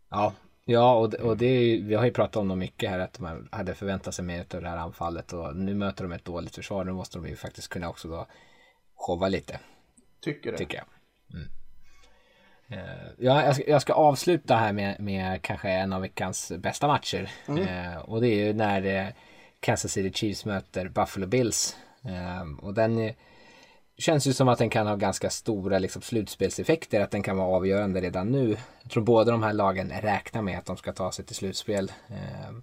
[0.08, 0.32] Ja,
[0.64, 3.18] ja och, det- och det är vi har ju pratat om dem mycket här att
[3.20, 6.54] man hade förväntat sig mer av det här anfallet och nu möter de ett dåligt
[6.54, 6.84] försvar.
[6.84, 8.26] Nu måste de ju faktiskt kunna också då
[8.96, 9.60] showa lite,
[10.20, 10.58] Tycker det.
[10.58, 10.86] tycker jag.
[11.36, 11.48] Mm.
[12.68, 16.86] Eh, Ja, jag ska, jag ska avsluta här med, med kanske en av veckans bästa
[16.86, 17.30] matcher.
[17.48, 19.06] Eh, och det är ju när eh,
[19.60, 21.76] Kansas City Chiefs möter Buffalo Bills.
[22.04, 23.12] Eh, och den
[23.98, 27.56] känns ju som att den kan ha ganska stora liksom, slutspelseffekter, att den kan vara
[27.56, 28.56] avgörande redan nu.
[28.82, 31.92] Jag tror båda de här lagen räknar med att de ska ta sig till slutspel.
[32.08, 32.62] Ehm,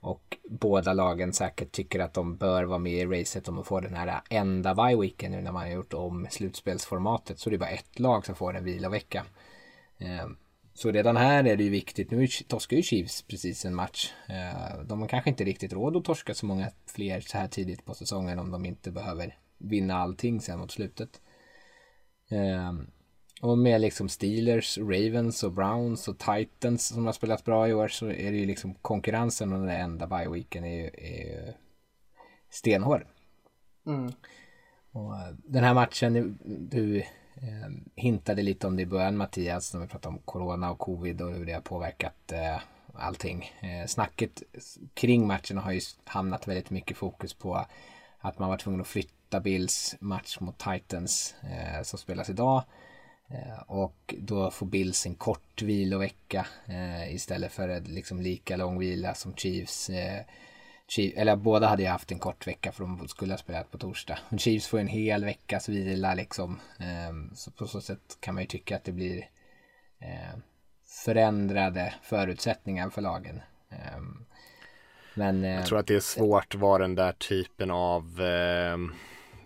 [0.00, 3.80] och båda lagen säkert tycker att de bör vara med i racet om att få
[3.80, 7.38] den här enda bye-weeken nu när man har gjort om slutspelsformatet.
[7.38, 9.24] Så det är bara ett lag som får en vilovecka.
[9.98, 10.36] Ehm,
[10.74, 12.10] så redan här är det ju viktigt.
[12.10, 14.12] Nu torskar ju Chiefs precis en match.
[14.28, 17.84] Ehm, de har kanske inte riktigt råd att torska så många fler så här tidigt
[17.84, 21.20] på säsongen om de inte behöver vinna allting sen mot slutet.
[22.30, 22.72] Eh,
[23.42, 27.88] Och med liksom Steelers, Ravens och Browns och Titans som har spelat bra i år
[27.88, 31.52] så är det ju liksom konkurrensen och den enda bye-weeken är ju, är ju
[32.50, 33.06] stenhård.
[33.86, 34.12] Mm.
[34.92, 36.38] Och eh, den här matchen,
[36.70, 36.98] du
[37.36, 41.22] eh, hintade lite om det i början Mattias, när vi pratade om corona och covid
[41.22, 42.60] och hur det har påverkat eh,
[42.94, 43.52] allting.
[43.60, 44.42] Eh, snacket
[44.94, 47.66] kring matchen har ju hamnat väldigt mycket fokus på
[48.18, 52.64] att man var tvungen att flytta Bills match mot Titans eh, som spelas idag.
[53.30, 58.78] Eh, och då får Bills en kort vilovecka eh, istället för en liksom lika lång
[58.78, 59.90] vila som Chiefs.
[59.90, 60.20] Eh,
[60.88, 63.78] Chief, eller båda hade ju haft en kort vecka för de skulle ha spelat på
[63.78, 64.18] torsdag.
[64.28, 66.60] Men Chiefs får en hel veckas vila liksom.
[66.80, 69.18] Eh, så på så sätt kan man ju tycka att det blir
[69.98, 70.38] eh,
[71.04, 73.40] förändrade förutsättningar för lagen.
[73.70, 74.00] Eh,
[75.14, 78.76] men, eh, jag tror att det är svårt vad den där typen av eh,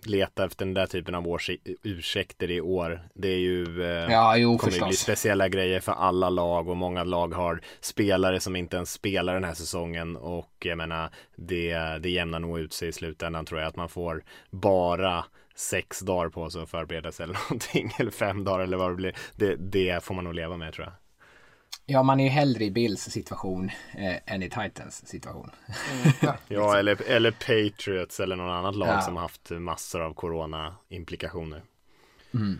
[0.05, 1.39] leta efter den där typen av
[1.83, 3.01] ursäkter i år.
[3.13, 4.87] Det är ju eh, ja, jo, kommer förstås.
[4.87, 9.33] bli speciella grejer för alla lag och många lag har spelare som inte ens spelar
[9.33, 13.59] den här säsongen och jag menar det, det jämnar nog ut sig i slutändan tror
[13.59, 15.25] jag att man får bara
[15.55, 18.95] sex dagar på sig att förbereda sig eller någonting eller fem dagar eller vad det
[18.95, 19.15] blir.
[19.35, 20.93] Det, det får man nog leva med tror jag.
[21.85, 25.51] Ja, man är ju hellre i Bills situation eh, än i Titans situation.
[25.91, 29.01] Mm, ja, eller, eller Patriots eller någon annat lag ja.
[29.01, 31.63] som haft massor av corona-implikationer.
[32.33, 32.59] Mm.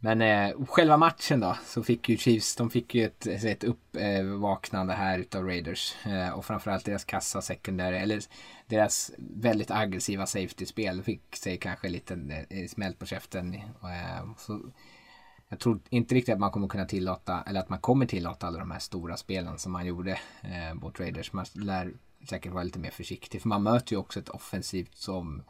[0.00, 4.92] Men eh, själva matchen då, så fick ju Chiefs, de fick ju ett, ett uppvaknande
[4.92, 5.94] eh, här utav Raiders.
[6.06, 8.22] Eh, och framförallt deras kassa secondary, eller
[8.66, 13.54] deras väldigt aggressiva safety-spel fick sig kanske lite eh, smält på käften.
[13.54, 14.60] Eh, så
[15.48, 18.58] jag tror inte riktigt att man kommer kunna tillåta, eller att man kommer tillåta alla
[18.58, 21.32] de här stora spelen som man gjorde eh, mot Raiders.
[21.32, 21.92] Man lär
[22.28, 25.42] säkert vara lite mer försiktig, för man möter ju också ett offensivt som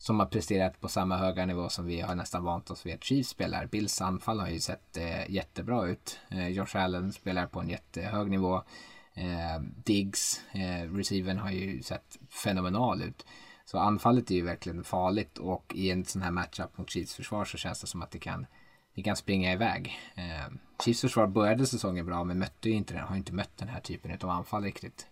[0.00, 3.04] som har presterat på samma höga nivå som vi har nästan vant oss vid att
[3.04, 3.66] Chiefs spelar.
[3.66, 6.18] Bills anfall har ju sett eh, jättebra ut.
[6.30, 8.62] Eh, Josh Allen spelar på en jättehög nivå.
[9.14, 13.26] Eh, Diggs, eh, receiven har ju sett fenomenal ut.
[13.64, 17.44] Så anfallet är ju verkligen farligt och i en sån här matchup mot Chiefs försvar
[17.44, 18.46] så känns det som att det kan
[18.94, 19.98] det kan springa iväg.
[20.14, 20.54] Eh,
[20.84, 23.80] Chiefs försvar började säsongen bra men mötte ju inte den, har inte mött den här
[23.80, 25.06] typen av anfall riktigt.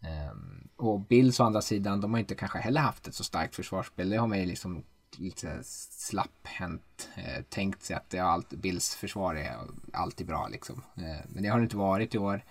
[0.00, 0.36] Eh,
[0.76, 4.10] och Bills å andra sidan, de har inte kanske heller haft ett så starkt försvarsspel.
[4.10, 4.84] Det har man ju liksom
[5.18, 9.56] lite slapphänt eh, tänkt sig att det allt, Bills försvar är
[9.92, 10.82] alltid bra liksom.
[10.96, 12.44] Eh, men det har det inte varit i år.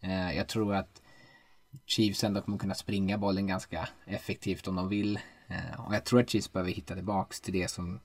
[0.00, 1.02] Eh, jag tror att
[1.86, 5.20] Chiefs ändå kommer kunna springa bollen ganska effektivt om de vill.
[5.48, 8.00] Eh, och jag tror att Chiefs behöver hitta tillbaks till det som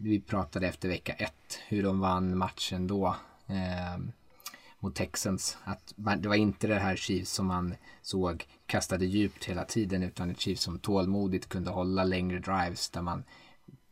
[0.00, 3.16] vi pratade efter vecka ett hur de vann matchen då
[3.46, 3.98] eh,
[4.78, 5.58] mot Texans.
[5.64, 10.02] Att man, det var inte det här Chiefs som man såg kastade djupt hela tiden
[10.02, 13.24] utan ett Chiefs som tålmodigt kunde hålla längre drives där man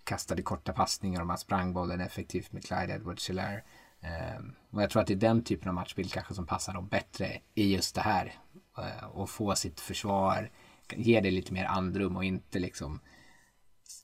[0.05, 3.63] kastade korta passningar och man sprang bollen effektivt med Clyde edwards hilaire
[4.01, 6.89] eh, och jag tror att det är den typen av matchbild kanske som passar dem
[6.89, 8.35] bättre i just det här.
[8.79, 10.51] Eh, och få sitt försvar,
[10.97, 13.01] ge det lite mer andrum och inte liksom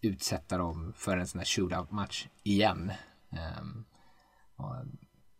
[0.02, 2.92] utsätta dem för en sån här shootout-match igen.
[3.60, 3.84] Um,
[4.56, 4.74] och,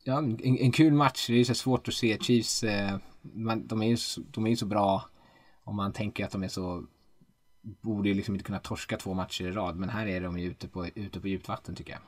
[0.05, 1.27] ja, en, en, kul match.
[1.27, 2.19] Det är så svårt att se.
[2.19, 5.05] Chiefs, eh, man, de, är ju så, de är ju så bra
[5.65, 6.87] om man tänker att de är så
[7.63, 9.77] borde ju liksom inte kunna torska två matcher i rad.
[9.77, 12.03] Men här är de ju ute på, ute på djupt vatten tycker jag.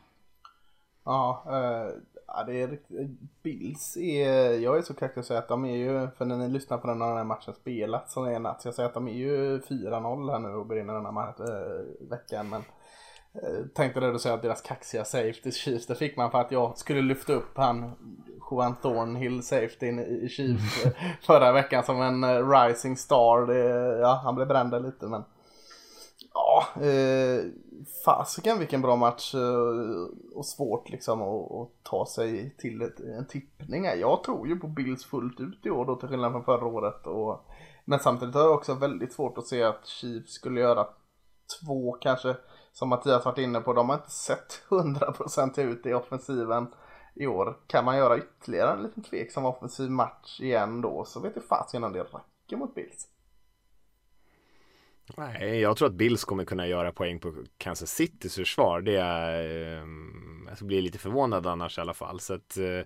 [1.04, 1.94] Ja, eh,
[2.26, 3.10] Ja, det är riktigt.
[3.42, 6.48] Bills är, jag är så kaxig att säga att de är ju, för när ni
[6.48, 9.12] lyssnar på den här matchen spelat så är natt, så jag säger att de är
[9.12, 12.48] ju 4-0 här nu och börjar den här äh, veckan.
[12.48, 12.62] Men
[13.34, 16.52] äh, tänkte det du säga att deras kaxiga safety Chiefs, det fick man för att
[16.52, 17.92] jag skulle lyfta upp han
[18.50, 20.84] Juan Thornhill safety i Chiefs
[21.22, 23.46] förra veckan som en uh, rising star.
[23.46, 25.24] Det, ja, han blev bränd lite men
[26.34, 27.44] Ja, eh,
[28.04, 33.26] fasiken vilken bra match eh, och svårt liksom att, att ta sig till ett, en
[33.26, 33.84] tippning.
[33.84, 37.06] Jag tror ju på Bills fullt ut i år då till skillnad från förra året.
[37.06, 37.40] Och,
[37.84, 40.86] men samtidigt har jag också väldigt svårt att se att Chiefs skulle göra
[41.60, 42.36] två kanske,
[42.72, 46.66] som Mattias varit inne på, de har inte sett 100% ut i offensiven
[47.14, 47.58] i år.
[47.66, 51.84] Kan man göra ytterligare en liten tveksam offensiv match igen då så vet jag fasiken
[51.84, 53.08] om det räcker mot Bills.
[55.16, 58.80] Nej, jag tror att Bills kommer kunna göra poäng på Kansas Citys försvar.
[58.80, 59.44] Det är,
[59.78, 59.86] eh,
[60.58, 62.20] jag blir lite förvånad annars i alla fall.
[62.20, 62.80] Så att eh,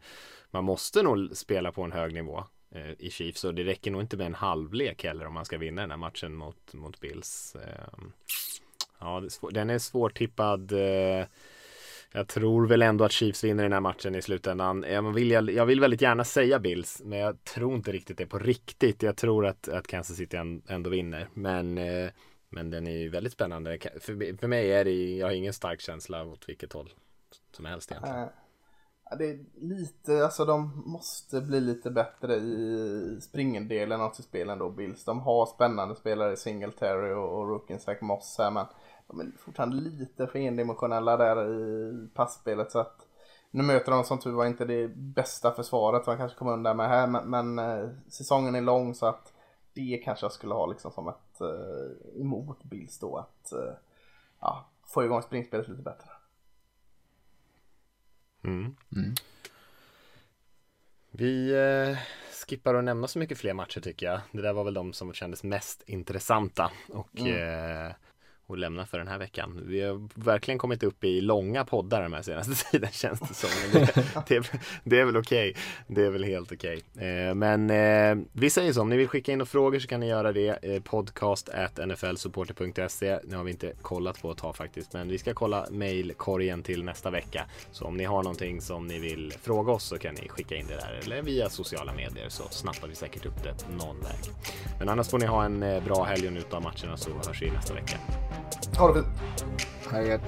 [0.50, 4.00] man måste nog spela på en hög nivå eh, i Chiefs och det räcker nog
[4.00, 7.56] inte med en halvlek heller om man ska vinna den här matchen mot, mot Bills.
[7.56, 7.98] Eh,
[8.98, 10.72] ja, den är svårtippad.
[10.72, 11.26] Eh,
[12.12, 14.84] jag tror väl ändå att Chiefs vinner den här matchen i slutändan.
[14.88, 18.38] Jag vill, jag vill väldigt gärna säga Bills, men jag tror inte riktigt det på
[18.38, 19.02] riktigt.
[19.02, 20.36] Jag tror att, att Kansas City
[20.68, 21.28] ändå vinner.
[21.34, 22.10] Men, eh,
[22.48, 23.78] men den är ju väldigt spännande.
[24.00, 26.90] För, för mig är det, jag har ingen stark känsla åt vilket håll
[27.52, 28.22] som helst egentligen.
[28.22, 28.28] Äh,
[29.10, 34.50] ja, det är lite, alltså de måste bli lite bättre i springendelen av sitt spel
[34.50, 35.04] ändå, Bills.
[35.04, 38.66] De har spännande spelare i Singletary och, och Rookien Zach Moss här, men
[39.08, 43.06] är fortfarande lite för endimensionella där i passspelet så att
[43.50, 46.88] nu möter de som tur var inte det bästa försvaret man kanske kommer undan med
[46.88, 49.32] här men, men eh, säsongen är lång så att
[49.72, 53.74] det kanske jag skulle ha liksom som ett eh, emot Bills då att eh,
[54.40, 56.08] ja, få igång springspelet lite bättre.
[58.44, 58.76] Mm.
[58.96, 59.14] Mm.
[61.10, 61.98] Vi eh,
[62.46, 64.20] skippar att nämna så mycket fler matcher tycker jag.
[64.32, 67.92] Det där var väl de som kändes mest intressanta och, eh,
[68.48, 69.62] och lämna för den här veckan.
[69.66, 73.50] Vi har verkligen kommit upp i långa poddar den här senaste tiden känns det som.
[73.72, 73.94] Det,
[74.28, 74.46] det, är,
[74.84, 75.56] det är väl okej.
[75.86, 76.82] Det är väl helt okej.
[76.96, 80.00] Eh, men eh, vi säger så, om ni vill skicka in några frågor så kan
[80.00, 80.58] ni göra det.
[80.62, 83.18] Eh, podcast at nflsupporter.se.
[83.24, 86.84] Nu har vi inte kollat på ett tag faktiskt, men vi ska kolla mejlkorgen till
[86.84, 87.44] nästa vecka.
[87.72, 90.66] Så om ni har någonting som ni vill fråga oss så kan ni skicka in
[90.66, 94.34] det där eller via sociala medier så snappar vi säkert upp det någon väg.
[94.78, 97.42] Men annars får ni ha en eh, bra helg och njuta av matcherna så hörs
[97.42, 97.98] vi nästa vecka.
[98.78, 99.06] Ha det fint.
[99.90, 100.22] Ha det gött.